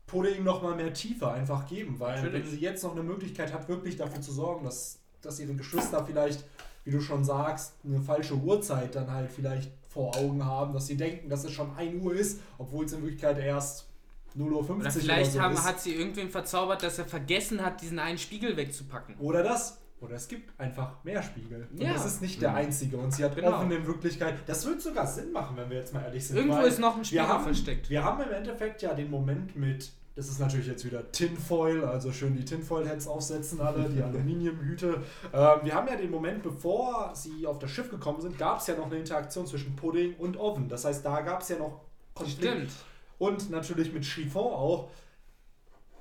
Pudding 0.06 0.42
nochmal 0.42 0.74
mehr 0.74 0.92
Tiefe 0.92 1.30
einfach 1.30 1.64
geben, 1.68 2.00
weil 2.00 2.16
Natürlich. 2.16 2.44
wenn 2.44 2.50
sie 2.50 2.58
jetzt 2.58 2.82
noch 2.82 2.92
eine 2.92 3.02
Möglichkeit 3.04 3.52
hat, 3.52 3.68
wirklich 3.68 3.96
dafür 3.96 4.20
zu 4.20 4.32
sorgen, 4.32 4.64
dass, 4.64 4.98
dass 5.20 5.38
ihre 5.38 5.54
Geschwister 5.54 6.04
vielleicht, 6.04 6.44
wie 6.88 6.92
du 6.92 7.00
schon 7.02 7.22
sagst, 7.22 7.74
eine 7.84 8.00
falsche 8.00 8.34
Uhrzeit 8.34 8.94
dann 8.94 9.10
halt 9.10 9.30
vielleicht 9.30 9.70
vor 9.90 10.16
Augen 10.16 10.42
haben, 10.42 10.72
dass 10.72 10.86
sie 10.86 10.96
denken, 10.96 11.28
dass 11.28 11.44
es 11.44 11.52
schon 11.52 11.70
1 11.76 12.02
Uhr 12.02 12.14
ist, 12.14 12.40
obwohl 12.56 12.86
es 12.86 12.92
in 12.94 13.02
Wirklichkeit 13.02 13.38
erst 13.38 13.86
0.50 14.34 14.40
Uhr 14.40 14.46
Oder 14.46 14.70
oder 14.80 14.90
vielleicht 14.90 15.32
so 15.32 15.40
haben, 15.42 15.52
ist. 15.54 15.64
hat 15.66 15.80
sie 15.80 15.94
irgendwen 15.94 16.30
verzaubert, 16.30 16.82
dass 16.82 16.98
er 16.98 17.04
vergessen 17.04 17.62
hat, 17.62 17.82
diesen 17.82 17.98
einen 17.98 18.16
Spiegel 18.16 18.56
wegzupacken. 18.56 19.16
Oder 19.18 19.42
das. 19.42 19.78
Oder 20.00 20.14
es 20.14 20.28
gibt 20.28 20.58
einfach 20.58 21.02
mehr 21.04 21.22
Spiegel. 21.22 21.68
Und 21.70 21.82
Ja. 21.82 21.92
das 21.92 22.06
ist 22.06 22.22
nicht 22.22 22.40
der 22.40 22.50
Mhm. 22.50 22.56
einzige. 22.56 22.96
Und 22.96 23.12
sie 23.12 23.22
hat 23.24 23.34
Genau. 23.34 23.52
offen 23.58 23.70
in 23.70 23.86
Wirklichkeit. 23.86 24.36
Das 24.46 24.64
wird 24.64 24.80
sogar 24.80 25.06
Sinn 25.06 25.30
machen, 25.32 25.56
wenn 25.58 25.68
wir 25.68 25.76
jetzt 25.78 25.92
mal 25.92 26.04
ehrlich 26.04 26.26
sind. 26.26 26.36
Irgendwo 26.38 26.60
ist 26.60 26.78
noch 26.78 26.96
ein 26.96 27.04
Spiegel 27.04 27.24
wir 27.24 27.28
haben, 27.28 27.44
versteckt. 27.44 27.90
Wir 27.90 28.02
haben 28.04 28.22
im 28.22 28.30
Endeffekt 28.32 28.80
ja 28.80 28.94
den 28.94 29.10
Moment 29.10 29.56
mit 29.56 29.90
das 30.18 30.28
ist 30.30 30.40
natürlich 30.40 30.66
jetzt 30.66 30.84
wieder 30.84 31.12
Tinfoil, 31.12 31.84
also 31.84 32.10
schön 32.10 32.34
die 32.34 32.44
Tinfoil-Heads 32.44 33.06
aufsetzen 33.06 33.60
alle, 33.60 33.88
die 33.88 34.02
Aluminiumhüte. 34.02 35.00
Ähm, 35.32 35.58
wir 35.62 35.72
haben 35.72 35.86
ja 35.86 35.94
den 35.94 36.10
Moment, 36.10 36.42
bevor 36.42 37.12
sie 37.14 37.46
auf 37.46 37.60
das 37.60 37.70
Schiff 37.70 37.88
gekommen 37.88 38.20
sind, 38.20 38.36
gab 38.36 38.58
es 38.58 38.66
ja 38.66 38.74
noch 38.74 38.86
eine 38.86 38.96
Interaktion 38.96 39.46
zwischen 39.46 39.76
Pudding 39.76 40.16
und 40.16 40.36
Oven. 40.36 40.68
Das 40.68 40.84
heißt, 40.84 41.06
da 41.06 41.20
gab 41.20 41.42
es 41.42 41.50
ja 41.50 41.58
noch 41.58 41.82
Konflikt. 42.14 42.42
Stimmt. 42.42 42.70
Und 43.18 43.50
natürlich 43.50 43.92
mit 43.92 44.04
Chiffon 44.04 44.52
auch. 44.52 44.90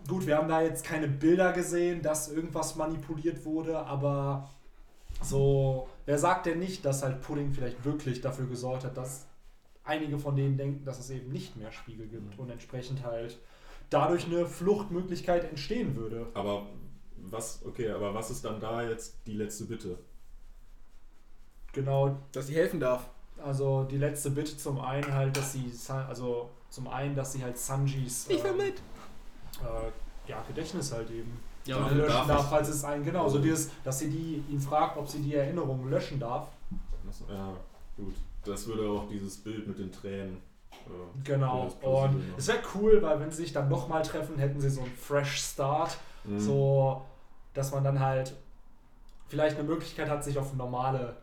Gut, 0.08 0.26
wir 0.26 0.38
haben 0.38 0.48
da 0.48 0.64
jetzt 0.64 0.84
keine 0.84 1.08
Bilder 1.08 1.54
gesehen, 1.54 2.02
dass 2.02 2.32
irgendwas 2.32 2.76
manipuliert 2.76 3.46
wurde, 3.46 3.78
aber 3.78 4.50
so, 5.22 5.90
wer 6.08 6.18
sagt 6.18 6.48
denn 6.48 6.58
nicht, 6.58 6.84
dass 6.86 7.04
halt 7.04 7.22
Pudding 7.22 7.54
vielleicht 7.54 7.86
wirklich 7.86 8.22
dafür 8.22 8.48
gesorgt 8.48 8.84
hat, 8.84 8.98
dass 8.98 9.28
einige 9.84 10.18
von 10.18 10.36
denen 10.36 10.58
denken, 10.58 10.86
dass 10.86 10.98
es 10.98 11.12
eben 11.12 11.32
nicht 11.32 11.56
mehr 11.56 11.72
Spiegel 11.72 12.08
gibt 12.08 12.40
und 12.40 12.50
entsprechend 12.50 13.04
halt 13.04 13.38
dadurch 13.90 14.26
eine 14.26 14.46
Fluchtmöglichkeit 14.46 15.50
entstehen 15.50 15.96
würde. 15.96 16.28
Aber 16.34 16.68
was, 17.18 17.62
okay, 17.66 17.90
aber 17.90 18.14
was 18.14 18.30
ist 18.32 18.44
dann 18.46 18.60
da 18.60 18.84
jetzt 18.84 19.16
die 19.26 19.34
letzte 19.34 19.66
Bitte? 19.66 19.98
Genau, 21.74 22.18
Dass 22.32 22.48
sie 22.48 22.56
helfen 22.56 22.80
darf. 22.80 23.08
also 23.44 23.84
die 23.84 23.98
letzte 23.98 24.32
Bitte 24.32 24.58
zum 24.58 24.80
einen 24.80 25.14
halt, 25.14 25.38
dass 25.38 25.54
sie, 25.54 25.72
also 25.90 26.50
zum 26.70 26.88
einen, 26.88 27.16
dass 27.16 27.34
sie 27.34 27.44
halt 27.44 27.58
Sanjis 27.58 28.28
Ich 28.30 28.44
will 28.44 28.52
ähm, 28.52 28.58
mit. 28.58 28.76
äh, 29.62 30.30
ja, 30.30 30.44
Gedächtnis 30.48 30.92
halt 30.92 31.10
eben 31.12 31.40
Ja, 31.66 31.78
Darf- 31.80 31.92
löschen 31.94 32.08
darf 32.10 32.28
darf, 32.28 32.50
falls 32.50 32.70
es 32.70 32.84
ein, 32.84 33.04
genau, 33.04 33.30
so 33.30 33.40
dieses, 33.40 33.70
dass 33.84 34.00
sie 34.00 34.10
die 34.10 34.44
ihn 34.52 34.60
fragt, 34.60 34.98
ob 34.98 35.08
sie 35.08 35.20
die 35.22 35.36
Erinnerungen 35.36 35.90
löschen 35.90 36.20
darf. 36.20 36.48
Das, 37.06 37.24
ja, 37.30 37.54
gut. 37.96 38.16
Das 38.44 38.66
würde 38.68 38.90
auch 38.90 39.08
dieses 39.10 39.38
Bild 39.38 39.68
mit 39.68 39.78
den 39.78 39.92
Tränen. 39.92 40.38
Äh, 40.90 41.22
Genau. 41.24 41.68
Und 41.82 42.24
es 42.38 42.48
wäre 42.48 42.60
cool, 42.76 43.02
weil 43.02 43.20
wenn 43.20 43.32
sie 43.32 43.38
sich 43.44 43.54
dann 43.54 43.70
nochmal 43.70 44.02
treffen, 44.04 44.38
hätten 44.38 44.60
sie 44.62 44.70
so 44.70 44.82
einen 44.82 44.92
Fresh 44.96 45.42
Start. 45.42 45.98
Mhm. 46.24 46.40
So, 46.40 47.06
dass 47.54 47.72
man 47.72 47.84
dann 47.84 48.00
halt 48.00 48.34
vielleicht 49.28 49.58
eine 49.58 49.68
Möglichkeit 49.68 50.10
hat, 50.10 50.24
sich 50.24 50.38
auf 50.38 50.54
normale 50.54 51.18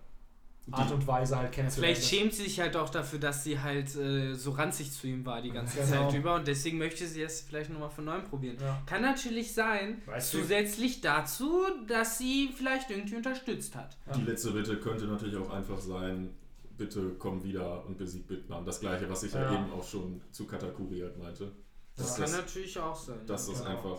Art 0.70 0.90
und 0.92 1.06
Weise 1.06 1.36
halt 1.36 1.52
kennenzulernen. 1.52 1.94
Vielleicht 1.94 2.08
schämt 2.10 2.32
sie 2.32 2.44
sich 2.44 2.58
halt 2.58 2.74
auch 2.74 2.88
dafür, 2.88 3.18
dass 3.18 3.44
sie 3.44 3.60
halt 3.60 3.94
äh, 3.96 4.32
so 4.34 4.50
ranzig 4.52 4.90
zu 4.92 5.06
ihm 5.06 5.24
war 5.26 5.42
die 5.42 5.50
ganze 5.50 5.78
Genau. 5.78 6.08
Zeit 6.08 6.18
über 6.18 6.34
und 6.36 6.46
deswegen 6.48 6.78
möchte 6.78 7.06
sie 7.06 7.20
es 7.20 7.42
vielleicht 7.42 7.68
nochmal 7.70 7.90
von 7.90 8.06
neuem 8.06 8.24
probieren. 8.24 8.56
Ja. 8.60 8.80
Kann 8.86 9.02
natürlich 9.02 9.52
sein, 9.52 10.00
Weißt 10.06 10.32
du- 10.32 10.38
zusätzlich 10.40 11.02
dazu, 11.02 11.60
dass 11.86 12.16
sie 12.16 12.48
vielleicht 12.56 12.90
irgendwie 12.90 13.16
unterstützt 13.16 13.76
hat. 13.76 13.96
Die 14.16 14.22
letzte 14.22 14.52
Bitte 14.52 14.78
könnte 14.78 15.04
natürlich 15.04 15.36
auch 15.36 15.50
einfach 15.50 15.78
sein, 15.78 16.30
bitte 16.76 17.10
komm 17.18 17.42
wieder 17.44 17.84
und 17.86 17.96
besieg 17.98 18.26
Bitman. 18.26 18.64
Das 18.64 18.80
gleiche, 18.80 19.08
was 19.08 19.22
ich 19.22 19.32
ja, 19.32 19.42
Ja. 19.42 19.52
eben 19.54 19.72
auch 19.72 19.84
schon 19.84 20.20
zu 20.30 20.46
Katakuri 20.46 21.00
halt 21.00 21.16
meinte. 21.18 21.52
Das 21.96 22.06
Dass 22.08 22.14
kann 22.16 22.24
das, 22.24 22.36
natürlich 22.38 22.78
auch 22.78 22.96
sein. 22.96 23.18
dass 23.26 23.46
das 23.48 23.58
Genau. 23.62 23.70
einfach. 23.76 23.98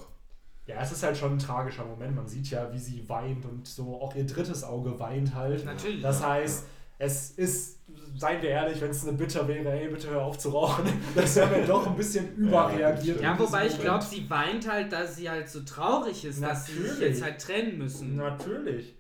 Ja, 0.68 0.82
es 0.82 0.92
ist 0.92 1.04
halt 1.04 1.16
schon 1.16 1.34
ein 1.34 1.40
tragischer 1.40 1.86
Moment. 1.86 2.16
Man 2.16 2.28
sieht 2.28 2.50
ja, 2.50 2.72
wie 2.74 2.80
sie 2.80 3.08
weint 3.08 3.46
und 3.46 3.68
so 3.68 4.02
auch 4.02 4.16
ihr 4.16 4.26
drittes 4.26 4.64
Auge 4.64 5.00
weint 5.00 5.34
halt. 5.36 5.64
Natürlich. 5.64 6.02
Das 6.02 6.22
Ja, 6.22 6.30
heißt, 6.32 6.66
es 6.98 7.32
ist, 7.32 7.80
seien 8.16 8.42
wir 8.42 8.50
ehrlich, 8.50 8.82
wenn 8.82 8.90
es 8.90 9.06
eine 9.08 9.16
Bitter 9.18 9.48
wäre, 9.48 9.70
ey, 9.70 9.90
bitte 9.90 10.10
hör 10.10 10.24
auf 10.24 10.38
zu 10.40 10.50
rauchen, 10.50 10.86
das 11.16 11.36
wäre 11.36 11.60
mir 11.60 11.68
doch 11.68 11.86
ein 11.86 11.96
bisschen 11.96 12.36
überreagiert. 12.36 13.22
ja, 13.22 13.34
in 13.34 13.40
wobei 13.40 13.68
ich 13.68 13.80
glaube, 13.80 14.04
sie 14.04 14.28
weint 14.30 14.68
halt, 14.70 14.92
dass 14.92 15.16
sie 15.18 15.30
halt 15.30 15.48
so 15.50 15.62
traurig 15.62 16.26
ist, 16.26 16.42
dass 16.42 16.66
sie 16.66 16.74
sich 16.74 16.82
Natürlich. 16.84 17.00
jetzt 17.10 17.22
halt 17.24 17.42
trennen 17.42 17.78
müssen. 17.78 18.16
Natürlich. 18.16 18.96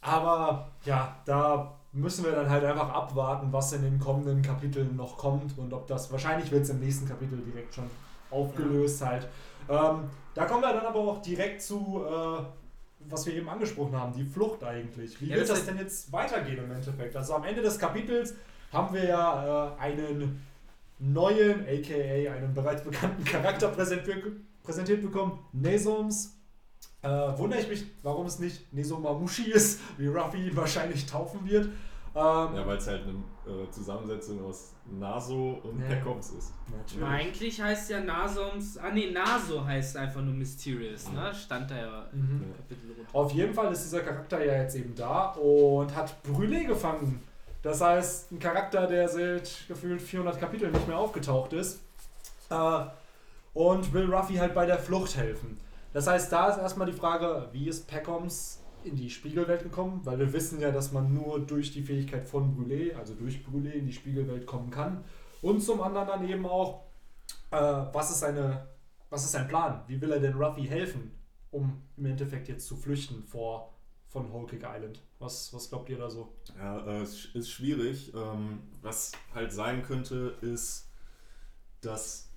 Aber 0.00 0.70
ja, 0.84 1.20
da 1.24 1.78
müssen 1.92 2.24
wir 2.24 2.32
dann 2.32 2.48
halt 2.48 2.64
einfach 2.64 2.88
abwarten, 2.88 3.52
was 3.52 3.72
in 3.72 3.82
den 3.82 3.98
kommenden 3.98 4.42
Kapiteln 4.42 4.96
noch 4.96 5.18
kommt 5.18 5.56
und 5.58 5.72
ob 5.72 5.86
das, 5.86 6.10
wahrscheinlich 6.10 6.50
wird 6.50 6.62
es 6.62 6.70
im 6.70 6.80
nächsten 6.80 7.06
Kapitel 7.06 7.38
direkt 7.38 7.74
schon 7.74 7.84
aufgelöst 8.30 9.04
halt. 9.04 9.28
Ähm, 9.68 10.04
da 10.34 10.46
kommen 10.46 10.62
wir 10.62 10.72
dann 10.72 10.86
aber 10.86 11.00
auch 11.00 11.20
direkt 11.20 11.60
zu, 11.60 12.02
äh, 12.06 12.42
was 13.10 13.26
wir 13.26 13.34
eben 13.34 13.48
angesprochen 13.48 13.94
haben, 13.94 14.12
die 14.12 14.24
Flucht 14.24 14.64
eigentlich. 14.64 15.20
Wie 15.20 15.26
Ja, 15.26 15.36
wird 15.36 15.48
das 15.48 15.58
das 15.58 15.66
denn 15.66 15.78
jetzt 15.78 16.10
weitergehen 16.12 16.64
im 16.64 16.72
Endeffekt? 16.72 17.14
Also 17.14 17.34
am 17.34 17.44
Ende 17.44 17.60
des 17.60 17.78
Kapitels 17.78 18.34
haben 18.72 18.94
wir 18.94 19.04
ja 19.04 19.74
äh, 19.76 19.80
einen 19.80 20.42
neuen, 20.98 21.66
aka 21.66 22.32
einen 22.32 22.54
bereits 22.54 22.82
bekannten 22.82 23.24
Charakter 23.24 23.68
präsentiert, 23.68 24.24
präsentiert 24.62 25.02
bekommen, 25.02 25.38
Nesoms. 25.52 26.38
Äh, 27.02 27.08
wundere 27.36 27.60
ich 27.60 27.68
mich, 27.68 27.84
warum 28.02 28.26
es 28.26 28.38
nicht 28.38 28.72
Nesomamushi 28.72 29.50
ist, 29.50 29.80
wie 29.98 30.06
Ruffy 30.06 30.48
ihn 30.48 30.56
wahrscheinlich 30.56 31.04
taufen 31.06 31.44
wird. 31.48 31.64
Ähm, 31.66 31.72
Ja, 32.14 32.66
weil 32.66 32.76
es 32.76 32.86
halt 32.86 33.02
eine 33.04 33.62
äh, 33.64 33.70
Zusammensetzung 33.70 34.44
aus 34.44 34.72
Naso 34.86 35.58
und 35.64 35.80
Ja. 35.80 35.88
Pecoms 35.88 36.30
ist. 36.30 36.52
natürlich. 36.70 37.04
Eigentlich 37.08 37.60
heißt 37.60 37.90
ja 37.90 38.00
Nasoms, 38.00 38.76
ah 38.78 38.90
nee, 38.92 39.10
Naso 39.10 39.64
heißt 39.64 39.96
einfach 39.96 40.20
nur 40.20 40.34
Mysterious, 40.34 41.10
ne? 41.10 41.32
Stand 41.34 41.70
da 41.70 41.76
ja 41.76 42.06
im 42.12 42.20
Mhm. 42.20 42.54
Kapitel 42.56 42.92
runter. 42.96 43.10
Auf 43.14 43.32
jeden 43.32 43.54
Fall 43.54 43.72
ist 43.72 43.82
dieser 43.84 44.00
Charakter 44.00 44.44
ja 44.44 44.62
jetzt 44.62 44.76
eben 44.76 44.94
da 44.94 45.30
und 45.32 45.94
hat 45.96 46.14
Brûlé 46.24 46.66
gefangen. 46.66 47.20
Das 47.62 47.80
heißt, 47.80 48.30
ein 48.32 48.38
Charakter, 48.38 48.86
der 48.86 49.08
seit 49.08 49.66
gefühlt 49.66 50.02
400 50.02 50.38
Kapiteln 50.38 50.72
nicht 50.72 50.86
mehr 50.86 50.98
aufgetaucht 50.98 51.52
ist. 51.54 51.80
Äh, 52.50 52.80
und 53.54 53.92
will 53.92 54.12
Ruffy 54.12 54.34
halt 54.36 54.54
bei 54.54 54.66
der 54.66 54.78
Flucht 54.78 55.16
helfen. 55.16 55.58
Das 55.92 56.06
heißt, 56.06 56.32
da 56.32 56.48
ist 56.48 56.58
erstmal 56.58 56.86
die 56.86 56.92
Frage, 56.96 57.48
wie 57.52 57.68
ist 57.68 57.86
Pecoms 57.86 58.62
in 58.84 58.96
die 58.96 59.10
Spiegelwelt 59.10 59.62
gekommen? 59.62 60.00
Weil 60.04 60.18
wir 60.18 60.32
wissen 60.32 60.60
ja, 60.60 60.70
dass 60.70 60.92
man 60.92 61.12
nur 61.12 61.40
durch 61.40 61.72
die 61.72 61.82
Fähigkeit 61.82 62.28
von 62.28 62.56
Brûlé, 62.56 62.94
also 62.94 63.14
durch 63.14 63.44
Brûlé 63.44 63.72
in 63.72 63.86
die 63.86 63.92
Spiegelwelt 63.92 64.46
kommen 64.46 64.70
kann. 64.70 65.04
Und 65.42 65.60
zum 65.60 65.82
anderen 65.82 66.06
dann 66.06 66.28
eben 66.28 66.46
auch, 66.46 66.84
äh, 67.50 67.56
was, 67.56 68.10
ist 68.10 68.20
seine, 68.20 68.68
was 69.10 69.24
ist 69.24 69.32
sein 69.32 69.48
Plan? 69.48 69.82
Wie 69.86 70.00
will 70.00 70.12
er 70.12 70.20
denn 70.20 70.34
Ruffy 70.34 70.66
helfen, 70.66 71.12
um 71.50 71.82
im 71.96 72.06
Endeffekt 72.06 72.48
jetzt 72.48 72.66
zu 72.66 72.76
flüchten 72.76 73.22
vor 73.24 73.74
von 74.08 74.32
Whole 74.32 74.46
Cake 74.46 74.66
Island? 74.66 75.02
Was, 75.18 75.52
was 75.52 75.68
glaubt 75.68 75.88
ihr 75.90 75.98
da 75.98 76.10
so? 76.10 76.32
Ja, 76.58 76.84
äh, 76.86 77.02
es 77.02 77.26
ist 77.34 77.50
schwierig. 77.50 78.12
Ähm, 78.14 78.62
was 78.80 79.12
halt 79.34 79.52
sein 79.52 79.82
könnte, 79.82 80.36
ist, 80.40 80.88
dass 81.80 82.31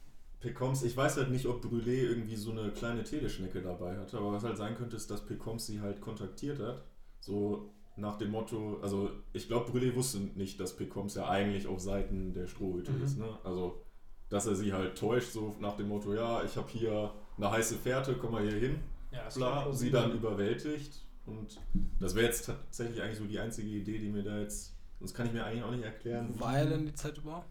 Pecoms, 0.46 0.84
ich 0.84 0.96
weiß 0.96 1.18
halt 1.18 1.32
nicht, 1.32 1.48
ob 1.48 1.66
Brûlé 1.66 2.04
irgendwie 2.04 2.36
so 2.36 2.52
eine 2.52 2.70
kleine 2.72 3.04
Teleschnecke 3.04 3.64
dabei 3.64 3.98
hatte, 3.98 4.18
aber 4.20 4.32
was 4.34 4.44
halt 4.44 4.58
sein 4.58 4.76
könnte, 4.76 4.96
ist, 4.96 5.10
dass 5.10 5.26
Pecoms 5.26 5.66
sie 5.66 5.82
halt 5.82 6.02
kontaktiert 6.02 6.60
hat. 6.60 6.84
So 7.20 7.74
nach 7.96 8.18
dem 8.20 8.30
Motto, 8.30 8.78
also 8.84 9.10
ich 9.34 9.48
glaube, 9.48 9.72
Brûlé 9.72 9.96
wusste 9.96 10.20
nicht, 10.20 10.60
dass 10.60 10.76
Pecoms 10.76 11.16
ja 11.16 11.28
eigentlich 11.28 11.66
auf 11.66 11.80
Seiten 11.80 12.32
der 12.34 12.46
Strohhüte 12.46 12.92
Mhm. 12.92 13.04
ist. 13.04 13.18
Ne? 13.18 13.28
Also, 13.44 13.82
dass 14.30 14.46
er 14.46 14.56
sie 14.56 14.72
halt 14.72 14.96
täuscht, 14.96 15.32
so 15.32 15.56
nach 15.60 15.78
dem 15.78 15.88
Motto, 15.88 16.14
ja, 16.14 16.44
ich 16.44 16.56
habe 16.58 16.70
hier 16.70 17.12
eine 17.38 17.50
heiße 17.50 17.76
Fährte, 17.78 18.14
komm 18.16 18.34
mal 18.34 18.44
hier 18.48 18.60
hin 18.60 18.76
Ja, 19.12 19.28
bla, 19.34 19.74
sie 19.74 19.90
dann 19.90 20.12
überwältigt. 20.12 21.02
Und 21.26 21.60
das 22.00 22.14
wäre 22.14 22.28
jetzt 22.28 22.46
tatsächlich 22.46 23.02
eigentlich 23.02 23.18
so 23.18 23.26
die 23.26 23.40
einzige 23.40 23.70
Idee, 23.70 23.98
die 23.98 24.10
mir 24.10 24.22
da 24.24 24.38
jetzt. 24.40 24.76
Sonst 25.00 25.16
kann 25.16 25.26
ich 25.26 25.34
mir 25.34 25.44
eigentlich 25.44 25.64
auch 25.64 25.72
nicht 25.72 25.84
erklären. 25.84 26.40
War 26.40 26.60
er 26.60 26.68
denn 26.68 26.86
die 26.86 26.94
Zeit 26.94 27.18
über? 27.18 27.44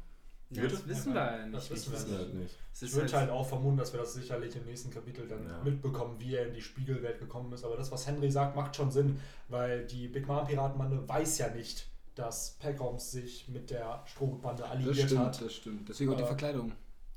Ja, 0.56 0.68
das 0.68 0.86
wissen 0.88 1.14
wir 1.14 1.20
ja 1.20 1.46
Das 1.48 1.70
nicht. 1.70 1.70
wissen 1.72 1.92
wir 1.92 1.98
Das 1.98 2.18
halt 2.18 2.34
nicht. 2.34 2.54
Es 2.72 2.82
Ich 2.82 2.92
würde 2.94 3.12
halt 3.12 3.30
auch 3.30 3.46
vermuten, 3.46 3.76
dass 3.76 3.92
wir 3.92 4.00
das 4.00 4.14
sicherlich 4.14 4.54
im 4.56 4.64
nächsten 4.64 4.90
Kapitel 4.90 5.26
dann 5.28 5.46
Ja. 5.48 5.62
mitbekommen, 5.62 6.16
wie 6.18 6.34
er 6.34 6.46
in 6.48 6.54
die 6.54 6.60
Spiegelwelt 6.62 7.18
gekommen 7.18 7.52
ist. 7.52 7.64
Aber 7.64 7.76
das, 7.76 7.90
was 7.92 8.06
Henry 8.06 8.30
sagt, 8.30 8.56
macht 8.56 8.74
schon 8.76 8.90
Sinn, 8.90 9.20
weil 9.48 9.86
die 9.86 10.08
Big 10.08 10.26
Mom 10.26 10.44
Piratenbande 10.46 11.08
weiß 11.08 11.38
ja 11.38 11.48
nicht, 11.50 11.86
dass 12.14 12.52
Peckoms 12.60 13.10
sich 13.12 13.48
mit 13.48 13.70
der 13.70 14.02
Strohhutbande 14.06 14.62
Das 14.62 14.70
alliiert 14.72 14.96
stimmt, 14.96 15.20
hat. 15.20 15.40
das 15.42 15.52
stimmt. 15.54 15.88
Deswegen 15.88 16.12
auch 16.12 16.16
die 16.16 16.22
Äh, 16.22 16.26
Verkleidung. 16.26 16.72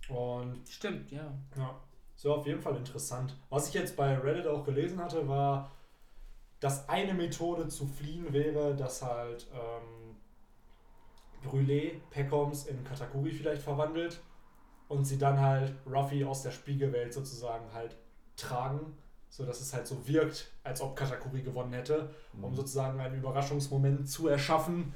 Und 0.09 0.67
Stimmt, 0.69 1.11
ja. 1.11 1.33
ja, 1.57 1.75
so 2.15 2.33
auf 2.33 2.47
jeden 2.47 2.61
Fall 2.61 2.75
interessant. 2.77 3.35
Was 3.49 3.67
ich 3.67 3.73
jetzt 3.73 3.95
bei 3.97 4.17
Reddit 4.17 4.47
auch 4.47 4.63
gelesen 4.63 4.99
hatte, 4.99 5.27
war, 5.27 5.71
dass 6.59 6.87
eine 6.89 7.13
Methode 7.13 7.67
zu 7.67 7.85
fliehen 7.85 8.31
wäre, 8.33 8.75
dass 8.75 9.01
halt 9.03 9.47
ähm, 9.53 10.06
Brûlé 11.47 11.93
Peckoms 12.09 12.65
in 12.67 12.83
Katakuri 12.83 13.31
vielleicht 13.31 13.61
verwandelt 13.61 14.19
und 14.87 15.05
sie 15.05 15.17
dann 15.17 15.39
halt 15.39 15.73
Ruffy 15.89 16.23
aus 16.25 16.43
der 16.43 16.51
Spiegelwelt 16.51 17.13
sozusagen 17.13 17.65
halt 17.73 17.95
tragen, 18.35 18.93
sodass 19.29 19.59
es 19.61 19.73
halt 19.73 19.85
so 19.87 20.07
wirkt, 20.07 20.49
als 20.63 20.81
ob 20.81 20.95
Katakuri 20.95 21.41
gewonnen 21.41 21.73
hätte, 21.73 22.09
um 22.41 22.51
Mhm. 22.51 22.55
sozusagen 22.55 22.99
einen 22.99 23.17
Überraschungsmoment 23.17 24.09
zu 24.09 24.27
erschaffen, 24.27 24.93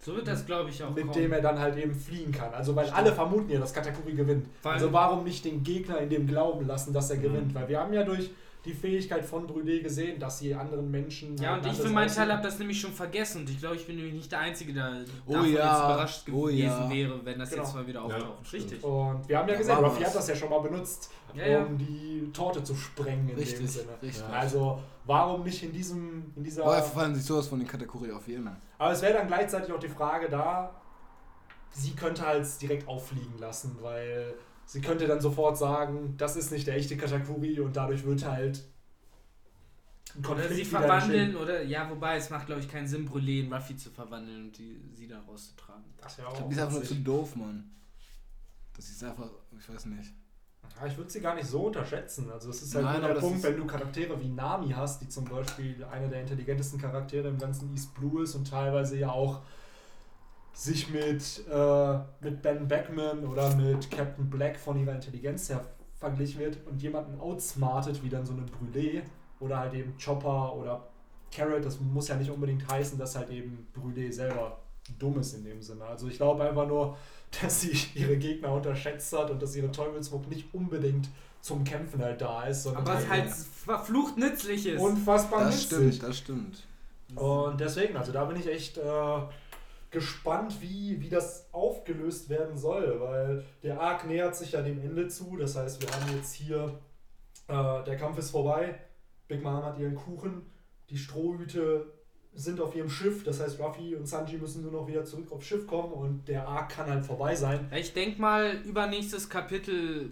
So 0.00 0.14
wird 0.14 0.28
das, 0.28 0.44
glaube 0.44 0.68
ich, 0.68 0.82
auch 0.82 0.90
mit 0.90 1.04
kommen. 1.04 1.14
dem 1.14 1.32
er 1.32 1.40
dann 1.40 1.58
halt 1.58 1.76
eben 1.78 1.94
fliehen 1.94 2.30
kann. 2.30 2.52
Also 2.52 2.76
weil 2.76 2.84
Stimmt. 2.84 2.98
alle 2.98 3.12
vermuten 3.12 3.48
ja, 3.50 3.58
dass 3.58 3.72
Katakuri 3.72 4.12
gewinnt. 4.12 4.46
Allem- 4.62 4.74
also 4.74 4.92
warum 4.92 5.24
nicht 5.24 5.44
den 5.46 5.62
Gegner 5.62 5.98
in 5.98 6.10
dem 6.10 6.26
Glauben 6.26 6.66
lassen, 6.66 6.92
dass 6.92 7.08
er 7.10 7.16
Mhm. 7.16 7.22
gewinnt? 7.22 7.54
Weil 7.54 7.68
wir 7.68 7.80
haben 7.80 7.92
ja 7.94 8.02
durch 8.04 8.30
die 8.64 8.72
Fähigkeit 8.72 9.24
von 9.24 9.46
Brûlé 9.46 9.82
gesehen, 9.82 10.18
dass 10.18 10.38
sie 10.38 10.54
anderen 10.54 10.90
Menschen... 10.90 11.36
Ja, 11.36 11.50
halt 11.50 11.58
und 11.58 11.66
ich 11.66 11.72
anders 11.72 11.86
für 11.86 11.92
meinen. 11.92 12.08
Teil 12.10 12.32
habe 12.32 12.42
das 12.42 12.58
nämlich 12.58 12.80
schon 12.80 12.92
vergessen 12.92 13.42
und 13.42 13.50
ich 13.50 13.58
glaube, 13.58 13.76
ich 13.76 13.86
bin 13.86 13.96
nämlich 13.96 14.14
nicht 14.14 14.32
der 14.32 14.38
Einzige, 14.40 14.72
der 14.72 15.04
Oh 15.26 15.32
davon 15.32 15.44
ja, 15.46 15.50
jetzt 15.50 15.58
überrascht 15.84 16.28
oh 16.32 16.42
gewesen 16.46 16.62
ja. 16.62 16.90
wäre, 16.90 17.24
wenn 17.24 17.38
das 17.38 17.50
Genau. 17.50 17.62
jetzt 17.62 17.74
mal 17.74 17.86
wieder 17.86 18.00
Ja, 18.00 18.06
auftaucht. 18.06 18.46
stimmt. 18.46 18.62
Richtig. 18.64 18.84
Und 18.84 19.28
wir 19.28 19.38
haben 19.38 19.48
ja 19.48 19.56
gesehen, 19.56 19.76
Ruffy 19.76 20.02
hat 20.02 20.14
das 20.14 20.28
ja 20.28 20.34
schon 20.34 20.48
mal 20.50 20.60
benutzt, 20.60 21.10
Ja, 21.34 21.46
ja. 21.46 21.62
um 21.64 21.76
die 21.76 22.30
Torte 22.32 22.62
zu 22.64 22.74
sprengen 22.74 23.20
in 23.28 23.36
dem 23.36 23.38
Richtig, 23.38 23.70
Sinne. 23.70 23.88
richtig. 24.02 24.22
Ja. 24.30 24.38
Also 24.38 24.78
warum 25.04 25.42
nicht 25.42 25.62
in 25.62 25.72
diesem, 25.72 26.32
in 26.34 26.42
dieser... 26.42 26.64
Aber 26.64 26.76
verfallen 26.76 27.14
sich 27.14 27.24
sowas 27.24 27.46
von 27.46 27.58
den 27.58 27.68
Kategorien 27.68 28.12
auf 28.14 28.26
jeden 28.26 28.44
Fall. 28.44 28.56
Aber 28.78 28.92
es 28.92 29.02
wäre 29.02 29.12
dann 29.14 29.26
gleichzeitig 29.26 29.70
auch 29.72 29.78
die 29.78 29.88
Frage 29.88 30.28
da, 30.30 30.74
sie 31.70 31.90
könnte 31.94 32.24
halt 32.24 32.46
direkt 32.62 32.88
auffliegen 32.88 33.36
lassen, 33.38 33.76
weil 33.82 34.34
sie 34.66 34.80
könnte 34.80 35.06
dann 35.06 35.20
sofort 35.20 35.56
sagen, 35.58 36.14
das 36.16 36.36
ist 36.36 36.50
nicht 36.52 36.66
der 36.66 36.76
echte 36.76 36.96
Katakuri 36.96 37.60
und 37.60 37.76
dadurch 37.76 38.04
wird 38.04 38.24
halt 38.24 38.62
ein 40.16 40.24
Oder 40.26 40.48
sie 40.48 40.64
verwandeln, 40.64 41.34
oder 41.36 41.62
ja, 41.64 41.90
wobei 41.90 42.16
es 42.16 42.30
macht, 42.30 42.46
glaube 42.46 42.60
ich, 42.60 42.68
keinen 42.68 42.86
Sinn, 42.86 43.08
Brûlé 43.08 43.40
in 43.44 43.52
Ruffy 43.52 43.76
zu 43.76 43.90
verwandeln 43.90 44.46
und 44.46 44.58
die, 44.58 44.80
sie 44.94 45.08
da 45.08 45.20
rauszutragen. 45.20 45.82
Das 46.00 46.18
wäre 46.18 46.28
Ich 46.28 46.32
auch 46.32 46.36
glaube, 46.36 46.48
die 46.50 46.54
ist 46.56 46.62
einfach 46.62 46.74
nur 46.76 46.84
zu 46.84 46.94
doof, 46.96 47.36
Mann. 47.36 47.70
Das 48.76 48.88
ist 48.88 49.02
einfach, 49.02 49.30
ich 49.58 49.68
weiß 49.68 49.86
nicht. 49.86 50.12
Ja, 50.80 50.86
ich 50.86 50.96
würde 50.96 51.10
sie 51.10 51.20
gar 51.20 51.34
nicht 51.34 51.46
so 51.46 51.66
unterschätzen. 51.66 52.30
Also 52.30 52.50
es 52.50 52.62
ist 52.62 52.74
halt 52.74 52.84
Nein, 52.84 53.02
der 53.02 53.14
Punkt, 53.14 53.36
ist- 53.38 53.44
wenn 53.44 53.56
du 53.56 53.66
Charaktere 53.66 54.20
wie 54.20 54.28
Nami 54.28 54.70
hast, 54.70 55.00
die 55.02 55.08
zum 55.08 55.24
Beispiel 55.24 55.84
eine 55.84 56.08
der 56.08 56.20
intelligentesten 56.22 56.78
Charaktere 56.80 57.28
im 57.28 57.38
ganzen 57.38 57.72
East 57.72 57.94
Blue 57.94 58.22
ist 58.22 58.34
und 58.34 58.48
teilweise 58.48 58.96
ja 58.98 59.10
auch 59.10 59.42
sich 60.54 60.88
mit, 60.90 61.42
äh, 61.50 61.98
mit 62.20 62.40
Ben 62.40 62.66
Beckman 62.68 63.26
oder 63.26 63.54
mit 63.56 63.90
Captain 63.90 64.30
Black 64.30 64.56
von 64.56 64.78
ihrer 64.78 64.94
Intelligenz 64.94 65.50
her 65.50 65.60
verglichen 65.98 66.40
wird 66.40 66.58
und 66.66 66.80
jemanden 66.80 67.18
outsmartet, 67.20 68.02
wie 68.02 68.08
dann 68.08 68.24
so 68.24 68.32
eine 68.32 68.42
Brûlé 68.42 69.02
oder 69.40 69.58
halt 69.58 69.74
eben 69.74 69.94
Chopper 70.02 70.54
oder 70.54 70.88
Carrot, 71.34 71.64
das 71.64 71.80
muss 71.80 72.08
ja 72.08 72.16
nicht 72.16 72.30
unbedingt 72.30 72.70
heißen, 72.70 72.96
dass 72.98 73.16
halt 73.16 73.30
eben 73.30 73.66
Brûlé 73.76 74.12
selber 74.12 74.60
dumm 74.98 75.18
ist 75.18 75.34
in 75.34 75.44
dem 75.44 75.60
Sinne. 75.60 75.84
Also 75.84 76.06
ich 76.08 76.16
glaube 76.16 76.44
einfach 76.44 76.68
nur, 76.68 76.96
dass 77.42 77.62
sie 77.62 77.76
ihre 77.94 78.16
Gegner 78.16 78.52
unterschätzt 78.52 79.12
hat 79.12 79.30
und 79.30 79.42
dass 79.42 79.56
ihre 79.56 79.72
Teufelsmuck 79.72 80.28
nicht 80.28 80.52
unbedingt 80.54 81.08
zum 81.40 81.64
Kämpfen 81.64 82.00
halt 82.00 82.20
da 82.20 82.44
ist, 82.44 82.62
sondern 82.62 82.86
Aber 82.86 82.98
es 82.98 83.08
halt 83.08 83.28
verflucht 83.30 84.16
nützlich 84.16 84.66
ist. 84.66 84.80
unfassbar 84.80 85.40
Das 85.44 85.56
nützlich. 85.70 85.96
stimmt, 85.96 86.02
das 86.02 86.18
stimmt. 86.18 86.66
Und 87.16 87.60
deswegen, 87.60 87.96
also 87.96 88.12
da 88.12 88.24
bin 88.24 88.36
ich 88.38 88.46
echt 88.46 88.78
äh, 88.78 88.82
gespannt, 89.94 90.60
wie, 90.60 91.00
wie 91.00 91.08
das 91.08 91.48
aufgelöst 91.52 92.28
werden 92.28 92.58
soll, 92.58 93.00
weil 93.00 93.44
der 93.62 93.80
Arc 93.80 94.06
nähert 94.06 94.36
sich 94.36 94.52
ja 94.52 94.60
dem 94.60 94.78
Ende 94.80 95.08
zu. 95.08 95.36
Das 95.38 95.56
heißt, 95.56 95.80
wir 95.80 95.88
haben 95.90 96.14
jetzt 96.14 96.34
hier, 96.34 96.78
äh, 97.48 97.82
der 97.84 97.96
Kampf 97.96 98.18
ist 98.18 98.30
vorbei, 98.30 98.78
Big 99.28 99.42
Mom 99.42 99.64
hat 99.64 99.78
ihren 99.78 99.94
Kuchen, 99.94 100.42
die 100.90 100.98
Strohhüte 100.98 101.90
sind 102.34 102.60
auf 102.60 102.74
ihrem 102.74 102.90
Schiff, 102.90 103.22
das 103.24 103.40
heißt, 103.40 103.58
Ruffy 103.60 103.94
und 103.94 104.06
Sanji 104.06 104.36
müssen 104.38 104.62
nur 104.62 104.72
noch 104.72 104.86
wieder 104.88 105.04
zurück 105.04 105.30
aufs 105.32 105.46
Schiff 105.46 105.66
kommen 105.66 105.92
und 105.92 106.26
der 106.28 106.46
Arc 106.46 106.70
kann 106.72 106.90
halt 106.90 107.06
vorbei 107.06 107.34
sein. 107.34 107.70
Ich 107.74 107.94
denke 107.94 108.20
mal, 108.20 108.56
übernächstes 108.64 109.30
Kapitel 109.30 110.10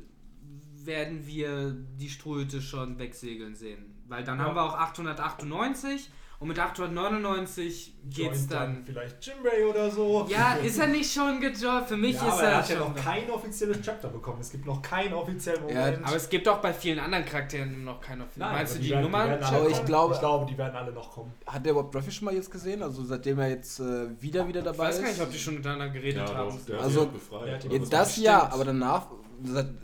werden 0.85 1.27
wir 1.27 1.73
die 1.73 2.09
Strohhüte 2.09 2.63
schon 2.63 2.99
wegsegeln 2.99 3.55
sehen. 3.57 4.03
Weil 4.07 4.25
dann 4.25 4.39
Ja. 4.39 4.45
haben 4.45 4.55
wir 4.57 4.63
auch 4.63 4.75
898 4.79 6.11
und 6.43 6.49
mit 6.49 6.59
899 6.59 7.95
geht's 8.11 8.19
Joint 8.41 8.53
dann. 8.53 8.83
vielleicht 8.85 9.25
Jinbei 9.25 9.65
oder 9.69 9.91
so. 9.91 10.27
Ja, 10.29 10.55
ist 10.55 10.79
er 10.79 10.89
nicht 10.89 11.13
schon 11.13 11.41
gejoint? 11.41 11.87
Für 11.87 11.97
mich 11.97 12.17
ja, 12.17 12.27
ist 12.27 12.33
aber 12.35 12.43
er, 12.43 12.51
er 12.51 12.57
hat 12.59 12.69
ja 12.69 12.79
noch 12.79 12.95
kein 12.95 13.31
offizielles 13.31 13.81
Chapter 13.81 14.09
bekommen. 14.09 14.39
Es 14.41 14.51
gibt 14.51 14.67
noch 14.67 14.83
keinen 14.83 15.15
offiziellen 15.15 15.69
Ja, 15.69 15.75
Moment. 15.87 16.05
aber 16.07 16.17
es 16.17 16.29
gibt 16.29 16.49
auch 16.49 16.59
bei 16.59 16.73
vielen 16.73 16.99
anderen 16.99 17.25
Charakteren 17.25 17.85
noch 17.85 18.01
keine. 18.01 18.25
Nein, 18.37 18.53
Meinst 18.55 18.75
du 18.75 18.79
die, 18.81 18.91
werden- 18.91 19.03
Nummern? 19.05 19.31
alle 19.31 19.47
Aber 19.47 19.69
ich 19.71 19.85
glaube- 19.85 20.15
ich 20.15 20.21
glaube, 20.21 20.47
die 20.47 20.59
werden 20.59 20.77
alle 20.77 20.93
noch 20.93 21.11
kommen. 21.11 21.33
Hat 21.47 21.65
der 21.65 21.73
überhaupt 21.73 21.95
Ruffy 21.95 22.11
schon 22.11 22.25
mal 22.27 22.35
jetzt 22.35 22.51
gesehen? 22.51 22.83
Also 22.83 23.05
seitdem 23.05 23.39
er 23.39 23.49
jetzt 23.51 23.81
äh, 23.81 24.21
wieder 24.21 24.47
wieder 24.49 24.61
ich 24.61 24.65
dabei 24.67 24.79
weiß 24.89 24.97
ist? 24.97 25.03
gar 25.03 25.09
nicht, 25.11 25.23
ob 25.23 25.31
die 25.31 25.39
schon 25.39 25.55
miteinander 25.55 25.89
geredet 25.91 26.29
Ja, 26.29 26.35
haben. 26.35 26.59
Also, 26.81 27.01
hat 27.03 27.07
ihn 27.09 27.13
befreit. 27.13 27.47
der 27.47 27.55
hat 27.55 27.65
ihn 27.65 27.71
oder 27.71 27.79
Jetzt 27.81 27.93
das 27.93 28.17
ja, 28.17 28.49
aber 28.53 28.65
danach 28.65 29.07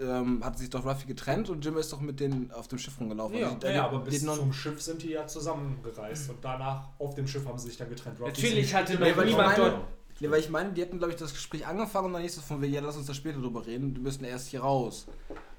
ähm, 0.01 0.45
hat 0.45 0.59
sich 0.59 0.71
doch 0.71 0.85
Ruffy 0.85 1.07
getrennt 1.07 1.49
und 1.51 1.65
Jim 1.65 1.77
ist 1.77 1.93
doch 1.93 2.01
mit 2.01 2.21
denen 2.21 2.51
auf 2.53 2.69
dem 2.69 2.79
Schiff 2.79 2.99
rumgelaufen. 3.01 3.39
Ja. 3.39 3.47
Also, 3.53 3.67
Ja, 3.67 3.73
die- 3.73 3.79
aber 3.79 3.99
bis 4.01 4.25
zum 4.25 4.53
Schiff 4.53 4.81
sind 4.83 5.03
die 5.03 5.11
ja 5.11 5.27
zusammengereist 5.27 6.31
und 6.31 6.39
danach 6.43 6.89
auf 6.99 7.15
dem 7.15 7.27
Schiff 7.27 7.47
haben 7.47 7.59
sie 7.59 7.69
sich 7.69 7.77
dann 7.77 7.89
getrennt. 7.89 8.21
Ruffy 8.21 8.31
Natürlich 8.31 8.75
hatte 8.75 8.95
noch 8.95 9.01
Nee, 9.01 9.17
weil 9.17 9.25
ich 9.29 9.31
niemand 9.37 9.59
meine- 9.59 9.71
dort. 9.71 9.85
Nee, 10.21 10.31
weil 10.31 10.41
ich 10.41 10.51
meine, 10.51 10.73
die 10.73 10.81
hätten, 10.81 10.99
glaube 10.99 11.13
ich, 11.13 11.19
das 11.19 11.33
Gespräch 11.33 11.65
angefangen 11.67 12.07
und 12.07 12.13
dann 12.15 12.23
hieß 12.23 12.39
es 12.39 12.43
von 12.45 12.61
wegen, 12.61 12.75
ja, 12.75 12.81
lass 12.81 12.97
uns 12.97 13.07
da 13.07 13.15
später 13.15 13.39
drüber 13.41 13.65
reden, 13.67 13.95
wir 13.95 14.03
müssen 14.03 14.25
erst 14.25 14.49
hier 14.49 14.61
raus. 14.63 15.07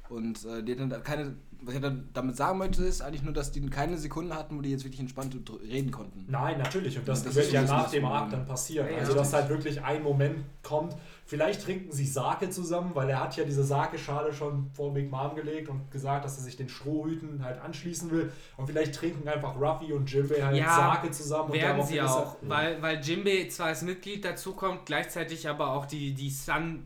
Und 0.10 0.44
äh, 0.46 0.62
die 0.64 0.74
hätten 0.74 0.90
da 0.90 1.00
keine, 1.00 1.36
was 1.62 1.76
ich 1.76 1.82
dann 1.82 2.10
damit 2.14 2.38
sagen 2.38 2.58
möchte, 2.58 2.84
ist 2.84 3.02
eigentlich 3.02 3.22
nur, 3.24 3.34
dass 3.34 3.52
die 3.52 3.62
keine 3.70 3.98
Sekunden 3.98 4.34
hatten, 4.34 4.58
wo 4.58 4.62
die 4.62 4.72
jetzt 4.72 4.84
wirklich 4.86 5.00
entspannt 5.02 5.36
reden 5.64 5.92
konnten. 5.92 6.26
Nein, 6.30 6.58
natürlich. 6.58 6.98
Und 6.98 7.08
das, 7.08 7.24
Das 7.24 7.36
wird 7.36 7.52
ja 7.52 7.62
nach 7.64 7.90
dem 7.90 8.04
Problem. 8.04 8.32
dann 8.32 8.46
passieren. 8.46 8.88
Ja, 8.92 8.98
also, 9.00 9.14
dass 9.14 9.34
halt 9.34 9.50
wirklich 9.50 9.82
ein 9.84 10.02
Moment 10.04 10.38
kommt. 10.64 10.96
Vielleicht 11.26 11.64
trinken 11.64 11.92
sie 11.92 12.06
Sake 12.08 12.50
zusammen, 12.50 12.92
weil 12.96 13.10
er 13.10 13.20
hat 13.22 13.36
ja 13.38 13.44
diese 13.44 13.64
Sake-Schale 13.64 14.34
schon 14.34 14.72
vor 14.74 14.94
Big 14.94 15.12
Mom 15.12 15.36
gelegt 15.36 15.70
und 15.70 15.92
gesagt, 15.92 16.26
dass 16.26 16.38
er 16.38 16.44
sich 16.44 16.58
den 16.58 16.70
Strohhüten 16.70 17.44
halt 17.44 17.60
anschließen 17.62 18.10
will. 18.10 18.32
Und 18.58 18.66
vielleicht 18.68 18.96
trinken 18.96 19.28
einfach 19.28 19.56
Ruffy 19.60 19.94
und 19.94 20.12
Jimbei 20.12 20.42
halt 20.42 20.58
Ja, 20.58 20.76
Sake 20.76 21.12
zusammen. 21.12 21.54
Werden 21.54 21.62
daraufhin 21.78 21.88
sie 21.94 21.98
er- 22.00 22.10
auch, 22.16 22.36
weil, 22.42 22.82
weil 22.82 23.00
Jimbei 23.02 23.48
zwar 23.50 23.68
als 23.68 23.84
Mitglied 23.84 24.26
dazukommt, 24.26 24.86
gleichzeitig 24.86 25.48
aber 25.48 25.72
auch 25.74 25.86
die, 25.86 26.14
die 26.16 26.30
Sun 26.32 26.86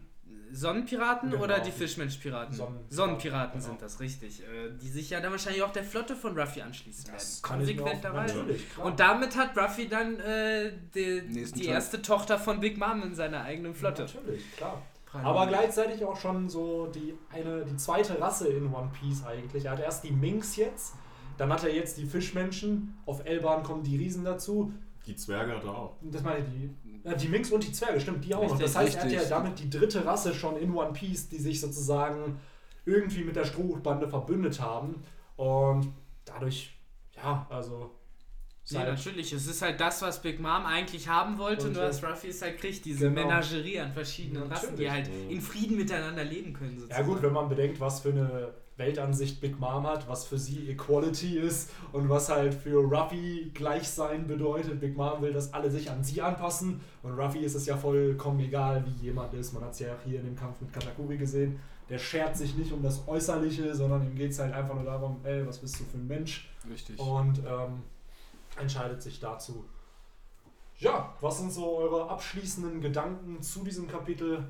Sonnenpiraten 0.56 1.32
Genau. 1.32 1.43
oder 1.43 1.60
die 1.60 1.72
Fischmensch-Piraten? 1.72 2.54
Sonnenpiraten, 2.56 2.95
Sonnenpiraten 2.95 3.60
genau. 3.60 3.66
sind 3.72 3.82
das, 3.82 3.99
richtig. 3.99 4.41
Äh, 4.43 4.72
die 4.82 4.89
sich 4.89 5.10
ja 5.10 5.20
dann 5.20 5.32
wahrscheinlich 5.32 5.64
auch 5.64 5.72
der 5.74 5.84
Flotte 5.84 6.16
von 6.16 6.38
Ruffy 6.39 6.62
anschließen 6.62 7.06
Das 7.12 7.41
werden. 7.41 7.41
kann 7.41 7.62
ich 7.62 7.76
mir 7.76 7.82
Konsequent 7.82 8.06
auch- 8.06 8.12
dabei. 8.14 8.26
natürlich, 8.28 8.74
klar. 8.74 8.86
Und 8.88 8.99
damit 8.99 9.36
hat 9.36 9.58
Ruffy 9.58 9.88
dann 9.88 10.20
äh, 10.20 10.72
die, 10.93 11.51
die 11.54 11.66
erste 11.66 12.01
Tochter 12.01 12.38
von 12.38 12.60
Big 12.60 12.78
Mom 12.78 13.01
in 13.04 13.16
seiner 13.16 13.41
eigenen 13.43 13.74
Flotte. 13.74 14.04
Natürlich, 14.04 14.56
klar. 14.56 14.82
Aber 15.12 15.45
gleichzeitig 15.45 16.04
auch 16.06 16.18
schon 16.18 16.49
so 16.49 16.88
die 16.88 17.14
eine, 17.32 17.64
die 17.66 17.78
zweite 17.78 18.20
Rasse 18.20 18.47
in 18.47 18.74
One 18.74 18.89
Piece 18.99 19.24
eigentlich. 19.24 19.66
Er 19.66 19.72
hat 19.74 19.80
erst 19.80 20.04
die 20.04 20.12
Minks 20.12 20.56
jetzt, 20.56 20.95
dann 21.38 21.51
hat 21.54 21.64
er 21.64 21.74
jetzt 21.74 21.97
die 21.97 22.06
Fischmenschen, 22.08 22.97
auf 23.06 23.24
Elban 23.26 23.62
kommen 23.64 23.84
die 23.84 23.95
Riesen 23.97 24.24
dazu. 24.26 24.74
Die 25.06 25.16
Zwerge 25.16 25.56
hat 25.56 25.66
er 25.66 25.70
auch. 25.78 25.97
Das 26.01 26.24
meine 26.24 26.39
ich, 26.39 26.45
die, 26.45 26.70
ja, 27.04 27.14
die 27.14 27.28
Minks 27.28 27.51
und 27.51 27.64
die 27.66 27.72
Zwerge, 27.72 27.99
stimmt, 27.99 28.24
die 28.26 28.34
auch 28.34 28.43
noch. 28.43 28.51
Richtig, 28.51 28.66
Das 28.68 28.76
heißt, 28.76 28.95
er 28.95 29.04
hat 29.04 29.12
ja 29.12 29.20
richtig. 29.20 29.30
damit 29.38 29.60
die 29.60 29.70
dritte 29.70 30.06
Rasse 30.06 30.34
schon 30.34 30.58
in 30.58 30.74
One 30.74 30.93
Piece, 30.93 31.30
die 31.30 31.38
sich 31.38 31.60
sozusagen 31.60 32.39
irgendwie 32.86 33.24
mit 33.24 33.36
der 33.36 33.45
Strohbande 33.45 34.08
verbündet 34.08 34.60
haben. 34.62 35.01
Und 35.36 35.91
dadurch, 36.26 36.76
ja, 37.16 37.45
also. 37.49 37.91
Ja, 38.68 38.80
halt- 38.80 38.89
natürlich. 38.97 39.34
Es 39.34 39.45
ist 39.45 39.62
halt 39.62 39.82
das, 39.82 40.01
was 40.01 40.22
Big 40.22 40.39
Mom 40.39 40.66
eigentlich 40.66 41.10
haben 41.10 41.38
wollte, 41.38 41.68
Und, 41.68 41.74
nur 41.74 41.82
dass 41.84 42.01
Ruffy 42.01 42.30
es 42.30 42.41
halt 42.41 42.58
kriegt, 42.60 42.86
diese 42.86 43.10
genau. 43.10 43.24
Menagerie 43.28 43.80
an 43.82 43.91
verschiedenen 43.91 44.43
Rassen, 44.43 44.78
die 44.78 44.86
Natürlich. 44.86 45.10
halt 45.12 45.32
in 45.32 45.41
Frieden 45.41 45.76
miteinander 45.76 46.24
leben 46.24 46.54
können. 46.54 46.76
Ja 46.76 46.80
Sozusagen. 46.80 47.08
gut, 47.08 47.22
wenn 47.24 47.34
man 47.34 47.49
bedenkt, 47.49 47.80
was 47.82 47.99
für 47.99 48.10
eine 48.12 48.54
Weltansicht 48.78 49.39
Big 49.39 49.59
Mom 49.59 49.86
hat, 49.86 50.07
was 50.07 50.26
für 50.26 50.38
sie 50.38 50.69
Equality 50.69 51.38
ist 51.38 51.69
und 51.91 52.09
was 52.09 52.30
halt 52.30 52.53
für 52.53 52.78
Ruffy 52.80 53.51
Gleichsein 53.53 54.28
bedeutet. 54.28 54.80
Big 54.80 54.97
Mom 54.97 55.21
will, 55.21 55.34
dass 55.34 55.53
alle 55.53 55.69
sich 55.69 55.91
an 55.91 56.03
sie 56.03 56.21
anpassen 56.21 56.82
und 57.03 57.13
Ruffy 57.13 57.39
ist 57.39 57.55
es 57.55 57.65
ja 57.65 57.78
vollkommen 57.78 58.39
egal, 58.39 58.84
wie 58.86 59.05
jemand 59.05 59.34
ist. 59.34 59.53
Man 59.53 59.63
hat 59.63 59.74
es 59.74 59.80
ja 59.80 59.93
auch 59.93 60.03
hier 60.05 60.19
in 60.19 60.26
dem 60.26 60.36
Kampf 60.36 60.59
mit 60.61 60.74
Katakuri 60.74 61.17
gesehen. 61.17 61.59
Der 61.89 61.99
schert 61.99 62.36
sich 62.36 62.55
nicht 62.55 62.71
um 62.71 62.82
das 62.82 63.07
Äußerliche, 63.07 63.76
sondern 63.76 64.07
ihm 64.07 64.15
geht 64.15 64.32
es 64.32 64.39
halt 64.39 64.53
einfach 64.53 64.74
nur 64.74 64.86
darum, 64.86 65.19
ey, 65.24 65.45
was 65.45 65.59
bist 65.59 65.80
du 65.80 65.84
für 65.84 65.97
ein 65.97 66.07
Mensch? 66.07 66.49
Richtig. 66.69 66.97
Und 66.97 67.39
ähm, 67.39 67.84
entscheidet 68.59 69.01
sich 69.01 69.19
dazu. 69.19 69.65
Ja, 70.78 71.13
was 71.21 71.38
sind 71.38 71.51
so 71.51 71.78
eure 71.78 72.09
abschließenden 72.09 72.82
Gedanken 72.82 73.41
zu 73.41 73.63
diesem 73.63 73.88
Kapitel? 73.88 74.45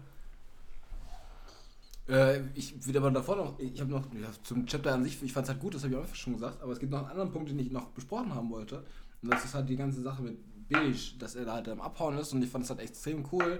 Äh, 2.07 2.41
ich 2.53 2.85
will 2.85 2.97
aber 2.97 3.11
davor 3.11 3.35
noch, 3.35 3.59
ich 3.59 3.79
habe 3.79 3.91
noch 3.91 4.05
ja, 4.13 4.27
zum 4.43 4.65
Chapter 4.65 4.93
an 4.93 5.03
sich, 5.03 5.21
ich 5.23 5.31
fand 5.31 5.45
es 5.45 5.51
halt 5.51 5.61
gut, 5.61 5.75
das 5.75 5.83
habe 5.83 5.93
ich 5.93 5.99
auch 5.99 6.15
schon 6.15 6.33
gesagt, 6.33 6.61
aber 6.61 6.73
es 6.73 6.79
gibt 6.79 6.91
noch 6.91 6.99
einen 6.99 7.09
anderen 7.09 7.31
Punkt, 7.31 7.49
den 7.49 7.59
ich 7.59 7.71
noch 7.71 7.87
besprochen 7.89 8.33
haben 8.33 8.49
wollte. 8.49 8.83
Und 9.21 9.31
das 9.31 9.45
ist 9.45 9.53
halt 9.53 9.69
die 9.69 9.77
ganze 9.77 10.01
Sache 10.01 10.21
mit 10.21 10.37
Beige, 10.69 11.17
dass 11.19 11.35
er 11.35 11.45
da 11.45 11.53
halt 11.53 11.69
am 11.69 11.81
Abhauen 11.81 12.17
ist 12.17 12.33
und 12.33 12.41
ich 12.41 12.49
fand 12.49 12.65
es 12.65 12.69
halt 12.69 12.81
extrem 12.81 13.23
cool, 13.31 13.59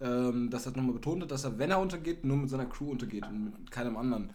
ähm, 0.00 0.50
dass 0.50 0.66
er 0.66 0.72
nochmal 0.76 0.94
betont 0.94 1.22
hat, 1.22 1.30
dass 1.30 1.44
er, 1.44 1.58
wenn 1.58 1.70
er 1.70 1.80
untergeht, 1.80 2.24
nur 2.24 2.36
mit 2.36 2.50
seiner 2.50 2.66
Crew 2.66 2.90
untergeht 2.90 3.26
und 3.26 3.44
mit 3.44 3.70
keinem 3.70 3.96
anderen. 3.96 4.30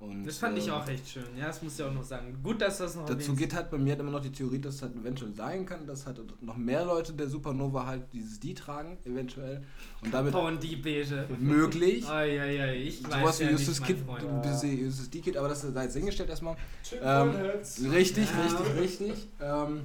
Und, 0.00 0.24
Das 0.24 0.38
fand 0.38 0.56
ich 0.56 0.66
ähm, 0.68 0.72
auch 0.72 0.88
echt 0.88 1.06
schön. 1.06 1.24
Ja, 1.38 1.48
das 1.48 1.62
muss 1.62 1.78
ich 1.78 1.84
auch 1.84 1.92
noch 1.92 2.02
sagen. 2.02 2.34
Gut, 2.42 2.62
dass 2.62 2.78
das 2.78 2.96
noch 2.96 3.04
Dazu 3.04 3.34
geht 3.34 3.54
halt 3.54 3.70
bei 3.70 3.76
mir 3.76 3.90
halt 3.90 4.00
immer 4.00 4.10
noch 4.12 4.22
die 4.22 4.32
Theorie, 4.32 4.58
dass 4.58 4.76
es 4.76 4.82
halt 4.82 4.96
eventuell 4.96 5.34
sein 5.34 5.66
kann, 5.66 5.86
dass 5.86 6.06
halt 6.06 6.18
noch 6.42 6.56
mehr 6.56 6.86
Leute 6.86 7.12
der 7.12 7.28
Supernova 7.28 7.84
halt 7.84 8.04
dieses 8.14 8.40
Die 8.40 8.54
tragen, 8.54 8.96
eventuell. 9.04 9.62
Und 10.02 10.14
damit 10.14 10.34
Oh, 10.34 10.46
und 10.46 10.62
die 10.62 10.76
Beige. 10.76 11.26
möglich. 11.38 12.08
Eieiei, 12.08 12.76
ich 12.82 13.04
weiß 13.04 13.20
Sowas 13.20 13.40
wie 13.40 13.44
ja 13.44 13.50
Justus 13.50 13.80
nicht, 13.80 13.86
Kid, 13.88 14.42
bisschen 14.42 14.80
Justus 14.86 15.10
D-Kid, 15.10 15.36
aber 15.36 15.48
das 15.48 15.60
sei 15.60 15.82
jetzt 15.84 15.96
hingestellt 15.96 16.30
erstmal. 16.30 16.56
Ähm. 17.02 17.30
Richtig, 17.90 18.26
Ja. 18.30 18.42
richtig, 18.42 18.80
richtig. 18.80 19.28
Ähm, 19.42 19.82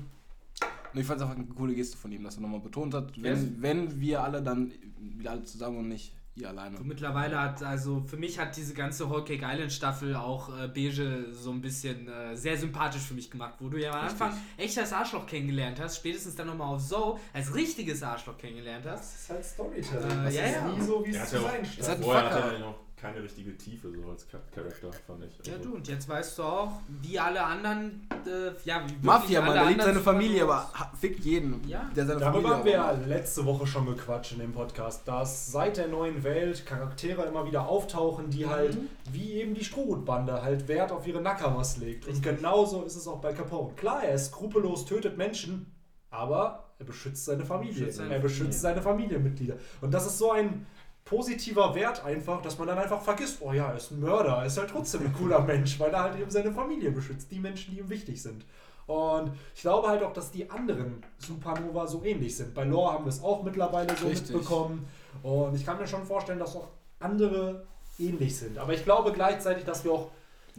und 0.94 1.00
ich 1.02 1.06
fand 1.06 1.20
es 1.20 1.24
einfach 1.28 1.36
eine 1.36 1.46
coole 1.48 1.76
Geste 1.76 1.98
von 1.98 2.10
ihm, 2.14 2.24
dass 2.24 2.36
er 2.38 2.42
nochmal 2.44 2.62
betont 2.62 2.94
hat, 2.94 3.18
Ja. 3.18 3.24
wenn, 3.24 3.62
wenn 3.62 4.00
wir 4.00 4.24
alle 4.24 4.42
dann 4.42 4.72
wieder 4.98 5.32
alle 5.32 5.44
zusammen 5.44 5.80
und 5.80 5.90
nicht 5.90 6.14
ihr 6.36 6.50
alleine. 6.50 6.78
So, 6.78 6.84
mittlerweile 6.84 7.40
hat, 7.40 7.64
also 7.64 8.04
für 8.06 8.18
mich 8.18 8.38
hat 8.40 8.56
diese 8.58 8.74
ganze 8.74 9.10
Whole 9.10 9.24
Cake 9.24 9.46
Island 9.46 9.72
Staffel 9.72 10.16
auch 10.16 10.50
äh, 10.50 10.68
Beige 10.68 11.28
so 11.32 11.52
ein 11.52 11.62
bisschen 11.62 12.08
äh, 12.08 12.36
sehr 12.36 12.58
sympathisch 12.58 13.04
für 13.04 13.14
mich 13.14 13.32
gemacht, 13.32 13.56
wo 13.60 13.70
du 13.70 13.82
ja 13.82 13.92
am 13.92 14.06
Richtig. 14.06 14.22
Anfang 14.22 14.42
echt 14.58 14.78
als 14.78 14.94
Arschloch 14.94 15.26
kennengelernt 15.26 15.80
hast, 15.80 15.98
spätestens 15.98 16.36
dann 16.36 16.48
nochmal 16.48 16.76
auf 16.76 16.86
Zoe 16.86 17.20
als 17.34 17.54
richtiges 17.56 18.04
Arschloch 18.04 18.38
kennengelernt 18.38 18.86
hast. 18.86 19.14
Das 19.14 19.22
ist 19.22 19.30
halt 19.30 19.46
Storytelling. 19.46 20.20
Äh, 20.20 20.24
das 20.26 20.36
ja, 20.36 20.44
ist 20.44 20.56
ja. 20.56 20.68
nie 20.68 20.82
so, 20.82 21.06
wie 21.06 21.12
es 21.12 21.30
zu 21.30 21.42
sein 21.42 21.62
Es 21.64 21.70
hat 21.80 21.86
scheint. 21.86 21.98
ein 21.98 22.04
Vorher 22.04 22.24
Fucker. 22.24 22.36
hat 22.36 22.52
er 22.52 22.54
ja 22.54 22.60
noch 22.60 22.85
keine 23.06 23.24
richtige 23.24 23.56
Tiefe 23.58 23.92
so 23.92 24.10
als 24.10 24.28
Cha- 24.28 24.40
Charakter, 24.54 24.92
fand 25.06 25.24
ich. 25.26 25.46
Ja, 25.48 25.54
Also, 25.54 25.70
du, 25.70 25.76
und 25.76 25.88
jetzt 25.88 26.10
weißt 26.10 26.38
du 26.40 26.44
auch, 26.44 26.72
wie 27.02 27.20
alle 27.20 27.44
anderen, 27.44 28.08
äh, 28.26 28.52
ja, 28.68 28.84
wie 28.88 29.06
Mafia, 29.06 29.42
Mann, 29.42 29.56
da 29.56 29.70
liebt 29.70 29.84
seine 29.84 30.00
Familie, 30.00 30.44
aber 30.44 30.72
fickt 31.00 31.20
jeden, 31.24 31.68
Ja. 31.68 31.90
der 31.96 32.06
seine 32.08 32.20
Darüber 32.20 32.50
haben 32.50 32.58
Familie 32.60 32.66
wir 32.66 32.72
ja 32.72 32.92
letzte 32.92 33.46
Woche 33.46 33.68
schon 33.68 33.86
gequatscht 33.86 34.32
in 34.34 34.40
dem 34.40 34.54
Podcast, 34.54 35.08
dass 35.08 35.52
seit 35.52 35.78
der 35.78 35.88
neuen 35.88 36.24
Welt 36.24 36.66
Charaktere 36.66 37.24
immer 37.26 37.46
wieder 37.46 37.68
auftauchen, 37.68 38.30
die 38.30 38.48
halt, 38.48 38.78
wie 39.12 39.34
eben 39.34 39.54
die 39.54 39.64
Strohhutbande, 39.64 40.42
halt 40.42 40.68
Wert 40.68 40.92
auf 40.92 41.06
ihre 41.06 41.22
Nakamas 41.22 41.78
legt. 41.78 42.06
Und 42.08 42.14
Richtig. 42.16 42.38
genauso 42.38 42.84
ist 42.84 42.96
es 42.96 43.08
auch 43.08 43.22
bei 43.22 43.34
Capone. 43.34 43.74
Klar, 43.76 44.04
er 44.04 44.16
ist 44.16 44.28
skrupellos, 44.28 44.86
tötet 44.86 45.18
Menschen, 45.18 45.72
aber 46.10 46.64
er 46.80 46.86
beschützt 46.86 47.26
seine 47.26 47.46
Familie. 47.46 47.74
Beschützt 47.74 47.98
seine 47.98 48.14
er 48.16 48.20
beschützt 48.20 48.62
seine 48.62 48.82
Familienmitglieder. 48.82 49.56
Und 49.82 49.94
das 49.94 50.06
ist 50.08 50.18
so 50.18 50.32
ein 50.32 50.66
positiver 51.06 51.76
Wert 51.76 52.04
einfach, 52.04 52.42
dass 52.42 52.58
man 52.58 52.68
dann 52.68 52.80
einfach 52.80 53.02
vergisst, 53.02 53.38
oh 53.40 53.54
ja, 53.54 53.70
er 53.70 53.78
ist 53.78 53.92
ein 53.92 54.00
Mörder, 54.00 54.38
er 54.38 54.46
ist 54.48 54.58
halt 54.58 54.72
trotzdem 54.72 55.02
ein 55.06 55.14
cooler 55.14 55.40
Mensch, 55.42 55.80
weil 55.80 55.94
er 55.94 56.02
halt 56.02 56.20
eben 56.20 56.32
seine 56.32 56.52
Familie 56.52 56.92
beschützt, 56.92 57.32
die 57.32 57.40
Menschen, 57.40 57.74
die 57.74 57.80
ihm 57.80 57.90
wichtig 57.90 58.22
sind. 58.22 58.44
Und 58.88 59.32
ich 59.56 59.62
glaube 59.62 59.88
halt 59.88 60.04
auch, 60.04 60.14
dass 60.14 60.32
die 60.32 60.50
anderen 60.50 61.04
Supernova 61.20 61.88
so 61.88 62.04
ähnlich 62.04 62.36
sind. 62.36 62.54
Bei 62.54 62.64
Lore 62.64 62.94
haben 62.94 63.06
wir 63.06 63.10
es 63.10 63.24
auch 63.24 63.44
mittlerweile 63.44 63.96
so 63.96 64.08
Richtig. 64.08 64.36
mitbekommen. 64.36 64.88
Und 65.24 65.56
ich 65.56 65.66
kann 65.66 65.78
mir 65.78 65.88
schon 65.88 66.06
vorstellen, 66.06 66.40
dass 66.40 66.56
auch 66.56 66.70
andere 67.00 67.66
ähnlich 67.98 68.36
sind. 68.38 68.58
Aber 68.58 68.74
ich 68.74 68.84
glaube 68.84 69.12
gleichzeitig, 69.12 69.64
dass 69.64 69.84
wir 69.84 69.92
auch 69.92 70.10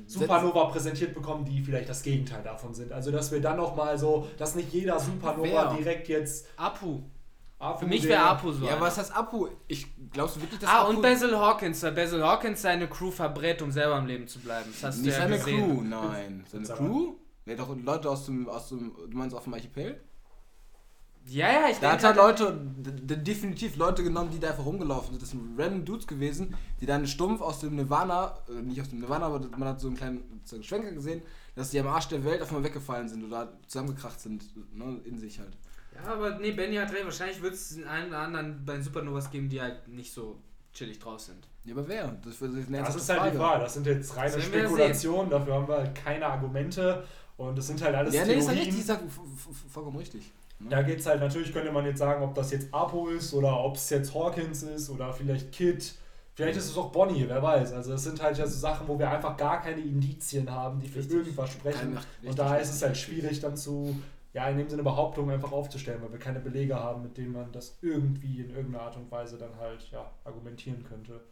Supernova 0.06 0.66
präsentiert 0.66 1.14
bekommen, 1.14 1.44
die 1.44 1.60
vielleicht 1.60 1.88
das 1.88 2.02
Gegenteil 2.02 2.42
davon 2.42 2.74
sind. 2.74 2.92
Also 2.92 3.10
dass 3.10 3.32
wir 3.32 3.40
dann 3.40 3.56
noch 3.56 3.74
mal 3.74 3.98
so, 3.98 4.28
dass 4.38 4.54
nicht 4.54 4.72
jeder 4.72 4.98
Supernova 4.98 5.70
Wer? 5.70 5.74
direkt 5.76 6.08
jetzt 6.08 6.46
Apu. 6.56 7.00
Apu, 7.66 7.78
Für 7.80 7.86
mich 7.86 8.02
wäre 8.04 8.22
Apu 8.22 8.52
so. 8.52 8.64
Ja, 8.64 8.72
einer. 8.72 8.80
was 8.80 8.98
heißt 8.98 9.14
Apu? 9.16 9.48
Ich 9.68 9.86
glaubst 10.12 10.36
du 10.36 10.40
wirklich, 10.40 10.60
dass 10.60 10.68
Ah, 10.70 10.82
Apu 10.82 10.90
und 10.90 11.02
Basil 11.02 11.36
Hawkins, 11.36 11.82
weil 11.82 11.92
Basil 11.92 12.22
Hawkins 12.22 12.62
seine 12.62 12.88
Crew 12.88 13.10
verbrät, 13.10 13.62
um 13.62 13.70
selber 13.70 13.96
am 13.96 14.06
Leben 14.06 14.26
zu 14.28 14.38
bleiben. 14.40 14.70
Das 14.72 14.82
hast 14.84 14.96
nicht 14.98 15.06
du 15.06 15.10
ja 15.12 15.18
seine 15.22 15.36
gesehen. 15.38 15.74
Crew, 15.76 15.82
nein. 15.82 16.44
Seine 16.50 16.64
Crew? 16.66 17.14
Ja, 17.46 17.54
doch 17.54 17.76
Leute 17.76 18.10
aus 18.10 18.26
dem, 18.26 18.48
aus 18.48 18.68
dem, 18.68 18.92
du 19.08 19.16
meinst 19.16 19.36
auf 19.36 19.44
dem 19.44 19.54
Archipel? 19.54 20.00
Ja, 21.28 21.48
ja, 21.52 21.68
ich 21.70 21.78
Da 21.78 21.92
hat 21.92 22.02
er 22.04 22.08
halt, 22.10 22.16
Leute, 22.38 22.52
definitiv 23.16 23.76
Leute 23.76 24.04
genommen, 24.04 24.30
die 24.30 24.38
da 24.38 24.50
einfach 24.50 24.64
rumgelaufen 24.64 25.10
sind. 25.10 25.22
Das 25.22 25.30
sind 25.30 25.58
random 25.58 25.84
Dudes 25.84 26.06
gewesen, 26.06 26.54
die 26.80 26.86
dann 26.86 27.04
stumpf 27.06 27.40
aus 27.40 27.58
dem 27.60 27.74
Nirvana, 27.74 28.38
äh, 28.48 28.62
nicht 28.62 28.80
aus 28.80 28.90
dem 28.90 29.00
Nirvana, 29.00 29.26
aber 29.26 29.40
man 29.56 29.68
hat 29.68 29.80
so 29.80 29.88
einen 29.88 29.96
kleinen 29.96 30.40
so 30.44 30.54
einen 30.54 30.62
Schwenker 30.62 30.92
gesehen, 30.92 31.22
dass 31.56 31.70
die 31.70 31.80
am 31.80 31.88
Arsch 31.88 32.06
der 32.08 32.24
Welt 32.24 32.42
auf 32.42 32.48
einmal 32.50 32.62
weggefallen 32.62 33.08
sind 33.08 33.24
oder 33.24 33.52
zusammengekracht 33.66 34.20
sind, 34.20 34.44
ne, 34.76 35.00
in 35.04 35.18
sich 35.18 35.40
halt. 35.40 35.56
Ja, 36.04 36.12
aber 36.12 36.38
nee, 36.38 36.52
Benny 36.52 36.76
hat 36.76 36.92
recht. 36.92 37.04
Wahrscheinlich 37.04 37.40
wird 37.42 37.54
es 37.54 37.78
einen 37.86 38.08
oder 38.08 38.18
anderen 38.18 38.64
bei 38.64 38.74
den 38.74 38.82
Supernovas 38.82 39.30
geben, 39.30 39.48
die 39.48 39.60
halt 39.60 39.88
nicht 39.88 40.12
so 40.12 40.36
chillig 40.72 40.98
draus 40.98 41.26
sind. 41.26 41.46
Ja, 41.64 41.74
aber 41.74 41.88
wer? 41.88 42.08
Das, 42.24 42.38
das, 42.38 42.50
ist 42.50 42.68
Das 42.68 42.74
ernsthafte 42.74 42.98
ist 43.00 43.20
halt 43.20 43.32
die 43.32 43.36
Frage. 43.38 43.62
Das 43.64 43.74
sind 43.74 43.86
jetzt 43.86 44.16
reine 44.16 44.32
Das 44.34 44.44
Spekulationen, 44.44 45.30
dafür 45.30 45.54
haben 45.54 45.68
wir 45.68 45.76
halt 45.76 45.94
keine 45.94 46.26
Argumente. 46.26 47.04
Und 47.36 47.58
es 47.58 47.66
sind 47.66 47.82
halt 47.82 47.94
alles 47.94 48.14
Ja, 48.14 48.24
nee, 48.24 48.34
ist 48.34 48.46
ja 48.46 48.52
Theorien. 48.52 48.58
richtig, 48.64 48.78
ich 48.80 48.86
sag 48.86 49.00
vollkommen 49.70 49.96
richtig. 49.98 50.32
Ne? 50.58 50.70
Da 50.70 50.82
geht 50.82 51.00
es 51.00 51.06
halt, 51.06 51.20
natürlich 51.20 51.52
könnte 51.52 51.70
man 51.70 51.84
jetzt 51.84 51.98
sagen, 51.98 52.22
ob 52.22 52.34
das 52.34 52.50
jetzt 52.50 52.72
Apo 52.72 53.08
ist 53.08 53.34
oder 53.34 53.58
ob 53.58 53.76
es 53.76 53.90
jetzt 53.90 54.14
Hawkins 54.14 54.62
ist 54.62 54.88
oder 54.88 55.12
vielleicht 55.12 55.52
Kid. 55.52 55.94
Vielleicht 56.34 56.58
ist 56.58 56.66
es 56.70 56.76
auch 56.76 56.92
Bonnie, 56.92 57.24
wer 57.28 57.42
weiß. 57.42 57.72
Also 57.72 57.94
es 57.94 58.04
sind 58.04 58.22
halt 58.22 58.36
ja 58.38 58.46
so 58.46 58.58
Sachen, 58.58 58.86
wo 58.88 58.98
wir 58.98 59.10
einfach 59.10 59.36
gar 59.36 59.60
keine 59.60 59.80
Indizien 59.80 60.50
haben, 60.50 60.80
die 60.80 60.86
für 60.88 60.98
Richtig. 60.98 61.16
irgendwas 61.16 61.50
sprechen. 61.50 61.96
Richtig, 61.96 62.30
Und 62.30 62.38
daher 62.38 62.60
ist 62.60 62.70
es 62.74 62.82
halt 62.82 62.96
schwierig 62.96 63.40
dann 63.40 63.56
zu, 63.56 63.98
ja, 64.36 64.50
in 64.50 64.58
dem 64.58 64.68
Sinne 64.68 64.82
Behauptungen 64.82 65.30
einfach 65.30 65.50
aufzustellen, 65.50 66.02
weil 66.02 66.12
wir 66.12 66.18
keine 66.18 66.40
Belege 66.40 66.74
haben, 66.74 67.02
mit 67.02 67.16
denen 67.16 67.32
man 67.32 67.50
das 67.52 67.78
irgendwie 67.80 68.42
in 68.42 68.50
irgendeiner 68.50 68.84
Art 68.84 68.96
und 68.98 69.10
Weise 69.10 69.38
dann 69.38 69.56
halt, 69.58 69.90
ja, 69.90 70.10
argumentieren 70.24 70.84
könnte. 70.84 71.22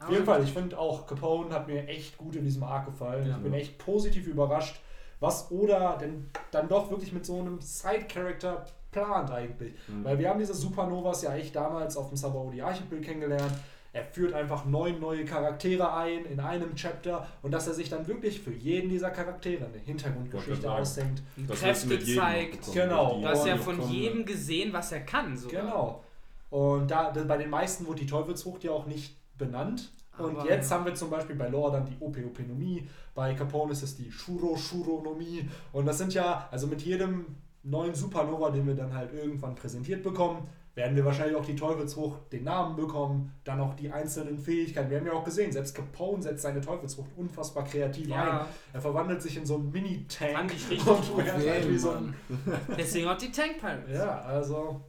Auf 0.00 0.10
jeden 0.10 0.24
Fall, 0.24 0.42
ich 0.42 0.50
finde 0.50 0.78
auch 0.78 1.06
Capone 1.06 1.54
hat 1.54 1.68
mir 1.68 1.86
echt 1.86 2.16
gut 2.16 2.34
in 2.36 2.44
diesem 2.44 2.62
Arc 2.62 2.86
gefallen. 2.86 3.28
Ja. 3.28 3.36
ich 3.36 3.42
bin 3.42 3.52
echt 3.52 3.76
positiv 3.76 4.26
überrascht, 4.26 4.80
was 5.20 5.50
Oda 5.50 5.98
denn 5.98 6.30
dann 6.52 6.66
doch 6.66 6.90
wirklich 6.90 7.12
mit 7.12 7.26
so 7.26 7.38
einem 7.38 7.60
Side-Character 7.60 8.64
plant 8.90 9.30
eigentlich. 9.30 9.74
Mhm. 9.86 10.02
Weil 10.02 10.18
wir 10.18 10.30
haben 10.30 10.38
diese 10.38 10.54
Supernovas 10.54 11.20
ja 11.20 11.34
echt 11.34 11.54
damals 11.54 11.98
auf 11.98 12.08
dem 12.08 12.16
Sabaody 12.16 12.62
Archipel 12.62 13.02
kennengelernt. 13.02 13.52
Er 13.94 14.04
führt 14.04 14.34
einfach 14.34 14.64
neun 14.64 14.98
neue 14.98 15.24
Charaktere 15.24 15.94
ein 15.94 16.24
in 16.24 16.40
einem 16.40 16.74
Chapter 16.74 17.28
und 17.42 17.52
dass 17.52 17.68
er 17.68 17.74
sich 17.74 17.88
dann 17.88 18.06
wirklich 18.08 18.40
für 18.40 18.52
jeden 18.52 18.90
dieser 18.90 19.10
Charaktere 19.10 19.66
eine 19.66 19.78
Hintergrundgeschichte 19.78 20.70
ausdenkt. 20.70 21.22
Und 21.36 21.48
Das 21.48 21.60
Kräfte 21.60 22.00
zeigt. 22.00 22.72
Genau. 22.72 23.20
ja 23.20 23.56
die 23.56 23.62
von 23.62 23.80
jedem 23.88 24.26
gesehen, 24.26 24.72
was 24.72 24.90
er 24.90 25.00
kann. 25.00 25.36
Sogar. 25.36 25.62
Genau. 25.62 26.04
Und 26.50 26.90
da, 26.90 27.12
da 27.12 27.22
bei 27.22 27.36
den 27.36 27.50
meisten 27.50 27.86
wurde 27.86 28.00
die 28.00 28.06
Teufelsfrucht 28.06 28.64
ja 28.64 28.72
auch 28.72 28.86
nicht 28.86 29.16
benannt. 29.38 29.92
Und 30.18 30.38
Aber, 30.38 30.50
jetzt 30.50 30.70
ja. 30.70 30.76
haben 30.76 30.86
wir 30.86 30.94
zum 30.94 31.10
Beispiel 31.10 31.36
bei 31.36 31.48
Lore 31.48 31.72
dann 31.72 31.86
die 31.86 31.96
Opeopenomie, 32.00 32.88
bei 33.14 33.34
Capone 33.34 33.72
ist 33.72 33.82
es 33.82 33.96
die 33.96 34.10
Shuro-Shuronomie. 34.10 35.48
Und 35.72 35.86
das 35.86 35.98
sind 35.98 36.14
ja, 36.14 36.48
also 36.50 36.66
mit 36.66 36.82
jedem 36.82 37.26
neuen 37.62 37.94
Supernova, 37.94 38.50
den 38.50 38.66
wir 38.66 38.74
dann 38.74 38.92
halt 38.92 39.12
irgendwann 39.12 39.54
präsentiert 39.54 40.02
bekommen, 40.02 40.46
werden 40.74 40.96
wir 40.96 41.04
wahrscheinlich 41.04 41.36
auch 41.36 41.44
die 41.44 41.54
Teufelsfrucht 41.54 42.32
den 42.32 42.44
Namen 42.44 42.74
bekommen, 42.76 43.32
dann 43.44 43.60
auch 43.60 43.74
die 43.74 43.90
einzelnen 43.90 44.38
Fähigkeiten. 44.38 44.90
Wir 44.90 44.98
haben 44.98 45.06
ja 45.06 45.12
auch 45.12 45.24
gesehen, 45.24 45.52
selbst 45.52 45.74
Capone 45.74 46.22
setzt 46.22 46.42
seine 46.42 46.60
Teufelsfrucht 46.60 47.10
unfassbar 47.16 47.64
kreativ 47.64 48.06
ein. 48.06 48.10
Ja, 48.10 48.48
Er 48.72 48.80
verwandelt 48.80 49.22
sich 49.22 49.36
in 49.36 49.46
so 49.46 49.54
einen 49.56 49.70
Mini-Tank. 49.70 50.32
Fand 50.32 50.52
ich 50.52 50.70
richtig 50.70 50.86
und 50.88 51.04
fährt 51.04 51.48
halt 51.48 51.70
wie 51.70 51.78
so 51.78 51.90
ein 51.92 52.14
deswegen 52.78 53.08
auch 53.08 53.16
die 53.18 53.30
Tank 53.30 53.58
Pirates. 53.60 53.92
ja, 53.96 54.20
also 54.22 54.80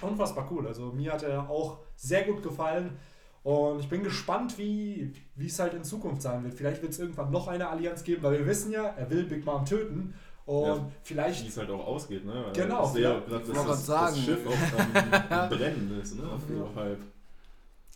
unfassbar 0.00 0.48
cool. 0.50 0.66
Also 0.66 0.92
mir 0.92 1.12
hat 1.12 1.22
er 1.22 1.48
auch 1.50 1.78
sehr 1.96 2.22
gut 2.24 2.42
gefallen. 2.42 2.96
Und 3.42 3.80
ich 3.80 3.88
bin 3.88 4.02
gespannt, 4.02 4.58
wie 4.58 5.12
wie 5.36 5.46
es 5.46 5.58
halt 5.58 5.72
in 5.74 5.84
Zukunft 5.84 6.22
sein 6.22 6.42
wird. 6.44 6.54
Vielleicht 6.54 6.82
wird 6.82 6.92
es 6.92 6.98
irgendwann 6.98 7.30
noch 7.30 7.48
eine 7.48 7.68
Allianz 7.68 8.02
geben, 8.02 8.22
weil 8.22 8.38
wir 8.38 8.46
wissen 8.46 8.72
ja, 8.72 8.84
er 8.84 9.08
will 9.10 9.24
Big 9.24 9.44
Mom 9.44 9.64
töten. 9.64 10.14
Und 10.48 10.64
Ja, 10.66 10.76
Wie 10.76 10.80
vielleicht, 11.02 11.46
es 11.48 11.56
halt 11.58 11.70
auch 11.70 11.86
ausgeht, 11.86 12.24
ne? 12.24 12.44
Genau, 12.54 12.84
Ich 12.86 12.90
sehe 12.92 13.02
ja 13.02 13.18
Ich 13.18 13.24
dass 13.32 13.48
das, 13.48 13.66
das 13.66 13.86
sagen. 13.86 14.16
Schiff 14.16 14.38
auch 14.46 15.30
am 15.30 15.48
Brennen 15.50 16.00
ist, 16.00 16.16
ne? 16.16 16.22
Auf 16.26 16.42
Ja. 16.48 16.74
halb. 16.82 16.98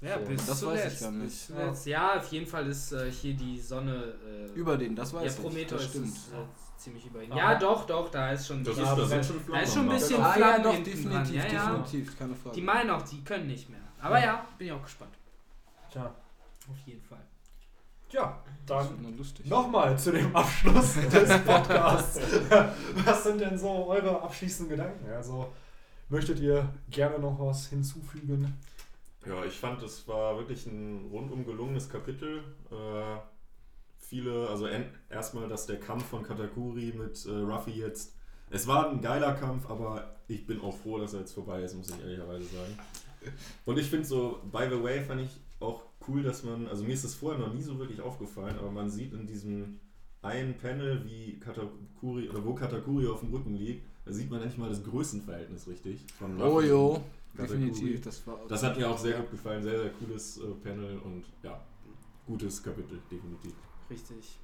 Ja, 0.03 0.19
So, 0.19 0.25
bis 0.27 0.47
das 0.47 0.59
zuletzt. 0.61 0.85
weiß 0.85 0.93
ich 0.95 1.01
gar 1.01 1.11
nicht. 1.13 1.25
Bis 1.25 1.47
zuletzt. 1.47 1.87
Ja, 1.87 2.17
auf 2.19 2.27
jeden 2.33 2.47
Fall 2.47 2.67
ist 2.67 2.93
äh, 2.93 3.11
hier 3.11 3.35
die 3.35 3.59
Sonne. 3.59 4.15
Äh, 4.27 4.53
Über 4.53 4.77
den, 4.77 4.95
das 4.95 5.15
weiß 5.15 5.25
ja, 5.25 5.31
ich. 5.31 5.41
Prometheus 5.41 5.81
das 5.81 5.91
stimmt. 5.91 6.09
ist 6.09 6.29
äh, 6.33 6.37
ziemlich 6.77 7.07
über 7.07 7.23
ihn. 7.23 7.33
Aha. 7.33 7.39
Ja, 7.39 7.55
doch, 7.59 7.87
doch, 7.87 8.11
da 8.11 8.33
ist 8.33 8.47
schon. 8.47 8.63
Das 8.65 8.77
ist, 8.77 8.85
da 8.85 9.05
sind 9.07 9.25
schon 9.25 9.37
da 9.51 9.61
ist 9.61 9.73
schon 9.75 9.89
ein 9.89 9.95
bisschen. 9.95 10.21
Ah, 10.23 10.39
ja, 10.39 10.59
doch, 10.59 10.75
definitiv, 10.83 11.35
ja, 11.35 11.47
ja. 11.47 11.71
definitiv, 11.71 12.19
keine 12.19 12.35
Frage. 12.35 12.55
Die 12.57 12.63
meinen 12.63 12.91
auch, 12.91 13.03
die 13.03 13.23
können 13.25 13.47
nicht 13.47 13.71
mehr. 13.71 13.81
Aber 14.01 14.21
ja, 14.21 14.45
bin 14.59 14.67
ich 14.67 14.73
auch 14.75 14.83
gespannt. 14.83 15.15
tja, 15.91 16.13
Auf 16.69 16.79
jeden 16.87 17.01
Fall. 17.03 17.25
Ja, 18.13 18.43
dann 18.67 19.17
nochmal 19.45 19.99
zu 19.99 20.13
dem 20.13 20.35
Abschluss 20.35 20.95
des 21.13 21.43
Podcasts. 21.43 22.21
Was 23.05 23.25
sind 23.25 23.41
denn 23.41 23.59
so 23.59 23.87
eure 23.89 24.23
abschließenden 24.23 24.77
Gedanken? 24.77 25.11
Also 25.11 25.53
möchtet 26.09 26.41
ihr 26.41 26.69
gerne 26.91 27.19
noch 27.19 27.39
was 27.41 27.67
hinzufügen? 27.69 28.57
Ja, 29.27 29.45
ich 29.45 29.55
fand, 29.55 29.83
es 29.83 30.07
war 30.09 30.37
wirklich 30.37 30.67
ein 30.67 31.09
rundum 31.11 31.45
gelungenes 31.45 31.89
Kapitel. 31.89 32.39
Äh, 32.71 33.19
viele, 33.99 34.49
also 34.49 34.69
erstmal, 35.09 35.49
dass 35.49 35.67
der 35.67 35.79
Kampf 35.79 36.07
von 36.07 36.23
Katakuri 36.23 36.93
mit 36.97 37.25
äh, 37.27 37.31
Ruffy 37.31 37.73
jetzt. 37.73 38.15
Es 38.51 38.67
war 38.67 38.91
ein 38.91 39.01
geiler 39.01 39.33
Kampf, 39.35 39.71
aber 39.71 40.17
ich 40.29 40.47
bin 40.47 40.61
auch 40.61 40.77
froh, 40.77 40.99
dass 40.99 41.15
er 41.15 41.21
jetzt 41.21 41.33
vorbei 41.33 41.63
ist, 41.63 41.75
muss 41.75 41.91
ich 41.91 42.01
ehrlicherweise 42.01 42.45
sagen. 42.45 42.79
Und 43.65 43.79
ich 43.79 43.89
finde 43.89 44.05
so, 44.05 44.41
by 44.51 44.67
the 44.69 44.83
way, 44.83 45.01
fand 45.01 45.23
ich 45.23 45.31
auch 45.63 45.83
cool, 46.09 46.23
dass 46.23 46.43
man, 46.43 46.67
also 46.67 46.85
mir 46.85 46.93
ist 46.95 47.05
es 47.05 47.15
vorher 47.15 47.41
noch 47.41 47.53
nie 47.55 47.63
so 47.63 47.79
wirklich 47.79 48.01
aufgefallen, 48.01 48.59
aber 48.59 48.71
man 48.71 48.91
sieht 48.91 49.13
in 49.13 49.27
diesem 49.27 49.79
einen 50.23 50.57
Panel, 50.57 51.05
wie 51.05 51.39
Katakuri, 51.41 52.29
oder 52.29 52.45
wo 52.45 52.55
Katakuri 52.55 53.07
auf 53.09 53.21
dem 53.21 53.33
Rücken 53.33 53.55
liegt, 53.55 53.87
da 54.05 54.13
sieht 54.13 54.31
man 54.31 54.41
endlich 54.41 54.59
mal 54.59 54.69
das 54.69 54.83
Größenverhältnis 54.85 55.67
richtig. 55.69 56.01
Von 56.19 56.41
Oh 56.41 56.61
jo, 56.61 57.03
Katakuri. 57.37 57.59
definitiv. 57.59 58.01
Das, 58.03 58.27
war 58.27 58.39
Das 58.49 58.63
hat 58.63 58.77
mir 58.77 58.89
auch 58.89 58.99
sehr 58.99 59.19
gut 59.19 59.31
gefallen, 59.33 59.63
sehr, 59.63 59.81
sehr 59.81 59.91
cooles 59.91 60.39
äh, 60.39 60.47
Panel 60.63 60.99
und 60.99 61.25
ja, 61.43 61.61
gutes 62.27 62.63
Kapitel, 62.63 62.99
definitiv. 63.11 63.55
Richtig. 63.91 64.39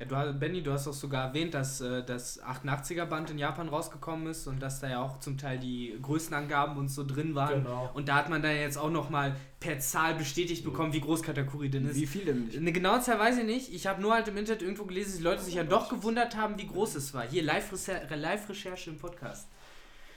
Ja, 0.00 0.06
du, 0.06 0.16
hast- 0.16 0.38
Benny, 0.38 0.62
du 0.62 0.72
hast 0.72 0.86
auch 0.86 0.92
sogar 0.92 1.26
erwähnt, 1.28 1.54
dass 1.54 1.80
äh, 1.80 2.04
das 2.04 2.40
88er-Band 2.40 3.30
in 3.30 3.38
Japan 3.38 3.68
rausgekommen 3.68 4.28
ist 4.28 4.46
und 4.46 4.60
dass 4.62 4.78
da 4.80 4.88
ja 4.88 5.02
auch 5.02 5.18
zum 5.18 5.36
Teil 5.36 5.58
die 5.58 5.98
Größenangaben 6.00 6.76
und 6.78 6.88
so 6.88 7.04
drin 7.04 7.34
waren. 7.34 7.64
Genau. 7.64 7.90
Und 7.94 8.08
da 8.08 8.14
hat 8.14 8.28
man 8.30 8.40
dann 8.40 8.54
jetzt 8.54 8.78
auch 8.78 8.90
nochmal 8.90 9.34
per 9.58 9.80
Zahl 9.80 10.14
bestätigt 10.14 10.64
bekommen, 10.64 10.92
wie 10.92 11.00
groß 11.00 11.22
Katakuri 11.22 11.68
denn 11.68 11.88
ist. 11.88 11.96
Wie 11.96 12.06
viel 12.06 12.24
denn 12.26 12.44
nicht? 12.44 12.56
Eine 12.56 12.70
genaue 12.70 13.00
Zahl 13.00 13.18
weiß 13.18 13.38
ich 13.38 13.44
nicht. 13.44 13.74
Ich 13.74 13.88
habe 13.88 14.00
nur 14.00 14.12
halt 14.14 14.28
im 14.28 14.36
Internet 14.36 14.62
irgendwo 14.62 14.84
gelesen, 14.84 15.08
dass 15.10 15.16
die 15.18 15.24
Leute 15.24 15.42
sich 15.42 15.54
ja 15.54 15.64
doch 15.64 15.88
gewundert 15.88 16.36
haben, 16.36 16.56
wie 16.58 16.68
groß 16.68 16.94
es 16.94 17.12
war. 17.12 17.24
Hier 17.26 17.42
Live-Recher- 17.42 18.14
Live-Recherche 18.14 18.90
im 18.90 18.98
Podcast. 18.98 19.48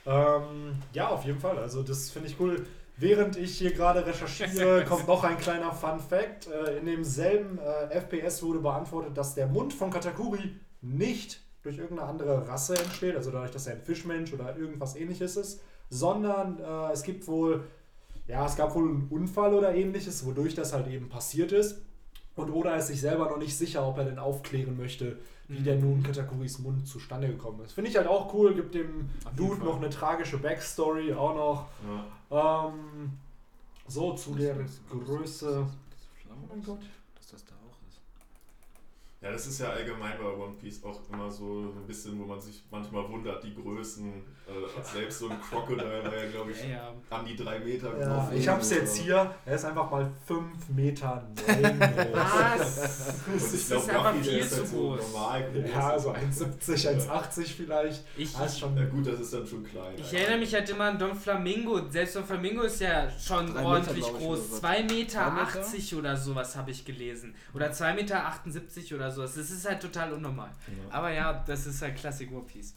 Ähm, 0.06 0.76
ja, 0.92 1.08
auf 1.08 1.24
jeden 1.24 1.40
Fall. 1.40 1.58
Also 1.58 1.82
das 1.82 2.10
finde 2.10 2.28
ich 2.28 2.38
cool. 2.38 2.66
Während 2.96 3.36
ich 3.36 3.58
hier 3.58 3.72
gerade 3.72 4.04
recherchiere, 4.06 4.84
kommt 4.88 5.08
noch 5.08 5.24
ein 5.24 5.38
kleiner 5.38 5.72
Fun 5.72 5.98
Fact. 5.98 6.46
Äh, 6.46 6.78
in 6.78 6.86
demselben 6.86 7.58
äh, 7.58 8.00
FPS 8.00 8.42
wurde 8.42 8.60
beantwortet, 8.60 9.16
dass 9.16 9.34
der 9.34 9.46
Mund 9.46 9.72
von 9.72 9.90
Katakuri 9.90 10.56
nicht 10.82 11.40
durch 11.62 11.78
irgendeine 11.78 12.08
andere 12.08 12.48
Rasse 12.48 12.76
entsteht, 12.76 13.16
also 13.16 13.30
dadurch, 13.30 13.52
dass 13.52 13.66
er 13.66 13.74
ein 13.74 13.82
Fischmensch 13.82 14.32
oder 14.32 14.56
irgendwas 14.56 14.96
ähnliches 14.96 15.36
ist, 15.36 15.62
sondern 15.90 16.58
äh, 16.58 16.92
es 16.92 17.02
gibt 17.02 17.26
wohl, 17.28 17.64
ja, 18.26 18.44
es 18.46 18.56
gab 18.56 18.74
wohl 18.74 18.88
einen 18.88 19.08
Unfall 19.10 19.54
oder 19.54 19.74
ähnliches, 19.74 20.26
wodurch 20.26 20.54
das 20.54 20.72
halt 20.72 20.88
eben 20.88 21.08
passiert 21.08 21.52
ist. 21.52 21.82
Und 22.34 22.50
Oda 22.50 22.76
ist 22.76 22.88
sich 22.88 23.00
selber 23.00 23.28
noch 23.28 23.38
nicht 23.38 23.56
sicher, 23.56 23.86
ob 23.86 23.98
er 23.98 24.04
denn 24.04 24.18
aufklären 24.18 24.76
möchte, 24.76 25.18
wie 25.48 25.58
Mhm. 25.60 25.64
denn 25.64 25.80
nun 25.80 26.02
Katakuris 26.02 26.58
Mund 26.60 26.86
zustande 26.86 27.28
gekommen 27.28 27.60
ist. 27.64 27.72
Finde 27.72 27.90
ich 27.90 27.96
halt 27.96 28.06
auch 28.06 28.32
cool, 28.34 28.54
gibt 28.54 28.74
dem 28.74 29.08
Dude 29.36 29.56
Fall. 29.56 29.64
noch 29.66 29.76
eine 29.76 29.90
tragische 29.90 30.38
Backstory 30.38 31.12
auch 31.12 31.34
noch. 31.34 31.66
Ja. 32.30 32.68
Ähm, 32.68 33.10
so 33.88 34.14
zu 34.14 34.34
der 34.34 34.56
Größe. 34.88 35.66
Oh 36.30 36.46
mein 36.48 36.62
Gott. 36.62 36.80
Dass 37.16 37.28
das 37.28 37.44
da 37.44 37.54
auch 37.68 37.76
ist. 37.88 38.00
Ja, 39.20 39.30
das 39.32 39.46
ist 39.46 39.58
ja 39.60 39.68
allgemein 39.70 40.16
bei 40.18 40.24
One 40.32 40.54
Piece 40.60 40.82
auch 40.84 41.00
immer 41.12 41.30
so 41.30 41.72
ein 41.76 41.86
bisschen, 41.86 42.18
wo 42.18 42.24
man 42.24 42.40
sich 42.40 42.62
manchmal 42.70 43.08
wundert, 43.08 43.44
die 43.44 43.54
Größen. 43.54 44.22
Äh, 44.52 44.82
selbst 44.84 45.18
so 45.18 45.28
ein 45.28 45.40
Crocodile 45.40 46.04
war 46.04 46.16
ja, 46.16 46.30
glaube 46.30 46.50
ich, 46.52 46.62
Ja, 46.62 46.68
ja. 46.68 46.92
an 47.10 47.24
die 47.24 47.36
drei 47.36 47.58
Meter 47.58 47.98
Ja, 47.98 48.30
ich 48.34 48.46
hab's 48.48 48.70
oder 48.70 48.80
jetzt 48.80 48.96
so. 48.96 49.02
hier. 49.02 49.34
Er 49.46 49.54
ist 49.54 49.64
einfach 49.64 49.90
mal 49.90 50.10
5 50.26 50.68
Meter 50.70 51.26
neun 51.46 51.62
groß. 51.80 52.12
Was? 52.12 52.98
Und 53.26 53.34
Das 53.34 53.54
ich 53.54 53.66
glaube, 53.66 53.82
ist 53.82 53.90
einfach 53.90 54.14
Ruffy, 54.14 54.22
der 54.22 54.32
viel 54.32 54.38
ist 54.40 54.50
zu 54.50 54.56
halt 54.58 54.68
so 54.68 54.76
groß. 54.76 55.12
normal 55.12 55.50
groß. 55.52 55.70
Ja, 55.72 55.98
so 55.98 56.10
1,70, 56.12 57.08
1,80 57.08 57.44
vielleicht. 57.56 58.04
Ich, 58.16 58.32
Das 58.32 58.52
ist 58.52 58.58
schon 58.60 58.76
Ja 58.76 58.84
gut, 58.84 59.06
das 59.06 59.20
ist 59.20 59.32
dann 59.32 59.46
schon 59.46 59.64
klein. 59.64 59.94
Ich 59.96 60.12
erinnere 60.14 60.38
mich 60.38 60.54
halt 60.54 60.68
immer 60.70 60.84
an 60.84 60.98
Don 60.98 61.14
Flamingo. 61.14 61.88
Selbst 61.90 62.16
Don 62.16 62.24
Flamingo 62.24 62.62
ist 62.62 62.80
ja 62.80 63.08
schon 63.10 63.46
Drei 63.46 63.54
Meter, 63.54 63.64
ordentlich 63.66 64.06
ich, 64.06 64.12
groß. 64.12 64.38
oder 64.38 64.58
so. 64.60 64.66
2,80 64.66 64.82
Meter 64.82 65.30
Meter? 65.30 65.42
80 65.42 65.94
oder 65.96 66.16
sowas 66.16 66.56
habe 66.56 66.70
ich 66.70 66.84
gelesen. 66.84 67.34
Oder 67.54 67.70
2,78 67.70 67.94
Meter 67.94 68.96
oder 68.96 69.10
sowas. 69.10 69.34
Das 69.34 69.50
ist 69.50 69.68
halt 69.68 69.80
total 69.80 70.12
unnormal. 70.12 70.50
Ja. 70.68 70.94
Aber 70.96 71.10
ja, 71.10 71.42
das 71.46 71.66
ist 71.66 71.80
halt 71.82 71.96
Classic 71.96 72.30
One 72.30 72.44
Piece. 72.44 72.74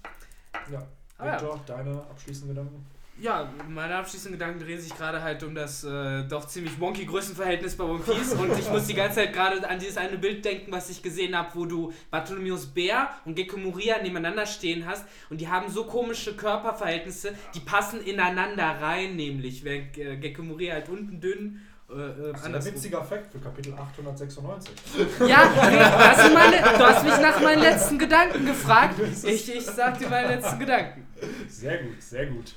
Ja. 0.72 0.86
Ah, 1.18 1.26
ja. 1.28 1.34
Victor, 1.34 1.60
deine 1.66 1.92
abschließenden 2.10 2.56
Gedanken? 2.56 2.86
Ja, 3.18 3.50
meine 3.70 3.96
abschließenden 3.96 4.38
Gedanken 4.38 4.60
drehen 4.60 4.80
sich 4.80 4.94
gerade 4.94 5.24
halt 5.24 5.42
um 5.44 5.56
das 5.56 5.86
äh, 5.86 6.24
doch 6.28 6.46
ziemlich 6.48 6.78
wonky 6.82 7.06
Größenverhältnis 7.06 7.78
bei 7.78 7.86
One 7.86 8.04
Piece 8.04 8.34
und 8.34 8.60
ich 8.60 8.70
muss 8.70 8.88
die 8.88 8.94
ganze 8.94 9.16
Zeit 9.22 9.32
gerade 9.32 9.68
an 9.70 9.80
dieses 9.80 9.96
eine 9.96 10.18
Bild 10.18 10.44
denken, 10.44 10.70
was 10.74 10.90
ich 10.90 11.02
gesehen 11.02 11.34
habe, 11.38 11.48
wo 11.54 11.66
du 11.66 11.94
Bartholomeus 12.12 12.66
Bär 12.66 13.08
und 13.24 13.36
Gekko 13.36 13.56
Moria 13.56 14.02
nebeneinander 14.02 14.46
stehen 14.46 14.86
hast 14.86 15.06
und 15.30 15.40
die 15.40 15.48
haben 15.48 15.70
so 15.70 15.86
komische 15.86 16.36
Körperverhältnisse, 16.36 17.34
die 17.54 17.62
passen 17.62 18.02
ineinander 18.04 18.82
rein, 18.82 19.16
nämlich 19.16 19.64
während 19.64 19.98
äh, 19.98 20.18
Gekko 20.18 20.44
Moria 20.44 20.74
halt 20.74 20.90
unten 20.90 21.22
dünn 21.22 21.62
äh, 21.90 21.94
äh, 21.94 22.32
Das 22.34 22.42
ist 22.42 22.46
ein 22.48 22.66
witziger 22.66 23.04
Fakt 23.04 23.32
für 23.32 23.40
Kapitel 23.40 23.74
896. 23.74 24.74
Ja, 25.20 25.46
du, 25.46 25.60
hast 25.62 26.34
meine, 26.34 26.58
du 26.58 26.84
hast 26.84 27.04
mich 27.04 27.18
nach 27.22 27.40
meinen 27.40 27.62
letzten 27.62 27.98
Gedanken 27.98 28.46
gefragt. 28.46 28.96
Ich, 29.26 29.56
ich 29.56 29.66
sag 29.66 29.98
dir 30.00 30.10
meine 30.10 30.36
letzten 30.36 30.60
Gedanken. 30.60 31.05
Sehr 31.48 31.84
gut, 31.84 32.02
sehr 32.02 32.28
gut. 32.28 32.56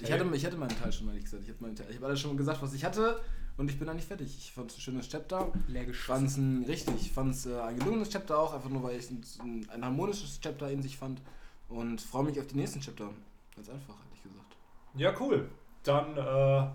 Ich 0.00 0.12
hatte, 0.12 0.24
ich 0.32 0.46
hatte 0.46 0.56
meinen 0.56 0.78
Teil 0.78 0.92
schon, 0.92 1.08
ehrlich 1.08 1.24
gesagt. 1.24 1.42
Ich 1.42 1.48
habe 1.50 1.62
meinen 1.62 1.74
Teil- 1.76 1.86
ich 1.90 1.96
habe 1.96 2.06
alles 2.06 2.20
schon 2.20 2.36
gesagt, 2.36 2.62
was 2.62 2.72
ich 2.72 2.84
hatte 2.84 3.20
und 3.56 3.68
ich 3.70 3.78
bin 3.78 3.86
da 3.88 3.94
nicht 3.94 4.06
fertig. 4.06 4.36
Ich 4.38 4.52
fand 4.52 4.70
es 4.70 4.76
ein 4.76 4.80
schönes 4.80 5.08
Chapter. 5.08 5.50
Leer 5.66 5.88
Ich 5.88 5.96
fand 5.96 6.28
es 6.28 6.36
ein, 6.36 6.64
richtig, 6.68 6.94
ich 7.00 7.12
fand 7.12 7.34
es 7.34 7.46
äh, 7.46 7.58
ein 7.60 7.78
gelungenes 7.78 8.10
Chapter 8.10 8.38
auch, 8.38 8.54
einfach 8.54 8.70
nur 8.70 8.82
weil 8.84 8.96
ich 8.96 9.10
es 9.10 9.38
ein, 9.40 9.68
ein 9.72 9.84
harmonisches 9.84 10.38
Chapter 10.40 10.70
in 10.70 10.82
sich 10.82 10.96
fand 10.96 11.20
und 11.68 12.00
freue 12.00 12.24
mich 12.24 12.38
auf 12.38 12.46
die 12.46 12.56
nächsten 12.56 12.80
Chapter. 12.80 13.10
Ganz 13.56 13.68
einfach, 13.68 13.94
ehrlich 14.06 14.22
gesagt. 14.22 14.56
Ja, 14.94 15.14
cool. 15.20 15.48
Dann 15.82 16.16
äh, 16.16 16.70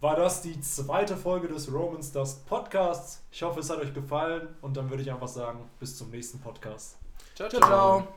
war 0.00 0.16
das 0.16 0.42
die 0.42 0.60
zweite 0.60 1.16
Folge 1.16 1.48
des 1.48 1.72
Romans 1.72 2.12
Dust 2.12 2.44
Podcasts. 2.46 3.22
Ich 3.30 3.42
hoffe, 3.42 3.60
es 3.60 3.70
hat 3.70 3.78
euch 3.78 3.94
gefallen 3.94 4.48
und 4.60 4.76
dann 4.76 4.90
würde 4.90 5.02
ich 5.02 5.10
einfach 5.10 5.28
sagen, 5.28 5.60
bis 5.80 5.96
zum 5.96 6.10
nächsten 6.10 6.38
Podcast. 6.40 6.98
ciao. 7.34 7.48
ciao. 7.48 8.08